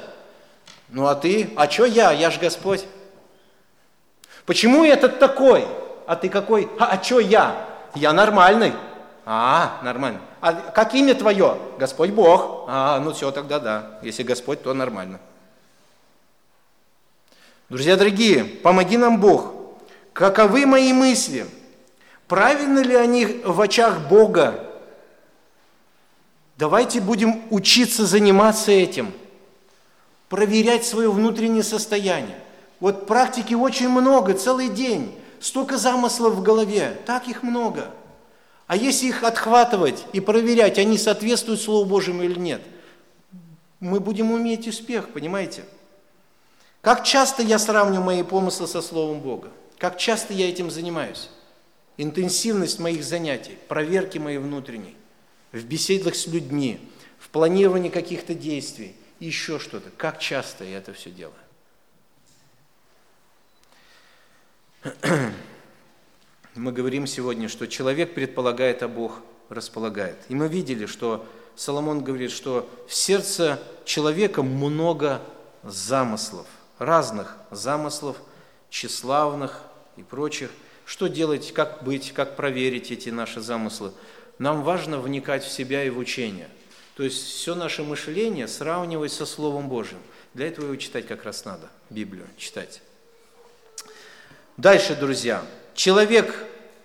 Ну 0.89 1.08
а 1.08 1.15
ты? 1.15 1.51
А 1.56 1.69
что 1.69 1.86
я? 1.86 2.12
Я 2.12 2.32
же 2.32 2.39
Господь. 2.39 2.86
Почему 4.45 4.84
этот 4.84 5.19
такой? 5.19 5.67
А 6.08 6.15
ты 6.15 6.30
какой? 6.30 6.69
А, 6.80 6.88
а 6.88 7.04
что 7.04 7.19
я? 7.19 7.67
Я 7.95 8.13
нормальный. 8.13 8.73
А, 9.25 9.80
нормально. 9.84 10.19
А 10.41 10.54
как 10.54 10.95
имя 10.95 11.13
твое? 11.13 11.58
Господь 11.77 12.10
Бог. 12.10 12.65
А, 12.67 12.99
ну 12.99 13.13
все, 13.13 13.32
тогда 13.32 13.60
да. 13.60 13.99
Если 14.01 14.23
Господь, 14.23 14.63
то 14.63 14.73
нормально. 14.73 15.19
Друзья 17.69 17.95
дорогие, 17.95 18.43
помоги 18.43 18.97
нам 18.97 19.21
Бог. 19.21 19.54
Каковы 20.13 20.65
мои 20.65 20.91
мысли? 20.91 21.47
Правильно 22.32 22.80
ли 22.80 22.96
они 22.96 23.26
в 23.26 23.60
очах 23.60 24.08
Бога? 24.08 24.65
Давайте 26.58 27.02
будем 27.02 27.41
учиться 27.50 28.06
заниматься 28.06 28.72
этим, 28.72 29.12
проверять 30.30 30.86
свое 30.86 31.12
внутреннее 31.12 31.62
состояние. 31.62 32.38
Вот 32.80 33.06
практики 33.06 33.54
очень 33.54 33.89
много, 33.89 34.34
целый 34.34 34.70
день. 34.70 35.13
Столько 35.41 35.78
замыслов 35.78 36.36
в 36.36 36.41
голове, 36.41 36.98
так 37.06 37.28
их 37.28 37.44
много. 37.44 37.91
А 38.65 38.78
если 38.78 39.08
их 39.08 39.26
отхватывать 39.26 40.06
и 40.13 40.22
проверять, 40.22 40.80
они 40.80 40.98
соответствуют 40.98 41.60
Слову 41.60 41.84
Божьему 41.84 42.24
или 42.24 42.39
нет, 42.39 42.62
мы 43.82 44.00
будем 44.00 44.34
иметь 44.38 44.70
успех, 44.70 45.10
понимаете? 45.10 45.65
Как 46.80 47.04
часто 47.04 47.44
я 47.44 47.60
сравниваю 47.60 48.06
мои 48.06 48.24
помыслы 48.24 48.67
со 48.67 48.82
Словом 48.82 49.20
Бога? 49.20 49.50
Как 49.78 49.98
часто 49.98 50.34
я 50.34 50.48
этим 50.50 50.72
занимаюсь? 50.72 51.30
Интенсивность 51.97 52.80
моих 52.80 53.04
занятий, 53.04 53.58
проверки 53.67 54.17
моей 54.17 54.38
внутренней, 54.38 54.95
в 55.51 55.63
беседах 55.65 56.15
с 56.15 56.27
людьми, 56.27 56.80
в 57.19 57.30
планировании 57.30 57.89
каких-то 57.89 58.34
действий, 58.34 58.95
еще 59.19 59.60
что-то. 59.60 59.89
Как 59.97 60.19
часто 60.19 60.63
я 60.63 60.77
это 60.77 60.93
все 60.93 61.12
делаю? 61.12 61.36
мы 66.56 66.71
говорим 66.71 67.08
сегодня, 67.08 67.47
что 67.47 67.67
человек 67.67 68.13
предполагает, 68.13 68.84
а 68.84 68.88
Бог 68.88 69.21
располагает. 69.49 70.17
И 70.30 70.36
мы 70.36 70.47
видели, 70.47 70.86
что 70.86 71.25
Соломон 71.56 72.04
говорит, 72.04 72.32
что 72.32 72.69
в 72.88 72.93
сердце 72.93 73.62
человека 73.86 74.43
много 74.43 75.21
замыслов, 75.63 76.47
разных 76.80 77.38
замыслов, 77.51 78.17
тщеславных 78.69 79.62
и 79.97 80.04
прочих. 80.04 80.49
Что 80.91 81.08
делать, 81.08 81.54
как 81.54 81.84
быть, 81.86 82.12
как 82.12 82.36
проверить 82.36 82.91
эти 82.91 83.08
наши 83.08 83.39
замыслы? 83.39 83.93
Нам 84.39 84.62
важно 84.62 84.99
вникать 84.99 85.41
в 85.41 85.49
себя 85.49 85.86
и 85.86 85.89
в 85.89 85.97
учение. 85.97 86.49
То 86.97 87.04
есть 87.04 87.23
все 87.27 87.56
наше 87.56 87.82
мышление 87.82 88.45
сравнивать 88.45 89.13
со 89.13 89.25
Словом 89.25 89.69
Божьим. 89.69 89.99
Для 90.34 90.49
этого 90.49 90.65
его 90.65 90.75
читать 90.75 91.08
как 91.08 91.23
раз 91.23 91.45
надо, 91.45 91.69
Библию 91.89 92.27
читать. 92.36 92.82
Дальше, 94.58 94.93
друзья. 94.93 95.45
Человек 95.75 96.36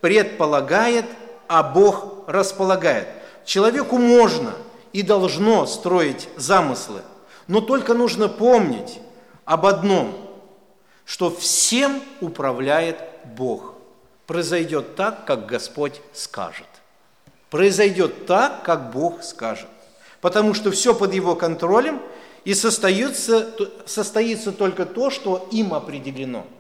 предполагает, 0.01 1.07
а 1.49 1.65
Бог 1.65 2.29
располагает. 2.29 3.09
Человеку 3.45 3.99
можно 3.99 4.55
и 4.93 5.03
должно 5.03 5.67
строить 5.67 6.29
замыслы, 6.37 7.03
но 7.49 7.61
только 7.61 7.93
нужно 7.93 8.29
помнить 8.29 9.01
об 9.45 9.67
одном, 9.67 10.31
что 11.05 11.29
всем 11.29 12.01
управляет 12.21 13.01
Бог. 13.37 13.76
Произойдет 14.27 14.97
так, 14.97 15.25
как 15.25 15.47
Господь 15.47 16.01
скажет. 16.13 16.67
Произойдет 17.51 18.27
так, 18.27 18.63
как 18.65 18.91
Бог 18.93 19.23
скажет. 19.23 19.69
Потому 20.21 20.55
что 20.55 20.71
все 20.71 20.95
под 20.95 21.15
Его 21.15 21.35
контролем, 21.37 22.01
и 22.45 22.55
состоится, 22.55 23.53
состоится 23.87 24.53
только 24.53 24.87
то, 24.87 25.11
что 25.11 25.49
им 25.51 25.75
определено– 25.75 26.47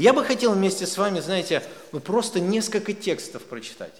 я 0.00 0.14
бы 0.14 0.24
хотел 0.24 0.52
вместе 0.52 0.86
с 0.86 0.96
вами, 0.96 1.20
знаете, 1.20 1.62
ну 1.92 2.00
просто 2.00 2.40
несколько 2.40 2.94
текстов 2.94 3.42
прочитать. 3.42 3.92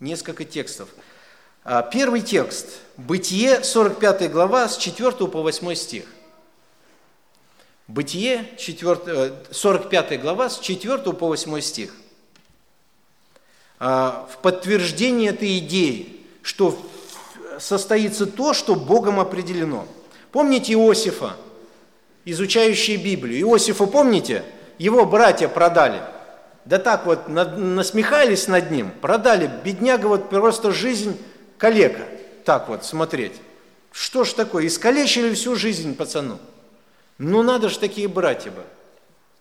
Несколько 0.00 0.44
текстов. 0.44 0.88
А, 1.62 1.82
первый 1.82 2.22
текст. 2.22 2.80
Бытие, 2.96 3.62
45 3.62 4.32
глава, 4.32 4.68
с 4.68 4.76
4 4.76 5.12
по 5.12 5.42
8 5.42 5.74
стих. 5.76 6.06
Бытие, 7.86 8.46
4, 8.56 9.32
45 9.50 10.12
э, 10.12 10.16
глава, 10.18 10.48
с 10.48 10.58
4 10.58 10.98
по 10.98 11.26
8 11.28 11.60
стих. 11.60 11.94
А, 13.78 14.26
в 14.32 14.38
подтверждение 14.38 15.30
этой 15.30 15.58
идеи, 15.58 16.20
что 16.42 16.78
состоится 17.58 18.26
то, 18.26 18.54
что 18.54 18.74
Богом 18.74 19.20
определено. 19.20 19.86
Помните 20.32 20.72
Иосифа, 20.72 21.36
изучающий 22.24 22.96
Библию? 22.96 23.40
Иосифа 23.40 23.86
помните? 23.86 24.44
его 24.78 25.04
братья 25.04 25.48
продали. 25.48 26.02
да 26.64 26.78
так 26.78 27.06
вот 27.06 27.28
насмехались 27.28 28.48
над 28.48 28.70
ним, 28.70 28.90
продали, 28.90 29.50
бедняга 29.64 30.06
вот 30.06 30.30
просто 30.30 30.72
жизнь 30.72 31.20
калека, 31.58 32.02
так 32.44 32.68
вот 32.68 32.84
смотреть. 32.84 33.34
Что 33.92 34.24
ж 34.24 34.32
такое, 34.32 34.66
искалечили 34.66 35.34
всю 35.34 35.54
жизнь 35.54 35.94
пацану. 35.94 36.38
Ну 37.18 37.42
надо 37.42 37.68
же 37.68 37.78
такие 37.78 38.08
братья 38.08 38.50
бы. 38.50 38.64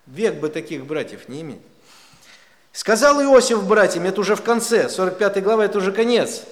Век 0.06 0.36
бы 0.36 0.50
таких 0.50 0.86
братьев 0.86 1.28
не 1.28 1.42
иметь. 1.42 1.62
Сказал 2.72 3.22
Иосиф 3.22 3.64
братьям, 3.66 4.06
это 4.06 4.22
уже 4.22 4.36
в 4.36 4.42
конце, 4.42 4.90
45 4.90 5.44
глава, 5.44 5.66
это 5.66 5.78
уже 5.78 5.92
конец. 5.92 6.44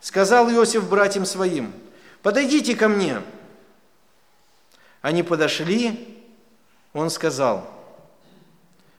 Сказал 0.00 0.50
Иосиф 0.50 0.88
братьям 0.88 1.24
своим, 1.24 1.72
подойдите 2.22 2.74
ко 2.74 2.88
мне. 2.88 3.22
Они 5.00 5.22
подошли, 5.22 6.20
он 6.92 7.10
сказал, 7.10 7.68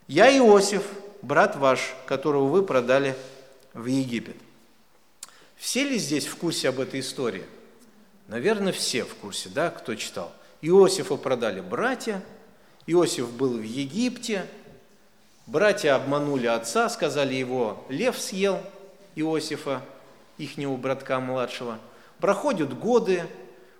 я 0.07 0.35
Иосиф, 0.37 0.83
брат 1.21 1.57
ваш, 1.57 1.93
которого 2.05 2.47
вы 2.47 2.63
продали 2.63 3.15
в 3.73 3.85
Египет. 3.85 4.37
Все 5.57 5.83
ли 5.83 5.97
здесь 5.97 6.27
в 6.27 6.35
курсе 6.37 6.69
об 6.69 6.79
этой 6.79 7.01
истории? 7.01 7.45
Наверное, 8.27 8.71
все 8.71 9.03
в 9.03 9.15
курсе, 9.15 9.49
да, 9.49 9.69
кто 9.69 9.95
читал. 9.95 10.31
Иосифа 10.65 11.17
продали 11.17 11.59
братья, 11.59 12.23
Иосиф 12.87 13.29
был 13.33 13.57
в 13.57 13.63
Египте, 13.63 14.45
братья 15.45 15.93
обманули 15.93 16.47
отца, 16.47 16.87
сказали 16.87 17.33
его, 17.33 17.83
лев 17.89 18.17
съел 18.17 18.59
Иосифа, 19.15 19.81
ихнего 20.37 20.77
братка 20.77 21.19
младшего. 21.19 21.79
Проходят 22.19 22.79
годы, 22.79 23.25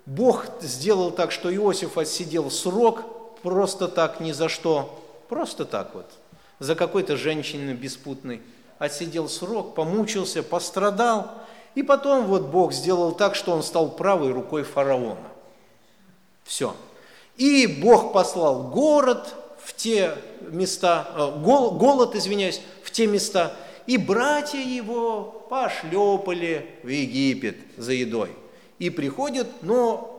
Бог 0.06 0.46
сделал 0.60 1.12
так, 1.12 1.32
что 1.32 1.56
Иосиф 1.56 1.98
отсидел 1.98 2.52
срок 2.52 3.39
просто 3.41 3.88
так, 3.88 4.19
ни 4.19 4.34
за 4.34 4.50
что, 4.50 5.02
просто 5.30 5.63
так 5.63 5.96
вот, 5.96 6.12
за 6.60 6.76
какой-то 6.76 7.15
женщиной 7.15 7.76
беспутной. 7.76 8.41
Отсидел 8.78 9.30
срок, 9.30 9.74
помучился, 9.74 10.43
пострадал, 10.43 11.32
и 11.76 11.82
потом 11.82 12.26
вот 12.26 12.48
Бог 12.48 12.74
сделал 12.74 13.13
так, 13.13 13.36
что 13.36 13.54
он 13.54 13.63
стал 13.63 13.89
правой 13.89 14.34
рукой 14.34 14.63
фараона. 14.63 15.33
Все. 16.43 16.75
И 17.38 17.67
Бог 17.67 18.13
послал 18.13 18.63
город 18.63 19.34
в 19.63 19.73
те 19.73 20.15
места, 20.41 21.08
э, 21.15 21.39
голод, 21.39 22.15
извиняюсь, 22.15 22.62
в 22.84 22.91
те 22.91 23.08
места, 23.08 23.56
и 23.88 23.97
братья 23.97 24.60
его 24.60 25.45
пошлепали 25.49 26.69
в 26.84 26.88
Египет 26.88 27.58
за 27.77 27.93
едой. 27.93 28.32
И 28.79 28.89
приходят, 28.89 29.47
но 29.62 30.13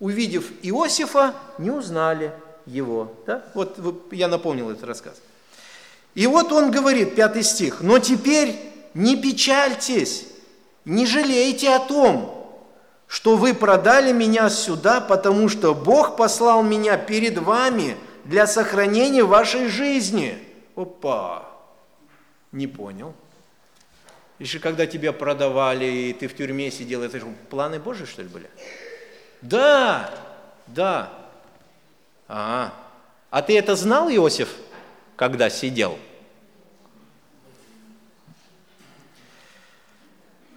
увидев 0.00 0.50
Иосифа, 0.62 1.34
не 1.58 1.70
узнали 1.70 2.32
его. 2.66 3.12
Да? 3.26 3.44
Вот 3.54 3.78
я 4.12 4.28
напомнил 4.28 4.70
этот 4.70 4.84
рассказ. 4.84 5.20
И 6.14 6.26
вот 6.26 6.52
он 6.52 6.70
говорит, 6.70 7.14
пятый 7.14 7.42
стих, 7.42 7.80
«Но 7.80 7.98
теперь 7.98 8.54
не 8.94 9.16
печальтесь, 9.16 10.26
не 10.84 11.06
жалейте 11.06 11.70
о 11.70 11.80
том, 11.80 12.33
что 13.14 13.36
вы 13.36 13.54
продали 13.54 14.10
меня 14.10 14.50
сюда, 14.50 15.00
потому 15.00 15.48
что 15.48 15.72
Бог 15.72 16.16
послал 16.16 16.64
меня 16.64 16.96
перед 16.96 17.38
вами 17.38 17.96
для 18.24 18.44
сохранения 18.48 19.22
вашей 19.22 19.68
жизни». 19.68 20.36
Опа! 20.74 21.48
Не 22.50 22.66
понял. 22.66 23.14
Еще 24.40 24.58
когда 24.58 24.88
тебя 24.88 25.12
продавали, 25.12 25.84
и 25.84 26.12
ты 26.12 26.26
в 26.26 26.34
тюрьме 26.34 26.72
сидел, 26.72 27.04
это 27.04 27.20
же 27.20 27.26
планы 27.50 27.78
Божьи, 27.78 28.04
что 28.04 28.22
ли, 28.22 28.28
были? 28.28 28.50
Да, 29.42 30.10
да. 30.66 31.12
А, 32.26 32.74
а 33.30 33.42
ты 33.42 33.56
это 33.56 33.76
знал, 33.76 34.10
Иосиф, 34.10 34.48
когда 35.14 35.50
сидел? 35.50 36.00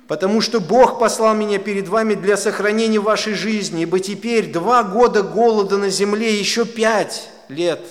Потому 0.08 0.42
что 0.42 0.60
Бог 0.60 1.00
послал 1.00 1.36
меня 1.36 1.60
перед 1.60 1.88
вами 1.88 2.14
для 2.14 2.38
сохранения 2.38 3.00
вашей 3.00 3.34
жизни, 3.34 3.84
ибо 3.84 4.00
теперь 4.00 4.52
два 4.52 4.84
года 4.84 5.22
голода 5.22 5.78
на 5.78 5.90
земле, 5.90 6.34
еще 6.40 6.66
пять 6.66 7.30
лет, 7.50 7.82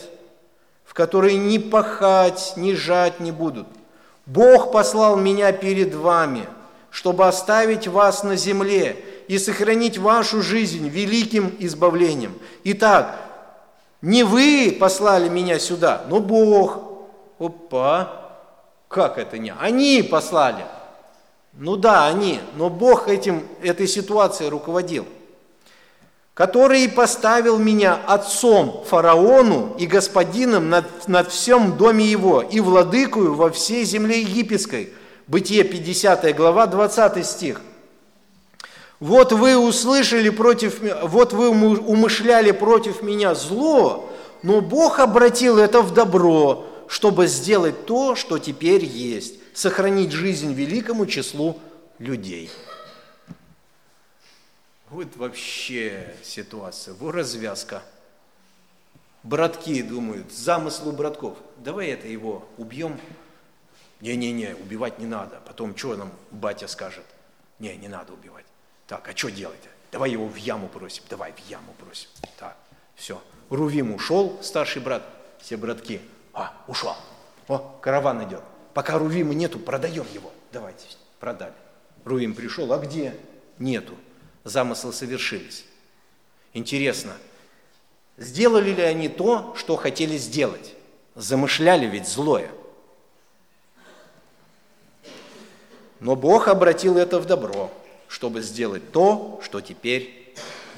в 0.85 0.95
которые 0.95 1.37
ни 1.37 1.59
пахать, 1.59 2.55
ни 2.57 2.73
жать 2.73 3.21
не 3.21 3.33
будут. 3.33 3.67
Бог 4.25 4.73
послал 4.73 5.17
меня 5.17 5.53
перед 5.53 5.95
вами, 5.95 6.49
чтобы 6.91 7.27
оставить 7.29 7.87
вас 7.87 8.25
на 8.25 8.37
земле 8.37 8.97
и 9.29 9.39
сохранить 9.39 9.99
вашу 9.99 10.43
жизнь 10.43 10.89
великим 10.89 11.55
избавлением. 11.59 12.35
Итак, 12.65 13.19
не 14.01 14.25
вы 14.25 14.77
послали 14.79 15.29
меня 15.29 15.59
сюда, 15.59 16.03
но 16.09 16.21
Бог. 16.21 16.81
Опа, 17.39 18.33
как 18.89 19.19
это 19.19 19.37
не? 19.37 19.53
Они 19.61 20.03
послали. 20.03 20.65
Ну 21.59 21.77
да, 21.77 22.07
они, 22.07 22.41
но 22.57 22.69
Бог 22.69 23.09
этим, 23.09 23.43
этой 23.63 23.89
ситуацией 23.89 24.51
руководил, 24.51 25.07
который 26.35 26.87
поставил 26.87 27.59
меня 27.59 27.99
отцом 28.07 28.85
фараону 28.87 29.75
и 29.79 29.87
господином 29.87 30.69
над, 30.69 31.09
над 31.09 31.33
всем 31.33 31.79
доме 31.79 32.05
его 32.05 32.43
и 32.43 32.61
владыкою 32.61 33.35
во 33.35 33.51
всей 33.51 33.87
земле 33.87 34.21
египетской. 34.21 34.93
Бытие 35.29 35.65
50 35.65 36.37
глава, 36.37 36.67
20 36.67 37.25
стих. 37.25 37.63
Вот 39.01 39.33
вы 39.33 39.57
услышали 39.57 40.29
против, 40.29 40.81
вот 41.05 41.33
вы 41.33 41.49
умышляли 41.49 42.51
против 42.51 43.03
меня 43.03 43.35
зло, 43.35 44.11
но 44.43 44.61
Бог 44.61 44.99
обратил 44.99 45.57
это 45.57 45.81
в 45.81 45.95
добро, 45.95 46.67
чтобы 46.87 47.27
сделать 47.29 47.87
то, 47.87 48.15
что 48.15 48.39
теперь 48.39 48.85
есть 48.85 49.37
сохранить 49.57 50.13
жизнь 50.13 50.53
великому 50.53 51.07
числу 51.07 51.59
людей. 51.99 52.51
Вот 54.91 55.17
вообще 55.17 56.15
ситуация, 56.23 56.93
вот 56.95 57.13
развязка. 57.13 57.83
Братки 59.23 59.83
думают, 59.83 60.31
замыслу 60.31 60.93
братков, 60.93 61.39
давай 61.57 61.89
это 61.89 62.07
его 62.07 62.47
убьем. 62.59 63.01
Не-не-не, 64.03 64.55
убивать 64.55 64.99
не 64.99 65.07
надо. 65.07 65.41
Потом 65.47 65.75
что 65.75 65.97
нам 65.97 66.13
батя 66.31 66.69
скажет? 66.69 67.07
Не, 67.59 67.75
не 67.77 67.89
надо 67.89 68.13
убивать. 68.13 68.45
Так, 68.87 69.09
а 69.09 69.17
что 69.17 69.31
делать? 69.31 69.59
Давай 69.91 70.11
его 70.11 70.27
в 70.29 70.37
яму 70.37 70.69
бросим. 70.73 71.03
Давай 71.09 71.33
в 71.33 71.39
яму 71.49 71.75
бросим. 71.81 72.11
Так, 72.39 72.59
все. 72.95 73.23
Рувим 73.49 73.95
ушел, 73.95 74.39
старший 74.43 74.83
брат, 74.83 75.03
все 75.41 75.57
братки. 75.57 76.03
А, 76.35 76.53
ушел. 76.69 76.95
О, 77.49 77.59
караван 77.81 78.23
идет. 78.29 78.43
Пока 78.77 78.99
Рувима 78.99 79.33
нету, 79.33 79.59
продаем 79.59 80.05
его. 80.13 80.31
Давайте, 80.53 80.85
продали. 81.19 81.55
Рувим 82.05 82.35
пришел, 82.35 82.71
а 82.75 82.79
где? 82.79 83.17
Нету. 83.59 83.95
Замыслы 84.45 84.93
совершились. 84.93 85.65
Интересно, 86.53 87.15
сделали 88.19 88.75
ли 88.75 88.83
они 88.83 89.09
то, 89.09 89.55
что 89.57 89.77
хотели 89.77 90.19
сделать? 90.19 90.75
Замышляли 91.15 91.87
ведь 91.87 92.07
злое. 92.07 92.51
Но 95.99 96.15
Бог 96.15 96.47
обратил 96.47 96.99
это 96.99 97.19
в 97.19 97.25
добро, 97.25 97.73
чтобы 98.09 98.43
сделать 98.43 98.93
то, 98.93 99.41
что 99.43 99.63
теперь 99.63 100.35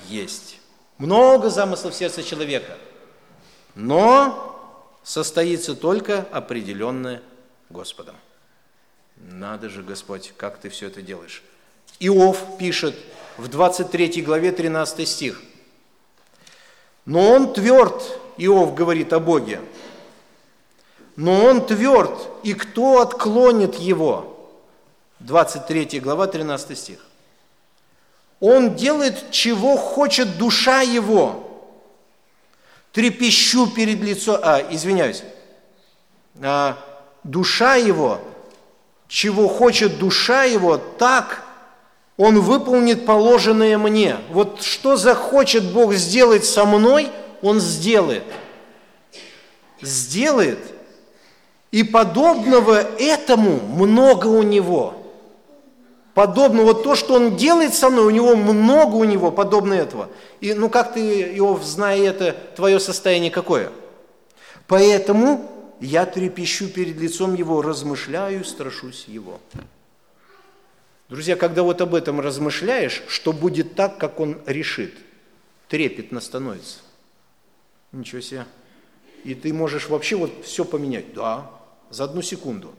есть. 0.06 0.60
Много 0.98 1.50
замыслов 1.50 1.94
в 1.94 1.96
сердце 1.96 2.22
человека, 2.22 2.78
но 3.74 4.88
состоится 5.02 5.74
только 5.74 6.20
определенное 6.30 7.22
Господом. 7.70 8.16
Надо 9.16 9.68
же, 9.68 9.82
Господь, 9.82 10.32
как 10.36 10.58
ты 10.58 10.68
все 10.68 10.86
это 10.86 11.02
делаешь. 11.02 11.42
Иов 12.00 12.58
пишет 12.58 12.96
в 13.36 13.48
23 13.48 14.22
главе 14.22 14.52
13 14.52 15.08
стих. 15.08 15.42
Но 17.04 17.32
он 17.32 17.52
тверд, 17.52 18.02
Иов 18.36 18.74
говорит 18.74 19.12
о 19.12 19.20
Боге, 19.20 19.60
но 21.16 21.44
он 21.44 21.66
тверд, 21.66 22.16
и 22.44 22.54
кто 22.54 23.00
отклонит 23.00 23.74
его? 23.76 24.52
23 25.20 25.98
глава, 26.00 26.28
13 26.28 26.78
стих. 26.78 27.04
Он 28.40 28.76
делает, 28.76 29.32
чего 29.32 29.76
хочет 29.76 30.38
душа 30.38 30.82
его. 30.82 31.44
Трепещу 32.92 33.66
перед 33.68 34.00
лицом, 34.00 34.38
а, 34.42 34.60
извиняюсь, 34.70 35.24
а, 36.40 36.78
душа 37.24 37.76
его, 37.76 38.20
чего 39.08 39.48
хочет 39.48 39.98
душа 39.98 40.44
его, 40.44 40.76
так 40.76 41.44
он 42.16 42.40
выполнит 42.40 43.06
положенное 43.06 43.78
мне. 43.78 44.16
Вот 44.30 44.62
что 44.62 44.96
захочет 44.96 45.72
Бог 45.72 45.94
сделать 45.94 46.44
со 46.44 46.64
мной, 46.64 47.08
он 47.42 47.60
сделает. 47.60 48.24
Сделает. 49.80 50.58
И 51.70 51.84
подобного 51.84 52.80
этому 52.98 53.60
много 53.60 54.26
у 54.26 54.42
него. 54.42 54.94
Подобно 56.14 56.64
вот 56.64 56.82
то, 56.82 56.96
что 56.96 57.14
он 57.14 57.36
делает 57.36 57.74
со 57.74 57.90
мной, 57.90 58.06
у 58.06 58.10
него 58.10 58.34
много 58.34 58.96
у 58.96 59.04
него 59.04 59.30
подобно 59.30 59.74
этого. 59.74 60.08
И 60.40 60.52
ну 60.52 60.68
как 60.68 60.94
ты, 60.94 61.22
Иов, 61.38 61.62
зная 61.62 62.00
это, 62.00 62.34
твое 62.56 62.80
состояние 62.80 63.30
какое? 63.30 63.70
Поэтому 64.66 65.48
я 65.80 66.06
трепещу 66.06 66.68
перед 66.68 66.96
лицом 66.96 67.34
Его, 67.34 67.62
размышляю, 67.62 68.44
страшусь 68.44 69.04
Его. 69.06 69.40
Друзья, 71.08 71.36
когда 71.36 71.62
вот 71.62 71.80
об 71.80 71.94
этом 71.94 72.20
размышляешь, 72.20 73.02
что 73.08 73.32
будет 73.32 73.74
так, 73.74 73.98
как 73.98 74.20
Он 74.20 74.40
решит, 74.46 74.94
трепетно 75.68 76.20
становится. 76.20 76.80
Ничего 77.92 78.20
себе. 78.20 78.44
И 79.24 79.34
ты 79.34 79.52
можешь 79.52 79.88
вообще 79.88 80.16
вот 80.16 80.44
все 80.44 80.64
поменять. 80.64 81.14
Да, 81.14 81.50
за 81.90 82.04
одну 82.04 82.22
секунду. 82.22 82.74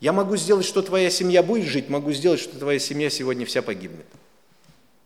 Я 0.00 0.12
могу 0.12 0.36
сделать, 0.36 0.66
что 0.66 0.82
твоя 0.82 1.10
семья 1.10 1.42
будет 1.42 1.66
жить, 1.66 1.88
могу 1.88 2.12
сделать, 2.12 2.40
что 2.40 2.58
твоя 2.58 2.78
семья 2.78 3.10
сегодня 3.10 3.46
вся 3.46 3.62
погибнет. 3.62 4.06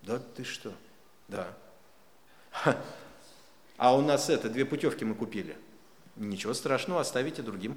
Да 0.03 0.21
ты 0.37 0.45
что? 0.45 0.73
Да. 1.29 1.49
А 3.77 3.97
у 3.97 4.01
нас 4.03 4.29
это, 4.29 4.49
две 4.49 4.65
путевки 4.65 5.05
мы 5.05 5.15
купили. 5.15 5.57
Ничего 6.19 6.53
страшного, 6.53 7.01
оставите 7.01 7.43
другим. 7.43 7.77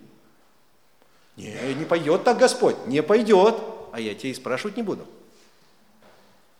Не, 1.37 1.73
не 1.75 1.85
пойдет 1.85 2.23
так 2.23 2.37
Господь, 2.37 2.75
не 2.87 3.01
пойдет. 3.01 3.55
А 3.91 3.99
я 3.99 4.15
тебе 4.15 4.31
и 4.31 4.33
спрашивать 4.33 4.77
не 4.77 4.83
буду. 4.83 5.05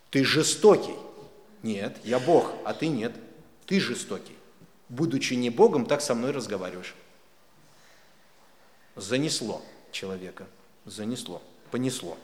Ты 0.10 0.24
жестокий. 0.24 0.96
Нет, 1.64 1.98
я 2.04 2.20
Бог, 2.20 2.52
а 2.66 2.74
ты 2.74 2.88
нет. 2.88 3.14
Ты 3.66 3.80
жестокий. 3.80 4.36
Будучи 4.90 5.34
не 5.34 5.50
Богом, 5.50 5.86
так 5.86 6.02
со 6.02 6.14
мной 6.14 6.32
разговариваешь. 6.32 6.96
Занесло 8.96 9.62
человека, 9.92 10.48
занесло, 10.86 11.42
понесло. 11.72 12.18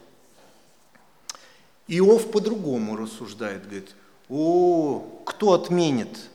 Иов 1.88 2.30
по-другому 2.32 2.98
рассуждает, 2.98 3.64
говорит, 3.64 3.96
о, 4.28 5.00
кто 5.26 5.54
отменит, 5.54 6.30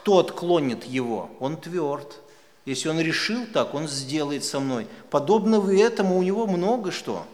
кто 0.00 0.18
отклонит 0.18 0.84
его? 0.84 1.30
Он 1.40 1.58
тверд. 1.58 2.20
Если 2.64 2.88
он 2.88 3.00
решил 3.00 3.46
так, 3.46 3.74
он 3.74 3.86
сделает 3.86 4.44
со 4.44 4.58
мной. 4.60 4.86
Подобно 5.10 5.56
этому 5.70 6.16
у 6.16 6.22
него 6.22 6.46
много 6.46 6.90
что. 6.90 7.26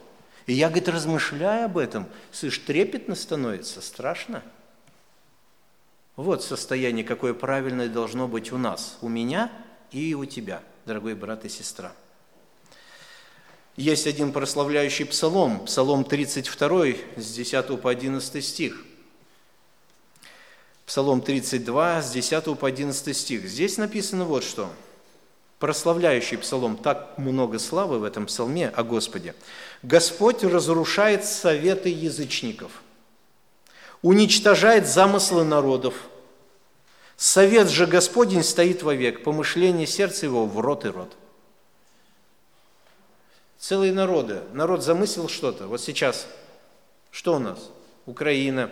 И 0.47 0.53
я, 0.53 0.69
говорит, 0.69 0.89
размышляя 0.89 1.67
об 1.67 1.79
этом, 1.79 2.07
слышь, 2.33 2.59
трепетно 2.59 3.15
становится, 3.15 3.81
страшно. 3.81 4.43
Вот 6.17 6.43
состояние, 6.43 7.05
какое 7.05 7.35
правильное 7.35 7.89
должно 7.89 8.27
быть 8.27 8.53
у 8.53 8.59
нас, 8.59 8.99
у 9.01 9.09
меня 9.09 9.53
и 9.93 10.15
у 10.15 10.25
тебя, 10.25 10.63
дорогой 10.87 11.15
брат 11.15 11.45
и 11.45 11.49
сестра. 11.49 11.93
Есть 13.77 14.07
один 14.07 14.33
прославляющий 14.33 15.05
псалом, 15.05 15.67
псалом 15.67 16.05
32, 16.05 16.87
с 17.17 17.33
10 17.33 17.81
по 17.81 17.91
11 17.91 18.45
стих. 18.45 18.86
Псалом 20.87 21.21
32, 21.21 22.03
с 22.03 22.13
10 22.13 22.59
по 22.59 22.69
11 22.69 23.17
стих. 23.17 23.45
Здесь 23.45 23.77
написано 23.77 24.25
вот 24.25 24.45
что. 24.45 24.71
Прославляющий 25.59 26.39
псалом, 26.39 26.77
так 26.77 27.19
много 27.19 27.59
славы 27.59 27.99
в 27.99 28.05
этом 28.05 28.27
псалме 28.27 28.69
о 28.69 28.85
Господе. 28.85 29.35
«Господь 29.83 30.45
разрушает 30.45 31.25
советы 31.25 31.89
язычников, 31.89 32.71
уничтожает 34.01 34.87
замыслы 34.87 35.45
народов. 35.45 35.95
Совет 37.17 37.69
же 37.69 37.87
Господень 37.87 38.45
стоит 38.45 38.83
вовек, 38.83 39.25
помышление 39.25 39.87
сердца 39.87 40.27
его 40.27 40.47
в 40.47 40.61
рот 40.61 40.85
и 40.85 40.89
рот». 40.89 41.17
Целые 43.59 43.93
народы. 43.93 44.43
Народ 44.53 44.85
замыслил 44.85 45.29
что-то. 45.29 45.67
Вот 45.67 45.81
сейчас, 45.81 46.29
что 47.11 47.35
у 47.35 47.39
нас? 47.39 47.59
Украина, 48.05 48.71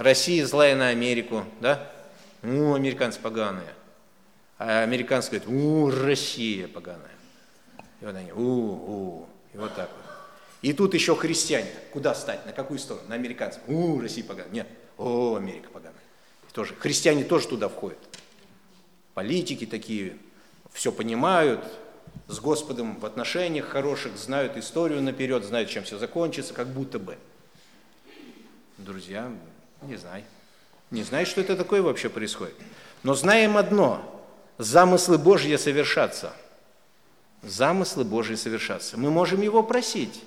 Россия 0.00 0.46
злая 0.46 0.74
на 0.76 0.88
Америку, 0.88 1.44
да? 1.60 1.92
Ну, 2.40 2.72
американцы 2.74 3.20
поганые. 3.20 3.74
А 4.56 4.82
американцы 4.82 5.28
говорят, 5.28 5.46
у, 5.46 5.90
Россия 5.90 6.68
поганая. 6.68 7.10
И 8.00 8.06
вот 8.06 8.16
они, 8.16 8.32
у, 8.32 8.42
у, 8.42 9.28
и 9.52 9.58
вот 9.58 9.74
так 9.74 9.90
вот. 9.94 10.06
И 10.62 10.72
тут 10.72 10.94
еще 10.94 11.14
христиане. 11.14 11.68
Куда 11.92 12.14
стать? 12.14 12.46
На 12.46 12.52
какую 12.52 12.78
сторону? 12.78 13.06
На 13.08 13.14
американцев. 13.14 13.60
У, 13.66 14.00
Россия 14.00 14.24
поганая. 14.24 14.50
Нет, 14.50 14.68
о, 14.96 15.34
Америка 15.36 15.68
поганая. 15.70 16.00
И 16.48 16.52
тоже, 16.54 16.74
христиане 16.76 17.24
тоже 17.24 17.48
туда 17.48 17.68
входят. 17.68 17.98
Политики 19.12 19.66
такие, 19.66 20.16
все 20.72 20.92
понимают, 20.92 21.62
с 22.26 22.40
Господом 22.40 22.98
в 22.98 23.04
отношениях 23.04 23.66
хороших, 23.66 24.16
знают 24.16 24.56
историю 24.56 25.02
наперед, 25.02 25.44
знают, 25.44 25.68
чем 25.68 25.84
все 25.84 25.98
закончится, 25.98 26.54
как 26.54 26.68
будто 26.68 26.98
бы. 26.98 27.18
Друзья, 28.78 29.30
не 29.82 29.96
знаю. 29.96 30.24
Не 30.90 31.02
знаю, 31.02 31.26
что 31.26 31.40
это 31.40 31.56
такое 31.56 31.82
вообще 31.82 32.08
происходит. 32.08 32.54
Но 33.02 33.14
знаем 33.14 33.56
одно. 33.56 34.24
Замыслы 34.58 35.18
Божьи 35.18 35.56
совершатся. 35.56 36.32
Замыслы 37.42 38.04
Божьи 38.04 38.34
совершатся. 38.34 38.98
Мы 38.98 39.10
можем 39.10 39.40
Его 39.40 39.62
просить. 39.62 40.22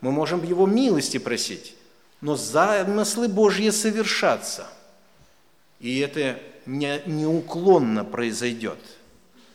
Мы 0.00 0.10
можем 0.10 0.42
Его 0.42 0.66
милости 0.66 1.18
просить. 1.18 1.76
Но 2.20 2.36
замыслы 2.36 3.28
Божьи 3.28 3.70
совершатся. 3.70 4.66
И 5.78 6.00
это 6.00 6.40
не, 6.66 7.02
неуклонно 7.06 8.04
произойдет. 8.04 8.78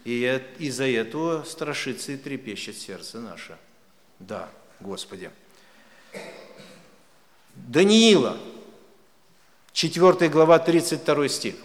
И 0.06 0.42
из-за 0.60 0.88
этого 0.88 1.44
страшится 1.44 2.12
и 2.12 2.18
трепещет 2.18 2.78
сердце 2.78 3.20
наше. 3.20 3.58
Да, 4.20 4.50
Господи. 4.80 5.32
Даниила, 7.56 8.38
4 9.90 10.30
глава, 10.30 10.60
32 10.60 11.30
стих. 11.30 11.56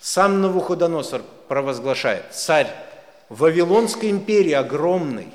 Сам 0.00 0.40
Навуходоносор 0.42 1.22
провозглашает, 1.48 2.24
царь 2.32 2.70
Вавилонской 3.28 4.10
империи 4.10 4.52
огромный. 4.52 5.28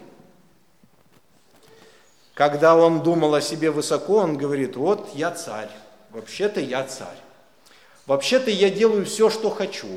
Когда 2.34 2.76
он 2.76 3.01
думал 3.01 3.36
о 3.36 3.41
себе 3.41 3.72
высоко, 3.72 4.17
он 4.17 4.38
говорит, 4.38 4.76
вот 4.76 5.09
я 5.15 5.32
царь, 5.32 5.69
вообще-то 6.11 6.59
я 6.59 6.84
царь. 6.84 7.17
Вообще-то 8.05 8.49
я 8.51 8.69
делаю 8.69 9.05
все, 9.05 9.30
что 9.30 9.49
хочу, 9.49 9.88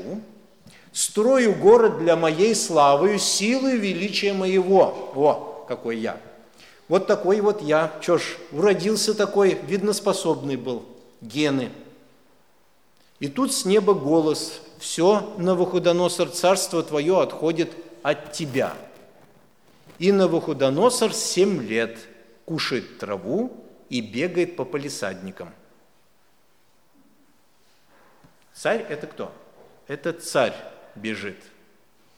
Строю 0.95 1.53
город 1.53 1.97
для 1.97 2.15
моей 2.15 2.55
славы, 2.55 3.19
силы 3.19 3.75
величия 3.75 4.31
моего. 4.31 5.11
О, 5.13 5.65
какой 5.67 5.97
я. 5.97 6.15
Вот 6.87 7.05
такой 7.05 7.41
вот 7.41 7.61
я. 7.61 7.91
Что 7.99 8.17
ж, 8.17 8.37
уродился 8.53 9.13
такой, 9.13 9.59
видно, 9.67 9.91
способный 9.91 10.55
был. 10.55 10.85
Гены. 11.19 11.69
И 13.19 13.27
тут 13.27 13.53
с 13.53 13.65
неба 13.65 13.93
голос. 13.93 14.61
Все, 14.79 15.33
Навуходоносор, 15.37 16.29
царство 16.29 16.83
твое 16.83 17.21
отходит 17.21 17.71
от 18.03 18.33
тебя. 18.33 18.75
И 19.99 20.11
Навуходоносор 20.11 21.13
семь 21.13 21.61
лет 21.61 21.97
кушает 22.45 22.99
траву 22.99 23.65
и 23.89 24.01
бегает 24.01 24.55
по 24.55 24.65
полисадникам. 24.65 25.53
Царь– 28.53 28.85
это 28.89 29.07
кто? 29.07 29.33
Это 29.87 30.13
царь 30.13 30.55
бежит. 30.95 31.37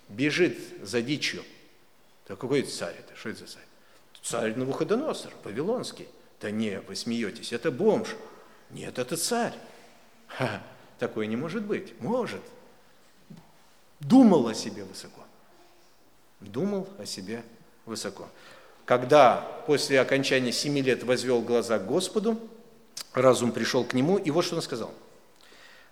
Бежит 0.10 0.58
за 0.82 1.02
дичью. 1.02 1.44
Да 2.28 2.36
какой 2.36 2.62
это 2.62 2.72
царь 2.72 2.96
это? 2.98 3.16
Что 3.16 3.30
это 3.30 3.40
за 3.40 3.48
царь? 3.48 3.64
Царь 4.24 4.56
Навуходоносор, 4.56 5.32
Вавилонский. 5.44 6.08
Да 6.42 6.52
не, 6.52 6.82
вы 6.82 6.96
смеетесь, 6.96 7.54
это 7.54 7.72
бомж. 7.72 8.16
Нет, 8.70 9.00
это 9.00 9.16
царь. 9.18 9.54
Ха, 10.28 10.62
такое 11.00 11.28
не 11.28 11.36
может 11.36 11.64
быть. 11.64 12.00
Может. 12.02 12.42
Думал 14.00 14.48
о 14.48 14.54
себе 14.54 14.84
высоко. 14.84 15.22
Думал 16.40 16.88
о 16.98 17.06
себе 17.06 17.44
высоко. 17.86 18.28
Когда 18.86 19.38
после 19.66 20.00
окончания 20.00 20.52
семи 20.52 20.82
лет 20.82 21.04
возвел 21.04 21.42
глаза 21.42 21.80
к 21.80 21.86
Господу, 21.86 22.40
разум 23.14 23.52
пришел 23.52 23.84
к 23.84 23.94
нему, 23.94 24.18
и 24.18 24.32
вот 24.32 24.46
что 24.46 24.56
он 24.56 24.62
сказал– 24.62 24.94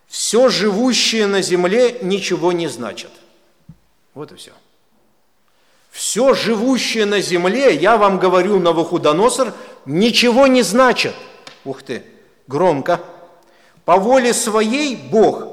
все 0.07 0.49
живущее 0.49 1.27
на 1.27 1.41
земле 1.41 1.99
ничего 2.01 2.51
не 2.51 2.67
значит. 2.67 3.11
Вот 4.13 4.31
и 4.31 4.35
все. 4.35 4.51
Все 5.91 6.33
живущее 6.33 7.05
на 7.05 7.21
земле, 7.21 7.73
я 7.73 7.97
вам 7.97 8.19
говорю, 8.19 8.59
Навуходоносор, 8.59 9.53
ничего 9.85 10.45
не 10.47 10.61
значит. 10.61 11.15
Ух 11.63 11.83
ты, 11.83 12.03
громко. 12.47 13.01
По 13.85 13.97
воле 13.97 14.33
своей 14.33 14.95
Бог 14.95 15.47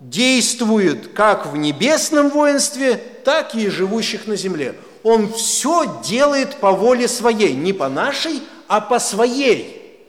действует 0.00 1.12
как 1.12 1.46
в 1.46 1.56
небесном 1.56 2.30
воинстве, 2.30 2.96
так 2.96 3.54
и 3.54 3.68
живущих 3.68 4.26
на 4.26 4.36
земле. 4.36 4.74
Он 5.02 5.32
все 5.32 6.00
делает 6.04 6.56
по 6.56 6.72
воле 6.72 7.08
своей, 7.08 7.54
не 7.54 7.72
по 7.72 7.88
нашей, 7.88 8.42
а 8.68 8.80
по 8.80 8.98
своей. 8.98 10.00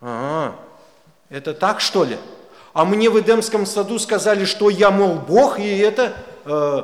Ага, 0.00 0.56
это 1.30 1.54
так 1.54 1.80
что 1.80 2.04
ли? 2.04 2.16
а 2.78 2.84
мне 2.84 3.10
в 3.10 3.18
Эдемском 3.18 3.66
саду 3.66 3.98
сказали, 3.98 4.44
что 4.44 4.70
я, 4.70 4.92
мол, 4.92 5.16
Бог, 5.16 5.58
и 5.58 5.78
это 5.78 6.12
э, 6.44 6.82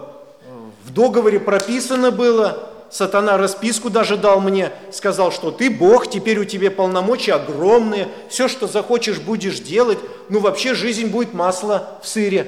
в 0.85 0.93
договоре 0.93 1.39
прописано 1.39 2.11
было, 2.11 2.69
сатана 2.95 3.37
расписку 3.37 3.91
даже 3.91 4.17
дал 4.17 4.41
мне, 4.41 4.71
сказал, 4.93 5.33
что 5.33 5.51
ты 5.51 5.69
Бог, 5.69 6.09
теперь 6.09 6.39
у 6.39 6.45
тебя 6.45 6.71
полномочия 6.71 7.33
огромные, 7.33 8.07
все, 8.29 8.47
что 8.47 8.69
захочешь, 8.69 9.19
будешь 9.19 9.59
делать, 9.59 9.99
ну 10.29 10.39
вообще 10.39 10.75
жизнь 10.75 11.09
будет 11.09 11.35
масло 11.35 11.99
в 12.03 12.09
сыре 12.09 12.47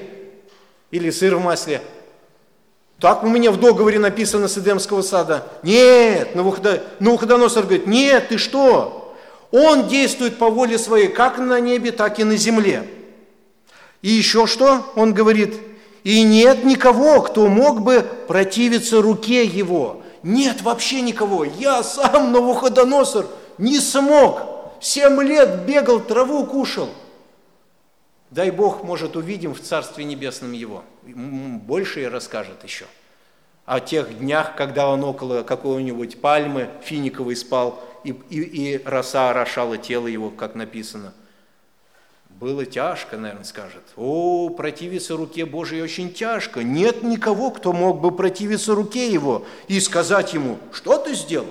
или 0.92 1.10
сыр 1.10 1.34
в 1.34 1.42
масле. 1.42 1.82
Так 3.00 3.24
у 3.24 3.28
меня 3.28 3.50
в 3.50 3.58
договоре 3.58 3.98
написано 3.98 4.46
с 4.46 4.56
Эдемского 4.56 5.02
сада. 5.02 5.48
Нет, 5.64 6.36
Навуходоносор 6.36 7.64
говорит, 7.64 7.88
нет, 7.88 8.28
ты 8.28 8.38
что? 8.38 9.14
Он 9.50 9.88
действует 9.88 10.38
по 10.38 10.48
воле 10.48 10.78
своей, 10.78 11.08
как 11.08 11.38
на 11.38 11.58
небе, 11.58 11.90
так 11.90 12.20
и 12.20 12.24
на 12.24 12.36
земле. 12.36 12.84
И 14.00 14.10
еще 14.10 14.46
что? 14.46 14.92
Он 14.94 15.12
говорит, 15.12 15.54
и 16.04 16.22
нет 16.22 16.64
никого, 16.64 17.20
кто 17.20 17.48
мог 17.48 17.82
бы 17.82 18.06
противиться 18.28 19.02
руке 19.02 19.44
его. 19.44 20.02
Нет 20.26 20.62
вообще 20.62 21.02
никого. 21.02 21.44
Я 21.44 21.84
сам, 21.84 22.32
Навуходоносор, 22.32 23.26
не 23.58 23.78
смог. 23.78 24.40
Семь 24.80 25.22
лет 25.22 25.64
бегал, 25.66 26.00
траву 26.00 26.44
кушал. 26.46 26.88
Дай 28.32 28.50
Бог, 28.50 28.82
может, 28.82 29.14
увидим 29.14 29.54
в 29.54 29.60
Царстве 29.60 30.02
Небесном 30.02 30.50
его. 30.50 30.82
Больше 31.04 32.02
и 32.02 32.06
расскажет 32.06 32.64
еще. 32.64 32.86
О 33.66 33.78
тех 33.78 34.18
днях, 34.18 34.56
когда 34.56 34.88
он 34.88 35.04
около 35.04 35.44
какой-нибудь 35.44 36.20
пальмы 36.20 36.70
финиковой 36.82 37.36
спал, 37.36 37.80
и, 38.02 38.10
и, 38.28 38.40
и 38.40 38.82
роса 38.84 39.30
орошала 39.30 39.78
тело 39.78 40.08
его, 40.08 40.30
как 40.30 40.56
написано– 40.56 41.14
было 42.38 42.66
тяжко, 42.66 43.16
наверное, 43.16 43.44
скажет. 43.44 43.82
О, 43.96 44.50
противиться 44.50 45.16
руке 45.16 45.46
Божией 45.46 45.82
очень 45.82 46.12
тяжко. 46.12 46.62
Нет 46.62 47.02
никого, 47.02 47.50
кто 47.50 47.72
мог 47.72 48.00
бы 48.00 48.10
противиться 48.10 48.74
руке 48.74 49.10
его 49.10 49.46
и 49.68 49.80
сказать 49.80 50.34
ему, 50.34 50.58
что 50.72 50.98
ты 50.98 51.14
сделал? 51.14 51.48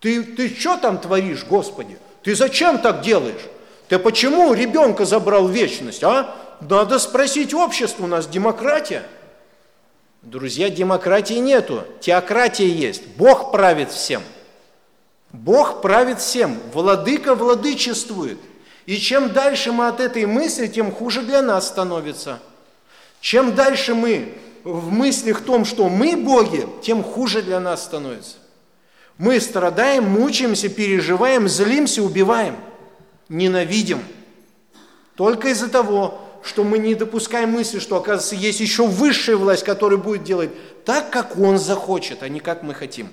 Ты, 0.00 0.22
ты 0.22 0.48
что 0.48 0.78
там 0.78 0.98
творишь, 0.98 1.44
Господи? 1.44 1.98
Ты 2.22 2.34
зачем 2.34 2.78
так 2.78 3.02
делаешь? 3.02 3.42
Ты 3.88 3.98
почему 3.98 4.54
ребенка 4.54 5.04
забрал 5.04 5.46
в 5.46 5.50
вечность, 5.50 6.02
а? 6.02 6.34
Надо 6.62 6.98
спросить 6.98 7.52
общество, 7.52 8.04
у 8.04 8.06
нас 8.06 8.26
демократия. 8.26 9.02
Друзья, 10.22 10.70
демократии 10.70 11.34
нету, 11.34 11.84
теократия 12.00 12.68
есть. 12.68 13.06
Бог 13.16 13.52
правит 13.52 13.90
всем. 13.90 14.22
Бог 15.32 15.82
правит 15.82 16.20
всем, 16.20 16.58
владыка 16.72 17.34
владычествует. 17.34 18.38
И 18.90 18.98
чем 18.98 19.32
дальше 19.32 19.70
мы 19.70 19.86
от 19.86 20.00
этой 20.00 20.26
мысли, 20.26 20.66
тем 20.66 20.90
хуже 20.90 21.22
для 21.22 21.42
нас 21.42 21.68
становится. 21.68 22.40
Чем 23.20 23.54
дальше 23.54 23.94
мы 23.94 24.34
в 24.64 24.90
мыслях 24.90 25.42
том, 25.42 25.64
что 25.64 25.88
мы 25.88 26.16
боги, 26.16 26.66
тем 26.82 27.04
хуже 27.04 27.40
для 27.40 27.60
нас 27.60 27.84
становится. 27.84 28.38
Мы 29.16 29.38
страдаем, 29.38 30.10
мучаемся, 30.10 30.68
переживаем, 30.68 31.48
злимся, 31.48 32.02
убиваем, 32.02 32.56
ненавидим. 33.28 34.02
Только 35.14 35.50
из-за 35.50 35.68
того, 35.68 36.20
что 36.42 36.64
мы 36.64 36.80
не 36.80 36.96
допускаем 36.96 37.50
мысли, 37.50 37.78
что, 37.78 37.94
оказывается, 37.94 38.34
есть 38.34 38.58
еще 38.58 38.88
высшая 38.88 39.36
власть, 39.36 39.62
которая 39.62 40.00
будет 40.00 40.24
делать 40.24 40.50
так, 40.84 41.10
как 41.10 41.38
Он 41.38 41.58
захочет, 41.58 42.24
а 42.24 42.28
не 42.28 42.40
как 42.40 42.64
мы 42.64 42.74
хотим. 42.74 43.08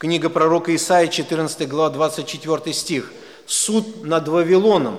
Книга 0.00 0.30
пророка 0.30 0.74
Исаия, 0.74 1.08
14 1.08 1.68
глава, 1.68 1.90
24 1.90 2.72
стих. 2.72 3.12
«Суд 3.44 4.02
над 4.02 4.28
Вавилоном, 4.28 4.98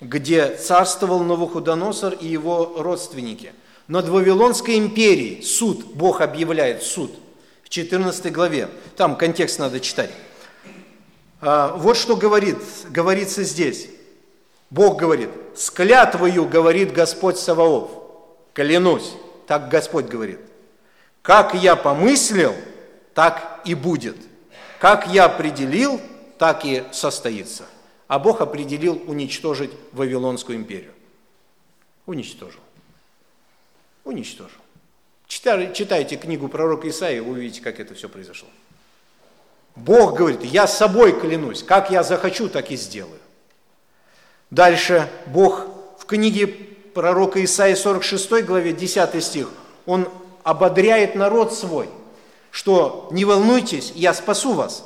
где 0.00 0.54
царствовал 0.54 1.24
Навуходоносор 1.24 2.12
и 2.12 2.28
его 2.28 2.76
родственники. 2.78 3.52
Над 3.88 4.08
Вавилонской 4.08 4.78
империей 4.78 5.42
суд, 5.42 5.84
Бог 5.94 6.20
объявляет 6.20 6.84
суд 6.84 7.10
в 7.64 7.70
14 7.70 8.32
главе. 8.32 8.68
Там 8.96 9.16
контекст 9.16 9.58
надо 9.58 9.80
читать. 9.80 10.10
А, 11.40 11.74
вот 11.76 11.96
что 11.96 12.14
говорит, 12.14 12.58
говорится 12.88 13.42
здесь. 13.42 13.88
Бог 14.70 14.96
говорит, 14.96 15.30
с 15.56 15.72
клятвою 15.72 16.44
говорит 16.44 16.92
Господь 16.92 17.36
Саваоф, 17.36 17.90
клянусь, 18.52 19.10
так 19.48 19.68
Господь 19.68 20.06
говорит, 20.06 20.38
как 21.20 21.52
я 21.56 21.74
помыслил– 21.74 22.54
так 23.14 23.49
и 23.64 23.74
будет. 23.74 24.16
Как 24.78 25.06
я 25.08 25.26
определил, 25.26 26.00
так 26.38 26.64
и 26.64 26.84
состоится. 26.92 27.64
А 28.08 28.18
Бог 28.18 28.40
определил 28.40 29.00
уничтожить 29.06 29.70
Вавилонскую 29.92 30.56
империю. 30.56 30.92
Уничтожил. 32.06 32.60
Уничтожил. 34.04 34.60
Читайте 35.28 36.16
книгу 36.16 36.48
пророка 36.48 36.88
Исаия, 36.88 37.22
вы 37.22 37.32
увидите, 37.32 37.60
как 37.60 37.78
это 37.78 37.94
все 37.94 38.08
произошло. 38.08 38.48
Бог 39.76 40.16
говорит, 40.16 40.42
я 40.44 40.66
собой 40.66 41.18
клянусь, 41.18 41.62
как 41.62 41.90
я 41.90 42.02
захочу, 42.02 42.48
так 42.48 42.70
и 42.70 42.76
сделаю. 42.76 43.20
Дальше 44.50 45.08
Бог 45.26 45.66
в 45.98 46.06
книге 46.06 46.48
пророка 46.48 47.44
Исаия 47.44 47.76
46 47.76 48.44
главе 48.44 48.72
10 48.72 49.22
стих, 49.22 49.50
Он 49.86 50.08
ободряет 50.42 51.14
народ 51.14 51.54
свой– 51.54 51.88
что 52.50 53.08
не 53.12 53.24
волнуйтесь, 53.24 53.92
я 53.94 54.14
спасу 54.14 54.54
вас. 54.54 54.84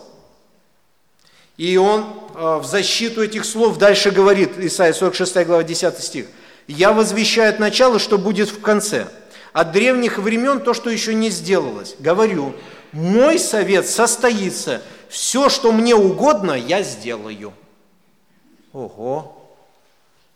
И 1.57 1.77
он 1.77 2.05
э, 2.35 2.59
в 2.59 2.65
защиту 2.65 3.23
этих 3.23 3.45
слов 3.45 3.79
дальше 3.79 4.11
говорит, 4.11 4.59
Исайя 4.59 4.93
46 4.93 5.47
глава 5.47 5.63
10 5.63 5.99
стих, 5.99 6.27
«Я 6.67 6.93
возвещаю 6.93 7.51
от 7.51 7.59
начала, 7.61 7.99
что 7.99 8.19
будет 8.19 8.49
в 8.49 8.61
конце, 8.61 9.07
от 9.53 9.73
древних 9.73 10.19
времен 10.19 10.61
то, 10.61 10.75
что 10.75 10.91
еще 10.91 11.15
не 11.15 11.31
сделалось. 11.31 11.95
Говорю, 11.99 12.55
мой 12.93 13.39
совет 13.39 13.87
состоится, 13.87 14.83
все, 15.09 15.49
что 15.49 15.71
мне 15.71 15.95
угодно, 15.95 16.53
я 16.53 16.83
сделаю». 16.83 17.53
Ого! 18.73 19.41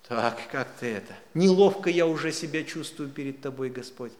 Так, 0.07 0.39
как 0.51 0.69
ты 0.79 0.87
это? 0.87 1.13
Неловко 1.35 1.91
я 1.91 2.07
уже 2.07 2.33
себя 2.33 2.63
чувствую 2.63 3.11
перед 3.11 3.43
тобой, 3.43 3.69
Господь. 3.69 4.13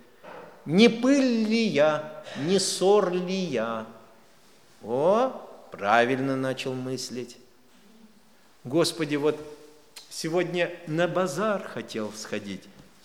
Не 0.69 0.91
пыль 0.91 1.47
ли 1.49 1.67
я, 1.67 2.23
не 2.37 2.59
ссор 2.59 3.11
ли 3.11 3.35
я? 3.35 3.87
О, 4.83 5.31
правильно 5.71 6.37
начал 6.37 6.75
мыслить. 6.75 7.39
Господи, 8.65 9.17
вот 9.17 9.41
сегодня 10.11 10.71
на 10.87 11.09
базар 11.09 11.67
хотел 11.67 12.13
сходить. 12.13 12.65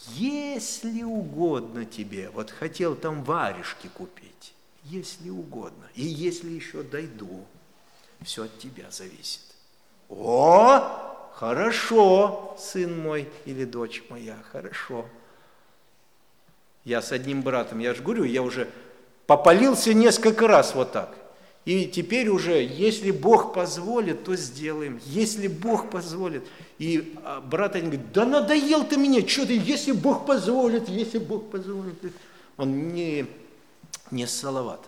Если 0.09 1.03
угодно 1.03 1.85
тебе, 1.85 2.29
вот 2.31 2.51
хотел 2.51 2.95
там 2.95 3.23
варежки 3.23 3.87
купить, 3.93 4.53
если 4.83 5.29
угодно, 5.29 5.87
и 5.95 6.03
если 6.03 6.49
еще 6.49 6.83
дойду, 6.83 7.45
все 8.23 8.43
от 8.43 8.59
тебя 8.59 8.91
зависит. 8.91 9.39
О, 10.09 11.31
хорошо, 11.33 12.57
сын 12.59 12.99
мой 12.99 13.29
или 13.45 13.63
дочь 13.63 14.03
моя, 14.09 14.37
хорошо. 14.51 15.05
Я 16.85 17.01
с 17.01 17.11
одним 17.11 17.41
братом, 17.41 17.79
я 17.79 17.93
же 17.93 18.01
говорю, 18.01 18.23
я 18.23 18.41
уже 18.41 18.69
попалился 19.25 19.93
несколько 19.93 20.47
раз 20.47 20.75
вот 20.75 20.91
так. 20.91 21.15
И 21.65 21.85
теперь 21.87 22.27
уже, 22.27 22.61
если 22.61 23.11
Бог 23.11 23.53
позволит, 23.53 24.25
то 24.25 24.35
сделаем. 24.35 24.99
Если 25.05 25.47
Бог 25.47 25.89
позволит. 25.89 26.43
И 26.77 27.15
а, 27.23 27.39
брат 27.39 27.75
один 27.75 27.89
говорит, 27.89 28.11
да 28.11 28.25
надоел 28.25 28.83
ты 28.83 28.97
мне, 28.97 29.25
что 29.25 29.45
ты, 29.45 29.57
если 29.57 29.93
Бог 29.93 30.25
позволит, 30.25 30.89
если 30.89 31.19
Бог 31.19 31.49
позволит. 31.49 31.95
Он 32.57 32.89
не, 32.89 33.27
не 34.11 34.27
салават. 34.27 34.81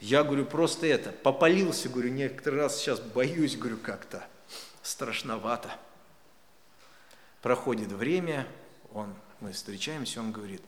Я 0.00 0.22
говорю, 0.22 0.44
просто 0.44 0.86
это, 0.86 1.10
попалился, 1.10 1.88
говорю, 1.88 2.10
некоторый 2.10 2.60
раз 2.60 2.78
сейчас 2.78 3.00
боюсь, 3.00 3.56
говорю, 3.56 3.78
как-то 3.78 4.24
страшновато. 4.82 5.70
Проходит 7.42 7.90
время, 7.90 8.46
он 8.92 9.12
мы 9.40 9.52
встречаемся, 9.52 10.20
он 10.20 10.32
говорит, 10.32 10.62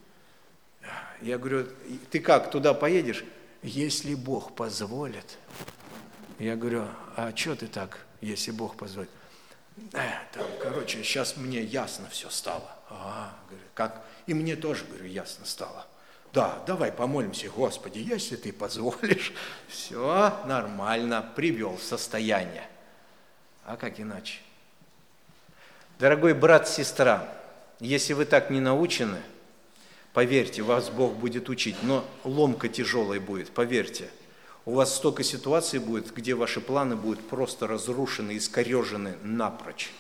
я 1.21 1.39
говорю, 1.39 1.67
ты 2.11 2.21
как, 2.21 2.51
туда 2.51 2.75
поедешь? 2.75 3.25
Если 3.63 4.15
Бог 4.15 4.55
позволит. 4.55 5.39
Я 6.39 6.57
говорю, 6.57 6.87
а 7.17 7.35
что 7.37 7.55
ты 7.55 7.67
так, 7.67 8.07
если 8.21 8.51
Бог 8.51 8.77
позволит? 8.77 9.11
Э, 9.93 10.09
там, 10.33 10.47
короче, 10.61 11.03
сейчас 11.03 11.37
мне 11.37 11.63
ясно 11.63 12.09
все 12.09 12.31
стало. 12.31 12.77
А, 12.89 13.37
говорю, 13.49 13.67
как? 13.75 14.05
И 14.27 14.35
мне 14.35 14.57
тоже, 14.57 14.85
говорю, 14.85 15.07
ясно 15.07 15.45
стало. 15.45 15.87
Да, 16.33 16.63
давай 16.67 16.93
помолимся, 16.93 17.51
Господи, 17.51 17.99
если 17.99 18.37
ты 18.37 18.53
позволишь, 18.53 19.33
все 19.69 20.41
нормально, 20.47 21.29
привел 21.35 21.77
в 21.77 21.83
состояние. 21.83 22.69
А 23.65 23.77
как 23.77 24.01
иначе? 24.01 24.41
Дорогой 25.99 26.33
брат, 26.33 26.67
сестра, 26.67 27.29
если 27.81 28.13
вы 28.13 28.27
так 28.27 28.51
не 28.51 28.61
научены, 28.61 29.19
поверьте, 30.13 30.63
вас 30.63 30.91
Бог 30.91 31.17
будет 31.17 31.49
учить, 31.49 31.77
но 31.83 32.05
ломка 32.25 32.69
тяжелая 32.69 33.21
будет, 33.21 33.51
поверьте. 33.51 34.11
У 34.67 34.75
вас 34.75 34.95
столько 34.95 35.25
ситуаций 35.25 35.79
будет, 35.79 36.15
где 36.15 36.35
ваши 36.35 36.61
планы 36.61 36.95
будут 36.95 37.27
просто 37.27 37.67
разрушены, 37.67 38.37
искорежены 38.37 39.17
напрочь. 39.23 39.91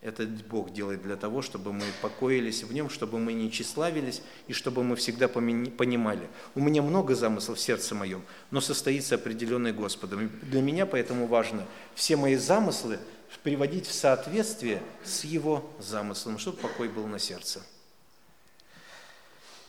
Это 0.00 0.24
Бог 0.48 0.72
делает 0.72 1.02
для 1.02 1.16
того, 1.16 1.42
чтобы 1.42 1.72
мы 1.72 1.82
покоились 2.00 2.62
в 2.62 2.72
Нем, 2.72 2.88
чтобы 2.88 3.18
мы 3.18 3.32
не 3.32 3.50
тщеславились 3.50 4.22
и 4.46 4.52
чтобы 4.52 4.84
мы 4.84 4.94
всегда 4.94 5.26
понимали. 5.26 6.28
У 6.54 6.60
меня 6.60 6.82
много 6.82 7.16
замыслов 7.16 7.58
в 7.58 7.60
сердце 7.60 7.96
моем, 7.96 8.22
но 8.52 8.60
состоится 8.60 9.16
определенный 9.16 9.72
Господом. 9.72 10.26
И 10.26 10.46
для 10.46 10.62
меня 10.62 10.86
поэтому 10.86 11.26
важно 11.26 11.66
все 11.96 12.16
мои 12.16 12.36
замыслы 12.36 13.00
приводить 13.42 13.86
в 13.86 13.92
соответствие 13.92 14.82
с 15.04 15.24
Его 15.24 15.68
замыслом, 15.78 16.38
чтобы 16.38 16.58
покой 16.58 16.88
был 16.88 17.06
на 17.06 17.18
сердце. 17.18 17.60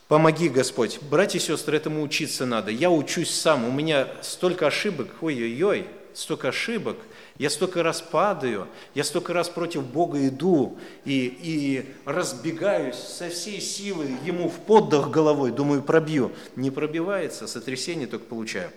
Помоги, 0.08 0.50
Господь. 0.50 1.00
Братья 1.04 1.38
и 1.38 1.42
сестры, 1.42 1.78
этому 1.78 2.02
учиться 2.02 2.48
надо. 2.48 2.72
Я 2.72 2.90
учусь 2.90 3.30
сам, 3.30 3.64
у 3.66 3.72
меня 3.72 4.08
столько 4.24 4.66
ошибок, 4.66 5.08
ой-ой-ой, 5.22 5.88
столько 6.16 6.50
ошибок. 6.50 6.98
Я 7.38 7.50
столько 7.50 7.84
раз 7.84 8.02
падаю, 8.02 8.68
я 8.96 9.06
столько 9.06 9.32
раз 9.32 9.48
против 9.48 9.86
Бога 9.86 10.28
иду 10.28 10.78
и, 11.06 11.38
и 11.42 11.86
разбегаюсь 12.04 12.98
со 12.98 13.30
всей 13.30 13.62
силы 13.62 14.08
Ему 14.26 14.50
в 14.50 14.60
поддах 14.60 15.10
головой, 15.10 15.52
думаю, 15.52 15.82
пробью. 15.82 16.34
Не 16.58 16.70
пробивается, 16.70 17.48
сотрясение 17.48 18.08
только 18.08 18.26
получаю. 18.26 18.72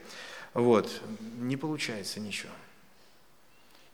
Вот, 0.54 0.88
не 1.40 1.56
получается 1.56 2.20
ничего. 2.20 2.52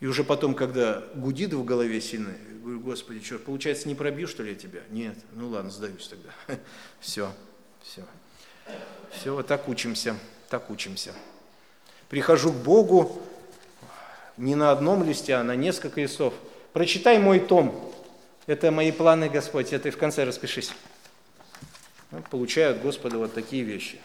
И 0.01 0.07
уже 0.07 0.23
потом, 0.23 0.55
когда 0.55 1.03
гудит 1.15 1.53
в 1.53 1.65
голове 1.65 2.01
сильно, 2.01 2.33
говорю, 2.63 2.81
Господи, 2.81 3.25
что, 3.25 3.39
получается, 3.39 3.89
не 3.89 3.95
пробью, 3.95 4.29
что 4.29 4.43
ли, 4.43 4.51
я 4.51 4.57
тебя? 4.57 4.81
Нет, 4.91 5.17
ну 5.33 5.49
ладно, 5.49 5.71
сдаюсь 5.71 6.07
тогда. 6.07 6.31
Все, 7.01 7.33
все. 7.83 8.05
Все, 9.11 9.35
вот 9.35 9.47
так 9.47 9.69
учимся, 9.69 10.17
так 10.49 10.71
учимся. 10.71 11.15
Прихожу 12.09 12.53
к 12.53 12.57
Богу 12.57 13.21
не 14.37 14.55
на 14.55 14.71
одном 14.71 15.03
листе, 15.03 15.35
а 15.35 15.43
на 15.43 15.57
несколько 15.57 16.01
листов. 16.01 16.35
Прочитай 16.73 17.19
мой 17.19 17.41
том. 17.41 17.93
Это 18.47 18.71
мои 18.71 18.93
планы, 18.93 19.29
Господь, 19.29 19.73
это 19.73 19.89
и 19.89 19.91
в 19.91 19.99
конце 19.99 20.25
распишись. 20.25 20.71
Ну, 22.11 22.23
получаю 22.31 22.77
от 22.77 22.83
Господа 22.83 23.19
вот 23.19 23.35
такие 23.35 23.63
вещи. 23.63 24.01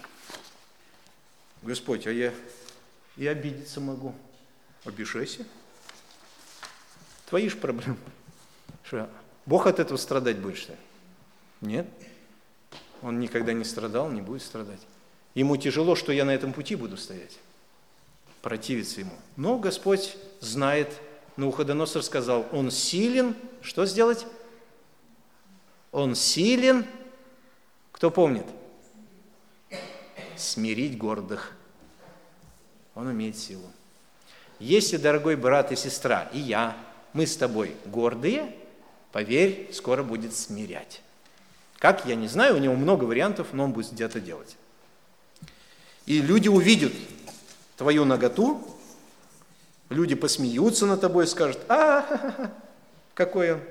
Господь, 1.61 2.07
а 2.07 2.11
я 2.11 2.33
и 3.15 3.27
обидеться 3.27 3.79
могу. 3.79 4.13
Обижайся. 4.83 5.45
Твои 7.27 7.49
же 7.49 7.57
проблемы. 7.57 7.97
Что, 8.83 9.09
Бог 9.45 9.67
от 9.67 9.79
этого 9.79 9.97
страдать 9.97 10.37
будет, 10.37 10.57
что 10.57 10.73
ли? 10.73 10.79
Нет. 11.61 11.87
Он 13.01 13.19
никогда 13.19 13.53
не 13.53 13.63
страдал, 13.63 14.09
не 14.09 14.21
будет 14.21 14.41
страдать. 14.41 14.81
Ему 15.35 15.57
тяжело, 15.57 15.95
что 15.95 16.11
я 16.11 16.25
на 16.25 16.31
этом 16.31 16.53
пути 16.53 16.75
буду 16.75 16.95
стоять, 16.95 17.37
противиться 18.41 19.01
ему. 19.01 19.13
Но 19.35 19.57
Господь 19.57 20.15
знает, 20.39 20.89
Науходоносор 21.35 22.03
сказал, 22.03 22.45
он 22.51 22.69
силен, 22.71 23.35
что 23.61 23.85
сделать? 23.85 24.27
Он 25.91 26.15
силен, 26.15 26.85
кто 27.91 28.11
помнит? 28.11 28.45
Смирить 30.35 30.97
гордых. 30.97 31.53
Он 32.95 33.11
имеет 33.11 33.37
силу. 33.37 33.71
Если, 34.59 34.97
дорогой 34.97 35.35
брат 35.35 35.71
и 35.71 35.75
сестра, 35.75 36.29
и 36.31 36.39
я, 36.39 36.77
мы 37.13 37.27
с 37.27 37.37
тобой 37.37 37.75
гордые, 37.85 38.53
поверь, 39.11 39.69
скоро 39.71 40.03
будет 40.03 40.35
смирять. 40.35 41.01
Как, 41.77 42.05
я 42.05 42.15
не 42.15 42.27
знаю, 42.27 42.55
у 42.55 42.59
него 42.59 42.75
много 42.75 43.03
вариантов, 43.05 43.49
но 43.53 43.65
он 43.65 43.71
будет 43.71 43.91
где-то 43.91 44.19
делать. 44.19 44.57
И 46.05 46.21
люди 46.21 46.47
увидят 46.47 46.93
твою 47.77 48.03
наготу, 48.03 48.61
люди 49.89 50.15
посмеются 50.15 50.85
над 50.85 51.01
тобой 51.01 51.25
и 51.25 51.27
скажут, 51.27 51.59
а, 51.69 52.51
какой 53.13 53.53
он. 53.53 53.61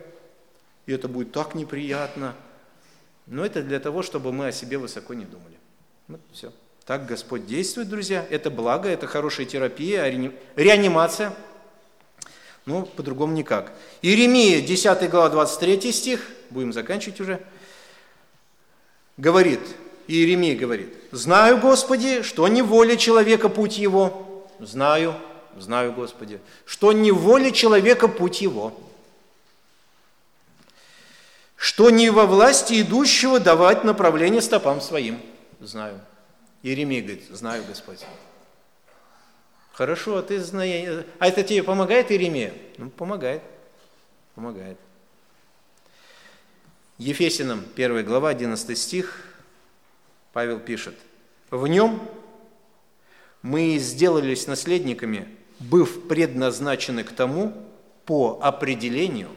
И 0.86 0.92
это 0.92 1.08
будет 1.08 1.32
так 1.32 1.54
неприятно. 1.54 2.34
Но 3.26 3.44
это 3.44 3.62
для 3.62 3.80
того, 3.80 4.02
чтобы 4.02 4.32
мы 4.32 4.48
о 4.48 4.52
себе 4.52 4.78
высоко 4.78 5.14
не 5.14 5.24
думали. 5.24 5.56
Вот 6.08 6.20
все. 6.32 6.52
Так 6.84 7.06
Господь 7.06 7.46
действует, 7.46 7.88
друзья. 7.88 8.26
Это 8.28 8.50
благо, 8.50 8.88
это 8.88 9.06
хорошая 9.06 9.46
терапия, 9.46 10.04
реанимация– 10.56 11.34
ну, 12.66 12.84
по-другому 12.84 13.32
никак. 13.32 13.72
Иеремия, 14.02 14.60
10 14.60 15.10
глава, 15.10 15.28
23 15.28 15.92
стих, 15.92 16.28
будем 16.50 16.72
заканчивать 16.72 17.20
уже, 17.20 17.40
говорит, 19.16 19.60
Иеремия 20.06 20.56
говорит, 20.56 20.94
«Знаю, 21.10 21.58
Господи, 21.58 22.22
что 22.22 22.46
не 22.48 22.62
воля 22.62 22.96
человека 22.96 23.48
путь 23.48 23.78
его». 23.78 24.46
Знаю, 24.60 25.14
знаю, 25.56 25.92
Господи, 25.92 26.40
что 26.64 26.92
не 26.92 27.10
воля 27.10 27.50
человека 27.50 28.06
путь 28.06 28.40
его. 28.40 28.72
Что 31.56 31.90
не 31.90 32.10
во 32.10 32.26
власти 32.26 32.80
идущего 32.80 33.40
давать 33.40 33.84
направление 33.84 34.40
стопам 34.40 34.80
своим. 34.80 35.20
Знаю. 35.60 36.00
Иеремия 36.62 37.02
говорит, 37.02 37.24
знаю, 37.30 37.64
Господь. 37.68 38.00
Хорошо, 39.82 40.18
а 40.18 40.22
ты 40.22 40.38
знаешь. 40.38 41.04
А 41.18 41.26
это 41.26 41.42
тебе 41.42 41.64
помогает, 41.64 42.12
Иеремия? 42.12 42.54
Ну, 42.78 42.88
помогает. 42.88 43.42
Помогает. 44.36 44.78
Ефесиным 46.98 47.64
1 47.74 48.04
глава, 48.04 48.28
11 48.28 48.78
стих, 48.78 49.26
Павел 50.32 50.60
пишет, 50.60 50.94
«В 51.50 51.66
нем 51.66 52.00
мы 53.42 53.76
сделались 53.78 54.46
наследниками, 54.46 55.26
быв 55.58 56.06
предназначены 56.06 57.02
к 57.02 57.10
тому 57.10 57.52
по 58.06 58.38
определению, 58.40 59.30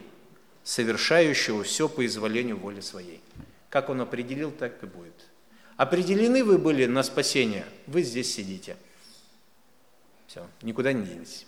совершающего 0.62 1.64
все 1.64 1.88
по 1.88 2.06
изволению 2.06 2.56
воли 2.56 2.82
своей». 2.82 3.20
Как 3.68 3.90
он 3.90 4.00
определил, 4.00 4.52
так 4.52 4.80
и 4.84 4.86
будет. 4.86 5.26
Определены 5.76 6.44
вы 6.44 6.56
были 6.58 6.86
на 6.86 7.02
спасение, 7.02 7.64
вы 7.88 8.02
здесь 8.02 8.32
сидите– 8.32 8.76
все, 10.26 10.46
никуда 10.62 10.92
не 10.92 11.04
денетесь. 11.04 11.46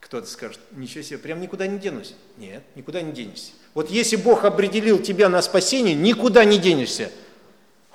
Кто-то 0.00 0.26
скажет, 0.26 0.60
ничего 0.72 1.02
себе, 1.02 1.18
прям 1.18 1.40
никуда 1.40 1.66
не 1.66 1.78
денусь. 1.78 2.14
Нет, 2.36 2.62
никуда 2.74 3.00
не 3.00 3.12
денешься. 3.12 3.52
Вот 3.72 3.88
если 3.90 4.16
Бог 4.16 4.44
определил 4.44 5.00
тебя 5.00 5.28
на 5.28 5.40
спасение, 5.40 5.94
никуда 5.94 6.44
не 6.44 6.58
денешься. 6.58 7.10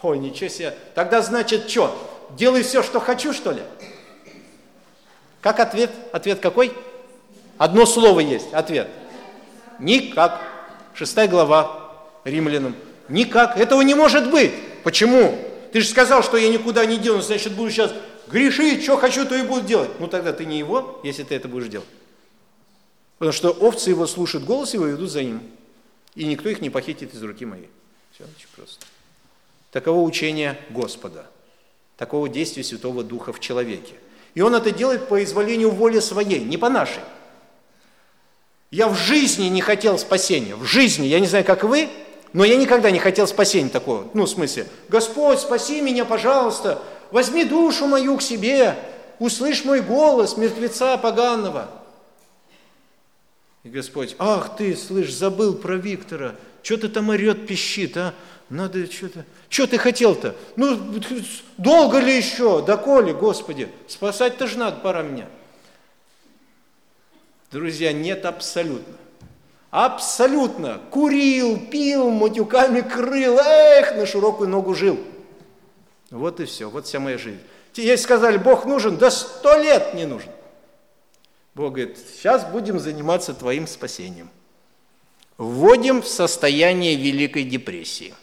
Ой, 0.01 0.17
ничего 0.17 0.49
себе. 0.49 0.75
Тогда 0.95 1.21
значит 1.21 1.69
что? 1.69 2.27
Делай 2.35 2.63
все, 2.63 2.81
что 2.81 2.99
хочу, 2.99 3.33
что 3.33 3.51
ли? 3.51 3.61
Как 5.41 5.59
ответ? 5.59 5.91
Ответ 6.11 6.39
какой? 6.39 6.73
Одно 7.57 7.85
слово 7.85 8.21
есть, 8.21 8.51
ответ. 8.53 8.87
Никак. 9.79 10.41
Шестая 10.93 11.27
глава 11.27 11.93
римлянам. 12.23 12.75
Никак. 13.09 13.57
Этого 13.57 13.81
не 13.81 13.93
может 13.93 14.31
быть. 14.31 14.53
Почему? 14.83 15.37
Ты 15.77 15.81
же 15.81 15.89
сказал, 15.89 16.23
что 16.23 16.37
я 16.37 16.49
никуда 16.49 16.87
не 16.87 16.97
денусь, 16.97 17.25
значит, 17.25 17.53
буду 17.53 17.69
сейчас 17.69 17.93
грешить, 18.27 18.81
что 18.81 18.97
хочу, 18.97 19.27
то 19.27 19.35
и 19.35 19.43
буду 19.43 19.61
делать. 19.61 19.91
Ну 19.99 20.07
тогда 20.07 20.33
ты 20.33 20.43
не 20.43 20.57
его, 20.57 20.99
если 21.03 21.21
ты 21.21 21.35
это 21.35 21.47
будешь 21.47 21.67
делать. 21.67 21.87
Потому 23.19 23.31
что 23.31 23.51
овцы 23.51 23.91
его 23.91 24.07
слушают 24.07 24.43
голос 24.43 24.73
его 24.73 24.87
и 24.87 24.95
идут 24.95 25.11
за 25.11 25.21
ним. 25.21 25.39
И 26.15 26.25
никто 26.25 26.49
их 26.49 26.61
не 26.61 26.71
похитит 26.71 27.13
из 27.13 27.21
руки 27.21 27.45
моей. 27.45 27.69
Все 28.11 28.23
очень 28.23 28.47
просто. 28.55 28.87
Таково 29.69 30.01
учение 30.01 30.59
Господа. 30.71 31.27
Такого 31.95 32.27
действия 32.27 32.63
Святого 32.63 33.03
Духа 33.03 33.31
в 33.31 33.39
человеке. 33.39 33.93
И 34.33 34.41
он 34.41 34.55
это 34.55 34.71
делает 34.71 35.07
по 35.07 35.23
изволению 35.23 35.69
воли 35.69 35.99
своей, 35.99 36.39
не 36.39 36.57
по 36.57 36.71
нашей. 36.71 37.03
Я 38.71 38.87
в 38.87 38.95
жизни 38.95 39.45
не 39.45 39.61
хотел 39.61 39.99
спасения. 39.99 40.55
В 40.55 40.63
жизни, 40.63 41.05
я 41.05 41.19
не 41.19 41.27
знаю, 41.27 41.45
как 41.45 41.63
вы, 41.63 41.87
но 42.33 42.43
я 42.43 42.57
никогда 42.57 42.91
не 42.91 42.99
хотел 42.99 43.27
спасения 43.27 43.69
такого. 43.69 44.07
Ну, 44.13 44.25
в 44.25 44.29
смысле, 44.29 44.67
Господь, 44.89 45.39
спаси 45.39 45.81
меня, 45.81 46.05
пожалуйста, 46.05 46.81
возьми 47.11 47.43
душу 47.43 47.87
мою 47.87 48.17
к 48.17 48.21
себе, 48.21 48.77
услышь 49.19 49.63
мой 49.63 49.81
голос, 49.81 50.37
мертвеца 50.37 50.97
поганого. 50.97 51.69
И 53.63 53.69
Господь, 53.69 54.15
ах 54.19 54.55
ты, 54.55 54.75
слышь, 54.75 55.13
забыл 55.13 55.55
про 55.55 55.75
Виктора, 55.75 56.35
что 56.63 56.77
ты 56.77 56.89
там 56.89 57.09
орет, 57.09 57.47
пищит, 57.47 57.97
а? 57.97 58.13
Надо 58.49 58.89
что-то... 58.89 59.25
Что 59.49 59.67
ты 59.67 59.77
хотел-то? 59.77 60.35
Ну, 60.55 61.01
долго 61.57 61.99
ли 61.99 62.15
еще? 62.15 62.65
Доколе, 62.65 63.13
Господи? 63.13 63.69
Спасать-то 63.87 64.47
же 64.47 64.57
надо, 64.57 64.77
пора 64.77 65.01
меня. 65.01 65.27
Друзья, 67.51 67.91
нет 67.91 68.25
абсолютно. 68.25 68.95
Абсолютно. 69.69 70.79
Курил, 70.91 71.59
пил, 71.69 72.09
матюками 72.09 72.81
крыл, 72.81 73.37
эх, 73.37 73.95
на 73.95 74.05
широкую 74.05 74.49
ногу 74.49 74.73
жил. 74.73 74.97
Вот 76.09 76.39
и 76.39 76.45
все, 76.45 76.69
вот 76.69 76.85
вся 76.85 76.99
моя 76.99 77.17
жизнь. 77.17 77.41
Если 77.75 78.03
сказали, 78.03 78.37
Бог 78.37 78.65
нужен, 78.65 78.97
да 78.97 79.11
сто 79.11 79.55
лет 79.55 79.93
не 79.93 80.05
нужен. 80.05 80.31
Бог 81.53 81.73
говорит, 81.73 81.97
сейчас 81.97 82.49
будем 82.49 82.79
заниматься 82.79 83.33
твоим 83.33 83.67
спасением. 83.67 84.29
Вводим 85.37 86.01
в 86.01 86.07
состояние 86.07 86.95
Великой 86.95 87.43
депрессии. 87.43 88.15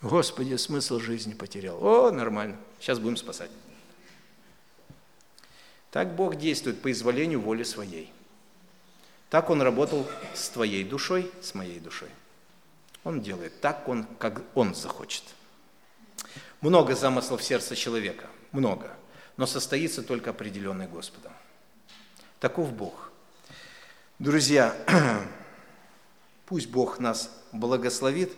Господи, 0.00 0.54
смысл 0.54 1.00
жизни 1.00 1.34
потерял. 1.34 1.84
О, 1.84 2.10
нормально, 2.10 2.56
сейчас 2.80 2.98
будем 2.98 3.16
спасать. 3.16 3.50
Так 5.90 6.14
Бог 6.14 6.36
действует 6.36 6.80
по 6.80 6.90
изволению 6.92 7.40
воли 7.40 7.64
своей. 7.64 8.12
Так 9.30 9.50
Он 9.50 9.60
работал 9.62 10.06
с 10.34 10.48
твоей 10.48 10.84
душой, 10.84 11.30
с 11.40 11.54
моей 11.54 11.80
душой. 11.80 12.08
Он 13.04 13.20
делает 13.20 13.60
так, 13.60 13.88
он, 13.88 14.04
как 14.18 14.42
Он 14.54 14.74
захочет. 14.74 15.24
Много 16.60 16.94
замыслов 16.94 17.40
в 17.40 17.44
сердце 17.44 17.76
человека, 17.76 18.26
много, 18.52 18.90
но 19.36 19.46
состоится 19.46 20.02
только 20.02 20.30
определенный 20.30 20.88
Господом. 20.88 21.32
Таков 22.40 22.72
Бог. 22.72 23.10
Друзья, 24.18 24.74
пусть 26.46 26.68
Бог 26.68 26.98
нас 26.98 27.30
благословит 27.52 28.32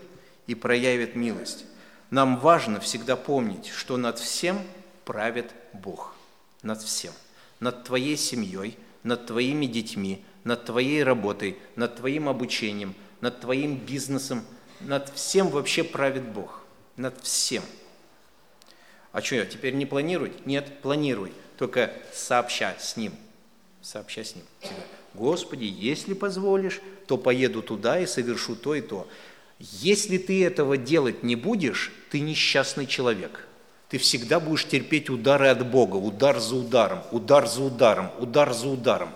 и 0.47 0.55
проявит 0.55 1.14
милость. 1.14 1.64
Нам 2.11 2.38
важно 2.38 2.80
всегда 2.80 3.16
помнить, 3.16 3.68
что 3.68 3.97
над 3.97 4.18
всем 4.18 4.61
правит 5.05 5.53
Бог. 5.72 6.14
Над 6.62 6.82
всем. 6.82 7.12
Над 7.61 7.84
твоей 7.84 8.16
семьей, 8.16 8.78
над 9.03 9.26
твоими 9.26 9.66
детьми, 9.66 10.24
над 10.45 10.64
твоей 10.64 11.03
работой, 11.03 11.59
над 11.76 11.97
твоим 11.97 12.28
обучением, 12.28 12.95
над 13.20 13.41
твоим 13.41 13.76
бизнесом, 13.76 14.45
над 14.80 15.11
всем 15.14 15.49
вообще 15.49 15.84
правит 15.84 16.24
Бог. 16.24 16.62
Над 16.97 17.22
всем. 17.22 17.62
А 19.12 19.22
что, 19.22 19.45
теперь 19.47 19.74
не 19.74 19.86
планировать? 19.86 20.47
Нет, 20.47 20.80
планируй, 20.82 21.32
только 21.59 21.93
сообща 22.12 22.76
с 22.78 22.97
Ним. 22.97 23.12
Сообща 23.82 24.24
с 24.24 24.34
Ним. 24.34 24.45
Господи, 25.14 25.64
если 25.64 26.14
позволишь, 26.14 26.80
то 27.07 27.16
поеду 27.16 27.62
туда 27.62 27.99
и 27.99 28.07
совершу 28.07 28.55
то 28.55 28.74
и 28.74 28.80
то. 28.80 29.09
Если 29.59 30.18
ты 30.18 30.45
этого 30.45 30.76
делать 30.76 31.22
не 31.22 31.36
будешь, 31.36 31.93
ты 32.11 32.20
несчастный 32.20 32.86
человек. 32.86 33.47
Ты 33.88 33.99
всегда 33.99 34.38
будешь 34.38 34.66
терпеть 34.66 35.11
удары 35.11 35.49
от 35.49 35.68
Бога, 35.68 35.97
удар 35.97 36.38
за 36.38 36.55
ударом, 36.55 37.03
удар 37.11 37.49
за 37.49 37.62
ударом, 37.62 38.11
удар 38.20 38.55
за 38.55 38.68
ударом. 38.68 39.11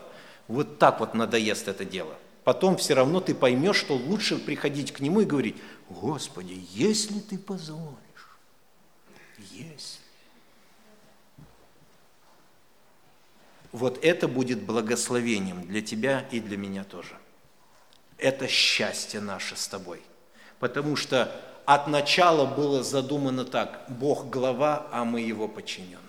Вот 0.49 0.79
так 0.79 1.01
вот 1.01 1.15
надоест 1.15 1.69
это 1.69 1.85
дело. 1.85 2.15
Потом 2.45 2.77
все 2.77 2.95
равно 2.95 3.21
ты 3.21 3.35
поймешь, 3.35 3.77
что 3.77 3.95
лучше 3.95 4.39
приходить 4.39 4.93
к 4.93 5.01
Нему 5.01 5.23
и 5.23 5.25
говорить, 5.25 5.57
Господи, 5.89 6.63
если 6.71 7.21
ты 7.21 7.39
позволишь, 7.39 8.39
если. 9.51 10.01
Вот 13.73 13.99
это 14.05 14.29
будет 14.29 14.63
благословением 14.63 15.67
для 15.67 15.81
тебя 15.81 16.29
и 16.31 16.39
для 16.39 16.57
меня 16.57 16.85
тоже. 16.85 17.17
Это 18.19 18.47
счастье 18.47 19.21
наше 19.21 19.57
с 19.57 19.67
тобой. 19.67 20.03
Потому 20.61 20.97
что 20.97 21.35
от 21.65 21.89
начала 21.89 22.45
было 22.47 22.83
задумано 22.83 23.45
так, 23.45 23.87
Бог 23.89 24.29
глава, 24.29 24.87
а 24.93 25.05
мы 25.05 25.23
его 25.23 25.49
подчиненные. 25.49 26.01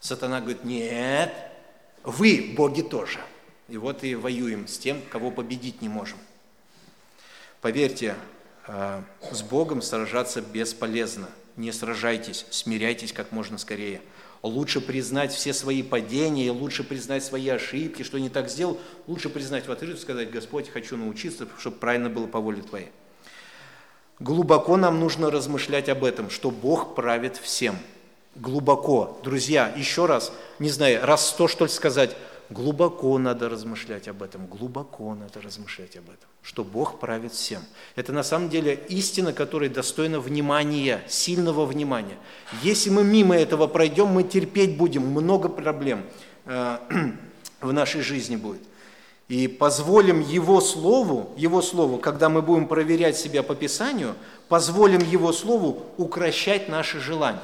Сатана 0.00 0.40
говорит, 0.40 0.64
нет, 0.64 1.32
вы, 2.06 2.54
боги, 2.56 2.82
тоже. 2.82 3.18
И 3.68 3.76
вот 3.76 4.04
и 4.04 4.14
воюем 4.14 4.68
с 4.68 4.78
тем, 4.78 5.02
кого 5.10 5.32
победить 5.32 5.82
не 5.82 5.88
можем. 5.88 6.18
Поверьте, 7.60 8.14
э, 8.68 9.02
с 9.32 9.42
Богом 9.42 9.82
сражаться 9.82 10.40
бесполезно. 10.40 11.28
Не 11.56 11.72
сражайтесь, 11.72 12.46
смиряйтесь 12.50 13.12
как 13.12 13.32
можно 13.32 13.58
скорее. 13.58 14.00
Лучше 14.42 14.80
признать 14.80 15.32
все 15.32 15.52
свои 15.52 15.82
падения, 15.82 16.52
лучше 16.52 16.84
признать 16.84 17.24
свои 17.24 17.48
ошибки, 17.48 18.04
что 18.04 18.18
не 18.18 18.28
так 18.28 18.48
сделал. 18.48 18.78
Лучше 19.08 19.28
признать 19.28 19.66
в 19.66 19.72
отрыв, 19.72 19.98
сказать, 19.98 20.30
Господь, 20.30 20.68
хочу 20.70 20.96
научиться, 20.96 21.48
чтобы 21.58 21.78
правильно 21.78 22.08
было 22.08 22.28
по 22.28 22.38
воле 22.38 22.62
Твоей. 22.62 22.92
Глубоко 24.20 24.76
нам 24.76 25.00
нужно 25.00 25.28
размышлять 25.28 25.88
об 25.88 26.04
этом, 26.04 26.30
что 26.30 26.52
Бог 26.52 26.94
правит 26.94 27.36
всем– 27.36 27.76
глубоко. 28.40 29.18
Друзья, 29.22 29.72
еще 29.76 30.06
раз, 30.06 30.32
не 30.58 30.70
знаю, 30.70 31.04
раз 31.04 31.28
сто 31.28 31.48
что 31.48 31.64
ли 31.64 31.70
сказать, 31.70 32.16
глубоко 32.50 33.18
надо 33.18 33.48
размышлять 33.48 34.08
об 34.08 34.22
этом, 34.22 34.46
глубоко 34.46 35.14
надо 35.14 35.40
размышлять 35.42 35.96
об 35.96 36.04
этом, 36.04 36.28
что 36.42 36.64
Бог 36.64 36.98
правит 37.00 37.32
всем. 37.32 37.62
Это 37.96 38.12
на 38.12 38.22
самом 38.22 38.48
деле 38.48 38.74
истина, 38.88 39.32
которая 39.32 39.68
достойна 39.68 40.20
внимания, 40.20 41.02
сильного 41.08 41.66
внимания. 41.66 42.16
Если 42.62 42.90
мы 42.90 43.04
мимо 43.04 43.36
этого 43.36 43.66
пройдем, 43.66 44.08
мы 44.08 44.22
терпеть 44.22 44.76
будем, 44.76 45.02
много 45.02 45.48
проблем 45.48 46.04
э, 46.44 46.78
в 47.60 47.72
нашей 47.72 48.02
жизни 48.02 48.36
будет. 48.36 48.62
И 49.28 49.48
позволим 49.48 50.20
Его 50.20 50.60
Слову, 50.60 51.32
Его 51.36 51.60
Слову, 51.60 51.98
когда 51.98 52.28
мы 52.28 52.42
будем 52.42 52.68
проверять 52.68 53.16
себя 53.16 53.42
по 53.42 53.56
Писанию, 53.56 54.14
позволим 54.48 55.00
Его 55.00 55.32
Слову 55.32 55.84
укращать 55.96 56.68
наши 56.68 57.00
желания 57.00 57.40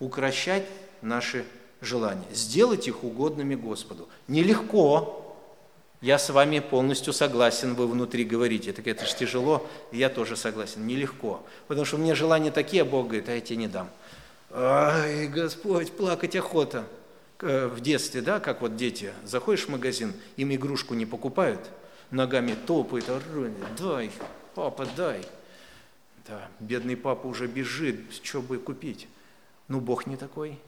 укращать 0.00 0.64
наши 1.02 1.44
желания, 1.80 2.26
сделать 2.32 2.88
их 2.88 3.04
угодными 3.04 3.54
Господу. 3.54 4.08
Нелегко, 4.26 5.36
я 6.00 6.18
с 6.18 6.30
вами 6.30 6.58
полностью 6.58 7.12
согласен, 7.12 7.74
вы 7.74 7.86
внутри 7.86 8.24
говорите, 8.24 8.72
так 8.72 8.86
это 8.86 9.06
же 9.06 9.14
тяжело, 9.14 9.66
я 9.92 10.08
тоже 10.08 10.36
согласен, 10.36 10.86
нелегко. 10.86 11.42
Потому 11.68 11.84
что 11.84 11.96
у 11.96 12.00
меня 12.00 12.14
желания 12.14 12.50
такие, 12.50 12.82
а 12.82 12.84
Бог 12.84 13.06
говорит, 13.06 13.28
а 13.28 13.34
я 13.34 13.40
тебе 13.40 13.56
не 13.56 13.68
дам. 13.68 13.88
Ай, 14.50 15.28
Господь, 15.28 15.92
плакать 15.92 16.34
охота. 16.34 16.84
В 17.38 17.80
детстве, 17.80 18.20
да, 18.20 18.38
как 18.38 18.60
вот 18.60 18.76
дети, 18.76 19.14
заходишь 19.24 19.64
в 19.64 19.70
магазин, 19.70 20.12
им 20.36 20.54
игрушку 20.54 20.92
не 20.92 21.06
покупают, 21.06 21.70
ногами 22.10 22.54
топают, 22.66 23.06
дай, 23.78 24.10
папа, 24.54 24.86
дай. 24.94 25.24
Да, 26.28 26.48
бедный 26.60 26.98
папа 26.98 27.26
уже 27.26 27.46
бежит, 27.46 28.00
что 28.22 28.42
бы 28.42 28.58
купить. 28.58 29.08
Ну, 29.70 29.80
Бог 29.80 30.06
не 30.06 30.16
такой. 30.16 30.58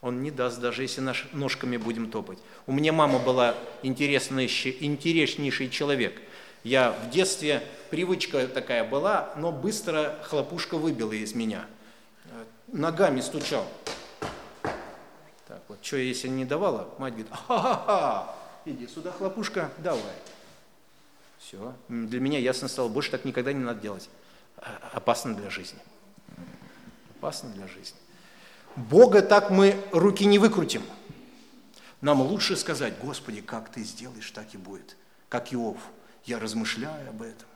Он 0.00 0.22
не 0.22 0.32
даст, 0.32 0.60
даже 0.60 0.82
если 0.82 1.00
наш, 1.00 1.28
ножками 1.32 1.76
будем 1.76 2.10
топать. 2.10 2.40
У 2.66 2.72
меня 2.72 2.92
мама 2.92 3.20
была 3.20 3.54
интереснейший 3.82 5.70
человек. 5.70 6.20
Я 6.64 6.90
в 6.90 7.10
детстве, 7.10 7.62
привычка 7.90 8.48
такая 8.48 8.82
была, 8.82 9.32
но 9.36 9.52
быстро 9.52 10.18
хлопушка 10.24 10.76
выбила 10.76 11.12
из 11.12 11.36
меня. 11.36 11.66
Ногами 12.66 13.20
стучал. 13.20 13.64
Так 15.46 15.62
вот, 15.68 15.78
что 15.80 15.96
если 15.96 16.26
не 16.26 16.44
давала, 16.44 16.92
мать 16.98 17.14
говорит, 17.14 17.32
ха-ха-ха, 17.32 18.34
иди 18.64 18.88
сюда, 18.88 19.12
хлопушка, 19.12 19.70
давай. 19.78 20.02
Все, 21.38 21.74
для 21.88 22.18
меня 22.18 22.40
ясно 22.40 22.66
стало, 22.66 22.88
больше 22.88 23.12
так 23.12 23.24
никогда 23.24 23.52
не 23.52 23.62
надо 23.62 23.80
делать. 23.80 24.10
Опасно 24.92 25.32
для 25.36 25.48
жизни. 25.48 25.78
Опасно 27.18 27.50
для 27.50 27.68
жизни. 27.68 27.96
Бога 28.76 29.22
так 29.22 29.50
мы 29.50 29.82
руки 29.92 30.24
не 30.24 30.38
выкрутим. 30.38 30.82
Нам 32.00 32.20
лучше 32.20 32.56
сказать, 32.56 32.98
Господи, 32.98 33.40
как 33.40 33.70
Ты 33.70 33.82
сделаешь, 33.82 34.30
так 34.30 34.54
и 34.54 34.56
будет. 34.56 34.96
Как 35.28 35.52
Иов, 35.52 35.78
я 36.24 36.38
размышляю 36.38 37.10
об 37.10 37.22
этом 37.22 37.48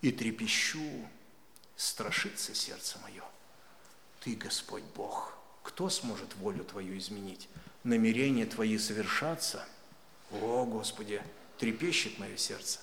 и 0.00 0.12
трепещу, 0.12 0.80
страшится 1.76 2.54
сердце 2.54 2.98
мое. 3.02 3.24
Ты, 4.20 4.34
Господь 4.36 4.84
Бог, 4.94 5.36
кто 5.62 5.88
сможет 5.88 6.34
волю 6.36 6.64
Твою 6.64 6.96
изменить? 6.98 7.48
Намерения 7.82 8.46
Твои 8.46 8.78
совершаться? 8.78 9.64
О, 10.30 10.64
Господи, 10.64 11.22
трепещет 11.58 12.18
мое 12.18 12.36
сердце. 12.36 12.78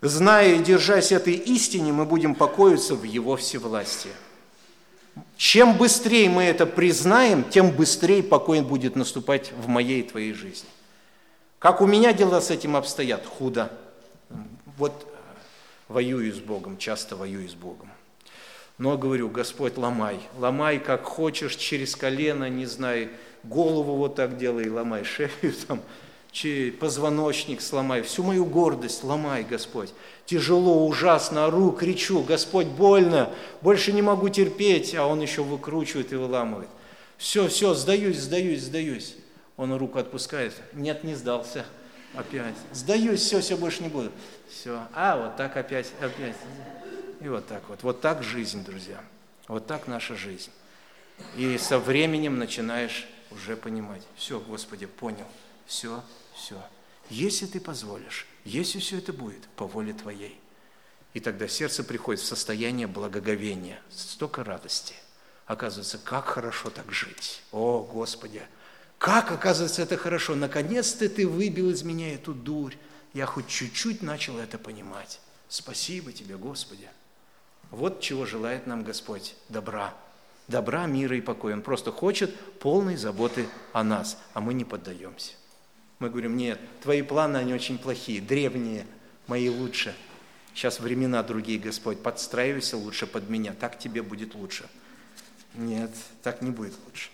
Зная 0.00 0.56
и 0.56 0.62
держась 0.64 1.12
этой 1.12 1.34
истине, 1.34 1.92
мы 1.92 2.04
будем 2.04 2.34
покоиться 2.34 2.96
в 2.96 3.04
Его 3.04 3.36
всевластии. 3.36 4.10
Чем 5.36 5.76
быстрее 5.76 6.28
мы 6.30 6.44
это 6.44 6.66
признаем, 6.66 7.44
тем 7.44 7.70
быстрее 7.70 8.22
покой 8.22 8.62
будет 8.62 8.96
наступать 8.96 9.52
в 9.52 9.68
моей 9.68 10.00
и 10.00 10.08
твоей 10.08 10.32
жизни. 10.32 10.68
Как 11.58 11.80
у 11.80 11.86
меня 11.86 12.12
дела 12.12 12.40
с 12.40 12.50
этим 12.50 12.76
обстоят? 12.76 13.26
Худо. 13.26 13.70
Вот 14.78 15.06
э, 15.06 15.08
воюю 15.88 16.32
с 16.34 16.38
Богом, 16.38 16.78
часто 16.78 17.16
воюю 17.16 17.48
с 17.48 17.54
Богом. 17.54 17.90
Но 18.78 18.96
говорю, 18.96 19.28
Господь, 19.28 19.76
ломай, 19.76 20.18
ломай 20.38 20.78
как 20.78 21.04
хочешь, 21.04 21.56
через 21.56 21.94
колено, 21.94 22.48
не 22.48 22.66
знаю, 22.66 23.10
голову 23.44 23.96
вот 23.96 24.16
так 24.16 24.38
делай, 24.38 24.68
ломай 24.68 25.04
шею 25.04 25.30
там, 25.68 25.82
позвоночник 26.80 27.60
сломай, 27.60 28.02
всю 28.02 28.22
мою 28.22 28.46
гордость 28.46 29.04
ломай, 29.04 29.44
Господь. 29.44 29.92
Тяжело, 30.24 30.86
ужасно, 30.86 31.46
ору, 31.46 31.72
кричу, 31.72 32.22
Господь, 32.22 32.66
больно, 32.66 33.30
больше 33.60 33.92
не 33.92 34.00
могу 34.00 34.28
терпеть, 34.30 34.94
а 34.94 35.06
Он 35.06 35.20
еще 35.20 35.42
выкручивает 35.42 36.12
и 36.12 36.16
выламывает. 36.16 36.70
Все, 37.18 37.48
все, 37.48 37.74
сдаюсь, 37.74 38.18
сдаюсь, 38.18 38.62
сдаюсь. 38.62 39.14
Он 39.56 39.74
руку 39.76 39.98
отпускает, 39.98 40.54
нет, 40.72 41.04
не 41.04 41.14
сдался, 41.14 41.66
опять. 42.14 42.54
Сдаюсь, 42.72 43.20
все, 43.20 43.40
все, 43.40 43.56
больше 43.56 43.82
не 43.82 43.90
буду. 43.90 44.10
Все, 44.48 44.80
а 44.94 45.16
вот 45.16 45.36
так 45.36 45.56
опять, 45.56 45.92
опять. 46.00 46.36
И 47.20 47.28
вот 47.28 47.46
так 47.46 47.62
вот. 47.68 47.82
Вот 47.82 48.00
так 48.00 48.22
жизнь, 48.22 48.64
друзья. 48.64 49.00
Вот 49.48 49.66
так 49.66 49.86
наша 49.86 50.16
жизнь. 50.16 50.50
И 51.36 51.58
со 51.58 51.78
временем 51.78 52.38
начинаешь 52.38 53.06
уже 53.30 53.56
понимать. 53.56 54.02
Все, 54.16 54.40
Господи, 54.40 54.86
понял. 54.86 55.26
Все, 55.66 56.02
все. 56.42 56.60
Если 57.08 57.46
ты 57.46 57.60
позволишь, 57.60 58.26
если 58.44 58.78
все 58.78 58.98
это 58.98 59.12
будет 59.12 59.46
по 59.56 59.66
воле 59.66 59.92
твоей. 59.92 60.38
И 61.14 61.20
тогда 61.20 61.46
сердце 61.46 61.84
приходит 61.84 62.22
в 62.22 62.26
состояние 62.26 62.86
благоговения, 62.86 63.80
столько 63.90 64.44
радости. 64.44 64.94
Оказывается, 65.46 65.98
как 65.98 66.26
хорошо 66.26 66.70
так 66.70 66.90
жить. 66.90 67.42
О, 67.52 67.82
Господи, 67.82 68.42
как, 68.98 69.30
оказывается, 69.30 69.82
это 69.82 69.96
хорошо. 69.96 70.34
Наконец-то 70.34 71.08
ты 71.08 71.26
выбил 71.26 71.70
из 71.70 71.82
меня 71.82 72.14
эту 72.14 72.32
дурь. 72.32 72.74
Я 73.12 73.26
хоть 73.26 73.48
чуть-чуть 73.48 74.00
начал 74.00 74.38
это 74.38 74.58
понимать. 74.58 75.20
Спасибо 75.48 76.12
тебе, 76.12 76.36
Господи. 76.36 76.88
Вот 77.70 78.00
чего 78.00 78.24
желает 78.24 78.66
нам 78.66 78.84
Господь. 78.84 79.34
Добра. 79.48 79.94
Добра, 80.48 80.86
мира 80.86 81.16
и 81.16 81.20
покоя. 81.20 81.54
Он 81.54 81.62
просто 81.62 81.92
хочет 81.92 82.34
полной 82.58 82.96
заботы 82.96 83.46
о 83.72 83.82
нас, 83.82 84.16
а 84.32 84.40
мы 84.40 84.54
не 84.54 84.64
поддаемся. 84.64 85.34
Мы 86.02 86.10
говорим, 86.10 86.36
нет, 86.36 86.58
твои 86.82 87.00
планы, 87.00 87.36
они 87.36 87.54
очень 87.54 87.78
плохие, 87.78 88.20
древние, 88.20 88.88
мои 89.28 89.48
лучше. 89.48 89.94
Сейчас 90.52 90.80
времена 90.80 91.22
другие, 91.22 91.60
Господь, 91.60 92.02
подстраивайся 92.02 92.76
лучше 92.76 93.06
под 93.06 93.30
меня, 93.30 93.52
так 93.52 93.78
тебе 93.78 94.02
будет 94.02 94.34
лучше. 94.34 94.68
Нет, 95.54 95.92
так 96.24 96.42
не 96.42 96.50
будет 96.50 96.74
лучше. 96.86 97.10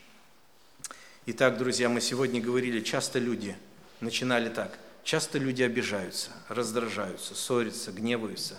Итак, 1.27 1.59
друзья, 1.59 1.91
мы 1.91 2.01
сегодня 2.01 2.41
говорили, 2.41 2.81
часто 2.81 3.19
люди 3.19 3.55
начинали 4.01 4.49
так. 4.49 4.79
Часто 5.05 5.37
люди 5.37 5.63
обижаются, 5.63 6.31
раздражаются, 6.49 7.35
ссорятся, 7.35 7.93
гневаются, 7.93 8.55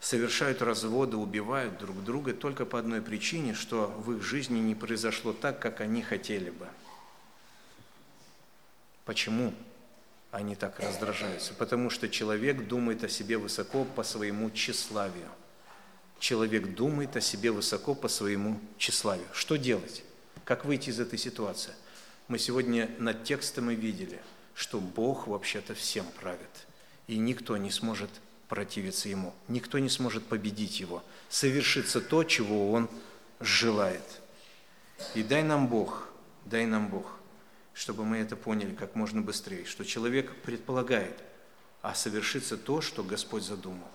совершают 0.00 0.62
разводы, 0.62 1.16
убивают 1.16 1.78
друг 1.78 2.02
друга 2.02 2.32
только 2.32 2.66
по 2.66 2.76
одной 2.76 3.00
причине, 3.00 3.54
что 3.54 3.86
в 3.86 4.16
их 4.16 4.24
жизни 4.24 4.58
не 4.58 4.74
произошло 4.74 5.32
так, 5.32 5.60
как 5.60 5.80
они 5.80 6.02
хотели 6.02 6.50
бы. 6.50 6.66
Почему 9.04 9.52
они 10.30 10.54
так 10.54 10.78
раздражаются? 10.80 11.54
Потому 11.54 11.90
что 11.90 12.08
человек 12.08 12.66
думает 12.66 13.04
о 13.04 13.08
себе 13.08 13.36
высоко 13.38 13.84
по 13.84 14.02
своему 14.02 14.50
тщеславию. 14.50 15.28
Человек 16.18 16.74
думает 16.74 17.16
о 17.16 17.20
себе 17.20 17.50
высоко 17.50 17.94
по 17.94 18.08
своему 18.08 18.60
тщеславию. 18.78 19.26
Что 19.32 19.56
делать? 19.56 20.04
Как 20.44 20.64
выйти 20.64 20.90
из 20.90 21.00
этой 21.00 21.18
ситуации? 21.18 21.72
Мы 22.28 22.38
сегодня 22.38 22.90
над 22.98 23.24
текстом 23.24 23.70
и 23.70 23.74
видели, 23.74 24.20
что 24.54 24.78
Бог 24.78 25.26
вообще-то 25.26 25.74
всем 25.74 26.06
правит, 26.20 26.66
и 27.06 27.18
никто 27.18 27.56
не 27.56 27.70
сможет 27.70 28.10
противиться 28.48 29.08
Ему, 29.08 29.34
никто 29.48 29.78
не 29.78 29.88
сможет 29.88 30.24
победить 30.26 30.78
Его, 30.78 31.02
совершится 31.28 32.00
то, 32.00 32.22
чего 32.22 32.72
Он 32.72 32.88
желает. 33.40 34.20
И 35.14 35.22
дай 35.22 35.42
нам 35.42 35.68
Бог, 35.68 36.08
дай 36.44 36.66
нам 36.66 36.88
Бог, 36.88 37.18
чтобы 37.74 38.04
мы 38.04 38.18
это 38.18 38.36
поняли 38.36 38.74
как 38.74 38.94
можно 38.94 39.22
быстрее, 39.22 39.64
что 39.64 39.84
человек 39.84 40.34
предполагает, 40.42 41.22
а 41.80 41.94
совершится 41.94 42.56
то, 42.56 42.80
что 42.80 43.02
Господь 43.02 43.42
задумал. 43.42 43.88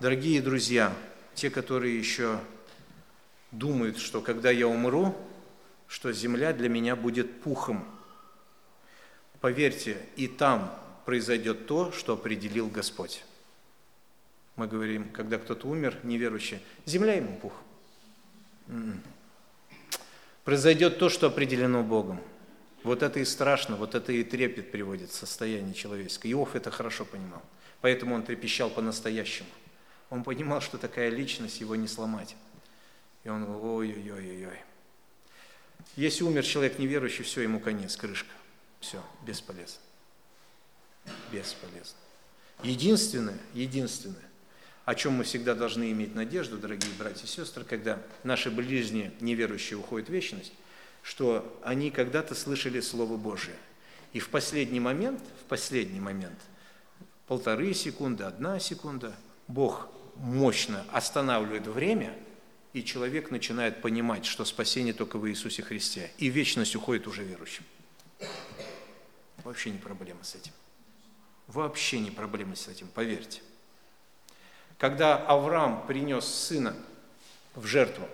Дорогие 0.00 0.42
друзья, 0.42 0.94
те, 1.34 1.50
которые 1.50 1.98
еще 1.98 2.40
думают, 3.50 3.98
что 3.98 4.20
когда 4.20 4.50
я 4.50 4.68
умру, 4.68 5.16
что 5.88 6.12
земля 6.12 6.52
для 6.52 6.68
меня 6.68 6.96
будет 6.96 7.40
пухом. 7.42 7.84
Поверьте, 9.40 10.04
и 10.16 10.26
там 10.28 10.74
произойдет 11.04 11.66
то, 11.66 11.92
что 11.92 12.14
определил 12.14 12.68
Господь. 12.68 13.24
Мы 14.56 14.66
говорим, 14.66 15.10
когда 15.10 15.38
кто-то 15.38 15.68
умер, 15.68 15.98
неверующий, 16.02 16.60
земля 16.86 17.14
ему 17.14 17.38
пух. 17.38 17.52
Произойдет 20.46 21.00
то, 21.00 21.08
что 21.08 21.26
определено 21.26 21.82
Богом. 21.82 22.20
Вот 22.84 23.02
это 23.02 23.18
и 23.18 23.24
страшно, 23.24 23.74
вот 23.74 23.96
это 23.96 24.12
и 24.12 24.22
трепет 24.22 24.70
приводит 24.70 25.10
в 25.10 25.14
состояние 25.14 25.74
человеческое. 25.74 26.30
Иов 26.30 26.54
это 26.54 26.70
хорошо 26.70 27.04
понимал. 27.04 27.42
Поэтому 27.80 28.14
он 28.14 28.22
трепещал 28.22 28.70
по-настоящему. 28.70 29.48
Он 30.08 30.22
понимал, 30.22 30.60
что 30.60 30.78
такая 30.78 31.08
личность 31.08 31.58
его 31.58 31.74
не 31.74 31.88
сломать. 31.88 32.36
И 33.24 33.28
он 33.28 33.44
говорил, 33.44 33.64
ой-ой-ой-ой. 33.64 34.60
Если 35.96 36.22
умер 36.22 36.44
человек 36.44 36.78
неверующий, 36.78 37.24
все, 37.24 37.40
ему 37.40 37.58
конец, 37.58 37.96
крышка. 37.96 38.30
Все, 38.78 39.02
бесполезно. 39.26 39.80
Бесполезно. 41.32 41.98
Единственное, 42.62 43.38
единственное, 43.52 44.22
о 44.86 44.94
чем 44.94 45.12
мы 45.12 45.24
всегда 45.24 45.54
должны 45.54 45.90
иметь 45.92 46.14
надежду, 46.14 46.56
дорогие 46.56 46.90
братья 46.98 47.24
и 47.24 47.28
сестры, 47.28 47.64
когда 47.64 48.00
наши 48.24 48.50
ближние 48.50 49.12
неверующие 49.20 49.78
уходят 49.78 50.08
в 50.08 50.12
вечность, 50.12 50.54
что 51.02 51.60
они 51.62 51.90
когда-то 51.90 52.34
слышали 52.34 52.80
Слово 52.80 53.18
Божие. 53.18 53.56
И 54.14 54.18
в 54.18 54.30
последний 54.30 54.80
момент, 54.80 55.20
в 55.42 55.44
последний 55.44 56.00
момент, 56.00 56.38
полторы 57.26 57.74
секунды, 57.74 58.24
одна 58.24 58.58
секунда, 58.58 59.14
Бог 59.46 59.88
мощно 60.14 60.86
останавливает 60.90 61.66
время– 61.66 62.16
и 62.76 62.84
человек 62.84 63.30
начинает 63.30 63.80
понимать, 63.80 64.26
что 64.26 64.44
спасение 64.44 64.92
только 64.92 65.16
в 65.16 65.26
Иисусе 65.30 65.62
Христе, 65.62 66.10
и 66.18 66.28
вечность 66.28 66.76
уходит 66.76 67.06
уже 67.06 67.24
верующим. 67.24 67.64
Вообще 69.44 69.70
не 69.70 69.78
проблема 69.78 70.22
с 70.22 70.34
этим. 70.34 70.52
Вообще 71.46 72.00
не 72.00 72.10
проблема 72.10 72.54
с 72.54 72.68
этим, 72.68 72.88
поверьте. 72.88 73.40
Когда 74.78 75.16
Авраам 75.16 75.86
принес 75.86 76.26
сына 76.26 76.74
в 77.54 77.66
жертву, 77.66 78.06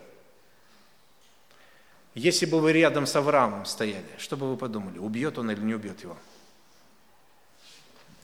если 2.14 2.46
бы 2.46 2.60
вы 2.60 2.72
рядом 2.72 3.06
с 3.06 3.16
Авраамом 3.16 3.64
стояли, 3.64 4.06
что 4.18 4.36
бы 4.36 4.50
вы 4.50 4.56
подумали, 4.56 4.98
убьет 4.98 5.38
он 5.38 5.50
или 5.50 5.60
не 5.60 5.74
убьет 5.74 6.02
его? 6.02 6.16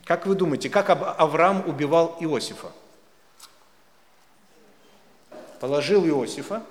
Как 0.04 0.26
вы 0.26 0.34
думаете, 0.34 0.70
как 0.70 0.90
Авраам 0.90 1.68
убивал 1.68 2.16
Иосифа? 2.20 2.72
положил 5.60 6.06
Иосифа, 6.06 6.62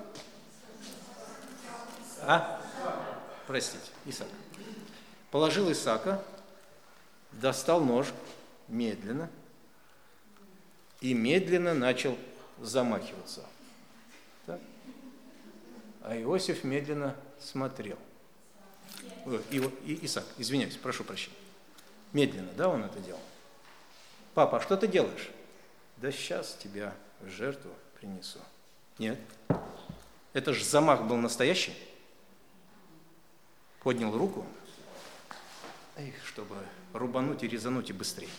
а? 2.21 2.61
Простите, 3.45 3.89
Исаак. 4.05 4.29
Положил 5.31 5.71
Исаака, 5.71 6.21
достал 7.31 7.81
нож 7.81 8.07
медленно 8.67 9.29
и 11.01 11.13
медленно 11.13 11.73
начал 11.73 12.17
замахиваться. 12.59 13.45
Так? 14.45 14.59
А 16.01 16.17
Иосиф 16.17 16.63
медленно 16.63 17.15
смотрел. 17.39 17.97
И, 19.51 19.57
и, 19.85 20.05
Исаак, 20.05 20.25
извиняюсь, 20.37 20.75
прошу 20.77 21.03
прощения. 21.03 21.35
Медленно, 22.13 22.51
да, 22.53 22.69
он 22.69 22.83
это 22.83 22.99
делал? 22.99 23.19
Папа, 24.33 24.57
а 24.57 24.61
что 24.61 24.77
ты 24.77 24.87
делаешь? 24.87 25.29
Да 25.97 26.11
сейчас 26.11 26.55
тебя 26.55 26.93
в 27.21 27.29
жертву 27.29 27.71
принесу. 27.99 28.39
Нет. 28.97 29.19
Это 30.33 30.53
же 30.53 30.63
замах 30.63 31.03
был 31.03 31.17
настоящий. 31.17 31.73
Поднял 33.81 34.15
руку, 34.15 34.45
чтобы 36.25 36.55
рубануть 36.93 37.43
и 37.43 37.47
резануть 37.47 37.89
и 37.89 37.93
быстрее. 37.93 38.29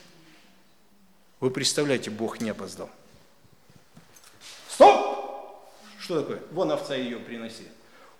Вы 1.40 1.50
представляете, 1.50 2.10
Бог 2.10 2.40
не 2.40 2.50
опоздал. 2.50 2.90
Стоп! 4.68 5.66
Что 6.00 6.20
такое? 6.20 6.40
Вон 6.52 6.72
овца 6.72 6.94
ее 6.94 7.18
приноси. 7.18 7.64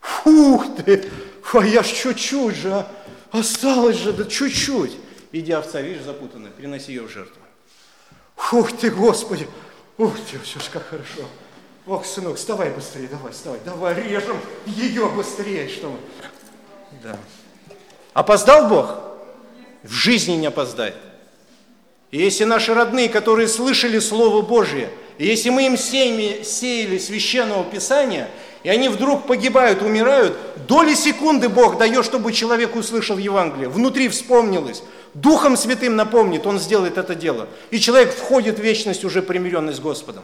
Фух 0.01 0.67
ты! 0.77 1.11
А 1.53 1.65
я 1.65 1.83
ж 1.83 1.89
чуть-чуть 1.89 2.57
же, 2.57 2.73
а? 2.73 2.91
Осталось 3.31 3.97
же, 3.97 4.13
да 4.13 4.25
чуть-чуть. 4.25 4.97
Иди, 5.33 5.53
овца, 5.53 5.81
видишь, 5.81 6.05
запутанная, 6.05 6.51
приноси 6.51 6.93
ее 6.93 7.03
в 7.03 7.11
жертву. 7.11 7.43
Фух 8.37 8.73
ты, 8.73 8.91
Господи! 8.91 9.49
Ух 9.99 10.15
ты, 10.31 10.39
все 10.39 10.61
ж 10.61 10.65
как 10.73 10.87
хорошо. 10.87 11.23
Ох, 11.87 12.07
сынок, 12.07 12.37
вставай 12.37 12.71
быстрее, 12.71 13.09
давай, 13.09 13.33
вставай, 13.33 13.59
давай, 13.65 13.95
режем 13.95 14.39
ее 14.67 15.09
быстрее, 15.09 15.69
что 15.69 15.91
мы. 15.91 15.99
Да. 17.03 17.19
Опоздал 18.13 18.69
Бог? 18.69 18.95
В 19.83 19.91
жизни 19.91 20.33
не 20.33 20.47
опоздает. 20.47 20.95
И 22.11 22.19
если 22.19 22.45
наши 22.45 22.73
родные, 22.73 23.09
которые 23.09 23.49
слышали 23.49 23.99
Слово 23.99 24.43
Божье, 24.43 24.89
и 25.19 25.27
если 25.27 25.51
мы 25.51 25.67
им 25.67 25.77
сеяли, 25.77 26.43
сеяли 26.43 26.99
священного 26.99 27.65
Писания, 27.65 28.31
и 28.63 28.71
они 28.71 28.89
вдруг 28.89 29.27
погибают, 29.27 29.83
умирают, 29.83 30.37
доли 30.67 30.95
секунды 30.95 31.49
Бог 31.49 31.79
дает, 31.79 32.05
чтобы 32.05 32.33
человек 32.33 32.77
услышал 32.77 33.19
Евангелие, 33.19 33.69
внутри 33.69 34.09
вспомнилось, 34.09 34.83
Духом 35.15 35.57
Святым 35.57 35.97
напомнит, 35.97 36.47
он 36.47 36.59
сделает 36.59 36.99
это 36.99 37.15
дело. 37.15 37.49
И 37.71 37.81
человек 37.81 38.13
входит 38.13 38.59
в 38.59 38.63
вечность 38.63 39.05
уже 39.05 39.23
примиренный 39.23 39.73
с 39.73 39.81
Господом. 39.81 40.23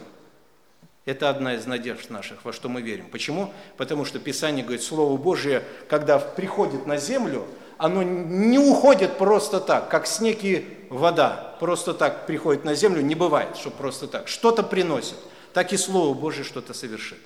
Это 1.05 1.29
одна 1.29 1.55
из 1.55 1.65
надежд 1.67 2.09
наших, 2.09 2.43
во 2.45 2.53
что 2.53 2.67
мы 2.67 2.81
верим. 2.81 3.05
Почему? 3.11 3.53
Потому 3.77 4.05
что 4.05 4.19
Писание 4.19 4.63
говорит, 4.63 4.83
Слово 4.83 5.17
Божие, 5.17 5.63
когда 5.87 6.17
приходит 6.17 6.87
на 6.87 6.97
землю, 6.97 7.45
оно 7.77 8.01
не 8.03 8.57
уходит 8.57 9.17
просто 9.17 9.59
так, 9.59 9.89
как 9.89 10.07
снег 10.07 10.43
и 10.43 10.65
вода. 10.89 11.55
Просто 11.59 11.93
так 11.93 12.25
приходит 12.27 12.65
на 12.65 12.75
землю, 12.75 13.01
не 13.01 13.15
бывает, 13.15 13.57
что 13.57 13.71
просто 13.71 14.07
так. 14.07 14.27
Что-то 14.27 14.63
приносит. 14.63 15.17
Так 15.53 15.73
и 15.73 15.77
Слово 15.77 16.13
Божие 16.13 16.43
что-то 16.43 16.73
совершит. 16.73 17.19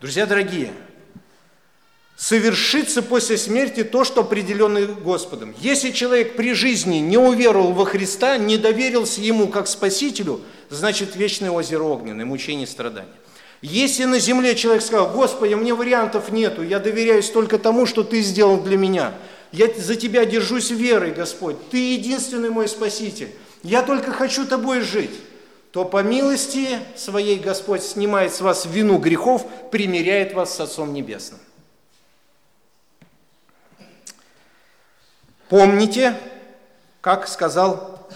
Друзья 0.00 0.26
дорогие, 0.26 0.72
совершится 2.16 3.02
после 3.02 3.36
смерти 3.36 3.84
то, 3.84 4.04
что 4.04 4.20
определено 4.20 4.80
Господом. 4.94 5.54
Если 5.58 5.90
человек 5.90 6.36
при 6.36 6.54
жизни 6.54 6.96
не 6.96 7.18
уверовал 7.18 7.72
во 7.72 7.84
Христа, 7.84 8.38
не 8.38 8.56
доверился 8.56 9.20
Ему 9.20 9.48
как 9.48 9.66
Спасителю– 9.66 10.40
значит 10.70 11.16
вечное 11.16 11.50
озеро 11.50 11.84
огненное, 11.84 12.24
мучение 12.24 12.64
и 12.64 12.70
страдания. 12.70 13.08
Если 13.60 14.04
на 14.04 14.20
земле 14.20 14.54
человек 14.54 14.82
сказал, 14.82 15.10
Господи, 15.10 15.54
мне 15.54 15.74
вариантов 15.74 16.30
нету, 16.30 16.62
я 16.62 16.78
доверяюсь 16.78 17.28
только 17.30 17.58
тому, 17.58 17.86
что 17.86 18.04
Ты 18.04 18.20
сделал 18.20 18.60
для 18.60 18.76
меня. 18.76 19.14
Я 19.52 19.72
за 19.74 19.96
Тебя 19.96 20.24
держусь 20.24 20.70
верой, 20.70 21.12
Господь. 21.12 21.70
Ты 21.70 21.94
единственный 21.94 22.50
мой 22.50 22.68
Спаситель. 22.68 23.34
Я 23.62 23.82
только 23.82 24.12
хочу 24.12 24.46
Тобой 24.46 24.80
жить. 24.80 25.10
То 25.72 25.84
по 25.84 26.02
милости 26.02 26.78
своей 26.96 27.38
Господь 27.38 27.82
снимает 27.82 28.34
с 28.34 28.40
вас 28.40 28.66
вину 28.66 28.98
грехов, 28.98 29.46
примиряет 29.70 30.32
вас 30.32 30.54
с 30.54 30.60
Отцом 30.60 30.92
Небесным. 30.92 31.40
помните, 35.48 36.14
как 37.00 37.26
сказал 37.26 38.08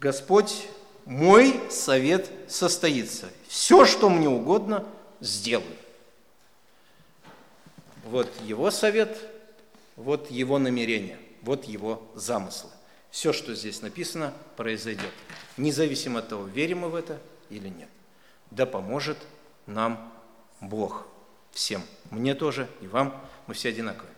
Господь, 0.00 0.68
мой 1.04 1.60
совет 1.70 2.30
состоится. 2.48 3.28
Все, 3.48 3.84
что 3.84 4.08
мне 4.08 4.28
угодно, 4.28 4.84
сделаю. 5.20 5.76
Вот 8.04 8.28
его 8.42 8.70
совет, 8.70 9.16
вот 9.96 10.30
его 10.30 10.58
намерение, 10.58 11.18
вот 11.42 11.64
его 11.64 12.02
замыслы. 12.14 12.70
Все, 13.10 13.32
что 13.32 13.54
здесь 13.54 13.80
написано, 13.82 14.34
произойдет. 14.56 15.12
Независимо 15.56 16.18
от 16.20 16.28
того, 16.28 16.44
верим 16.44 16.80
мы 16.80 16.88
в 16.88 16.94
это 16.94 17.20
или 17.48 17.68
нет. 17.68 17.88
Да 18.50 18.66
поможет 18.66 19.18
нам 19.66 20.12
Бог 20.60 21.06
всем. 21.52 21.82
Мне 22.10 22.34
тоже 22.34 22.68
и 22.80 22.86
вам. 22.86 23.24
Мы 23.46 23.54
все 23.54 23.68
одинаковые. 23.68 24.13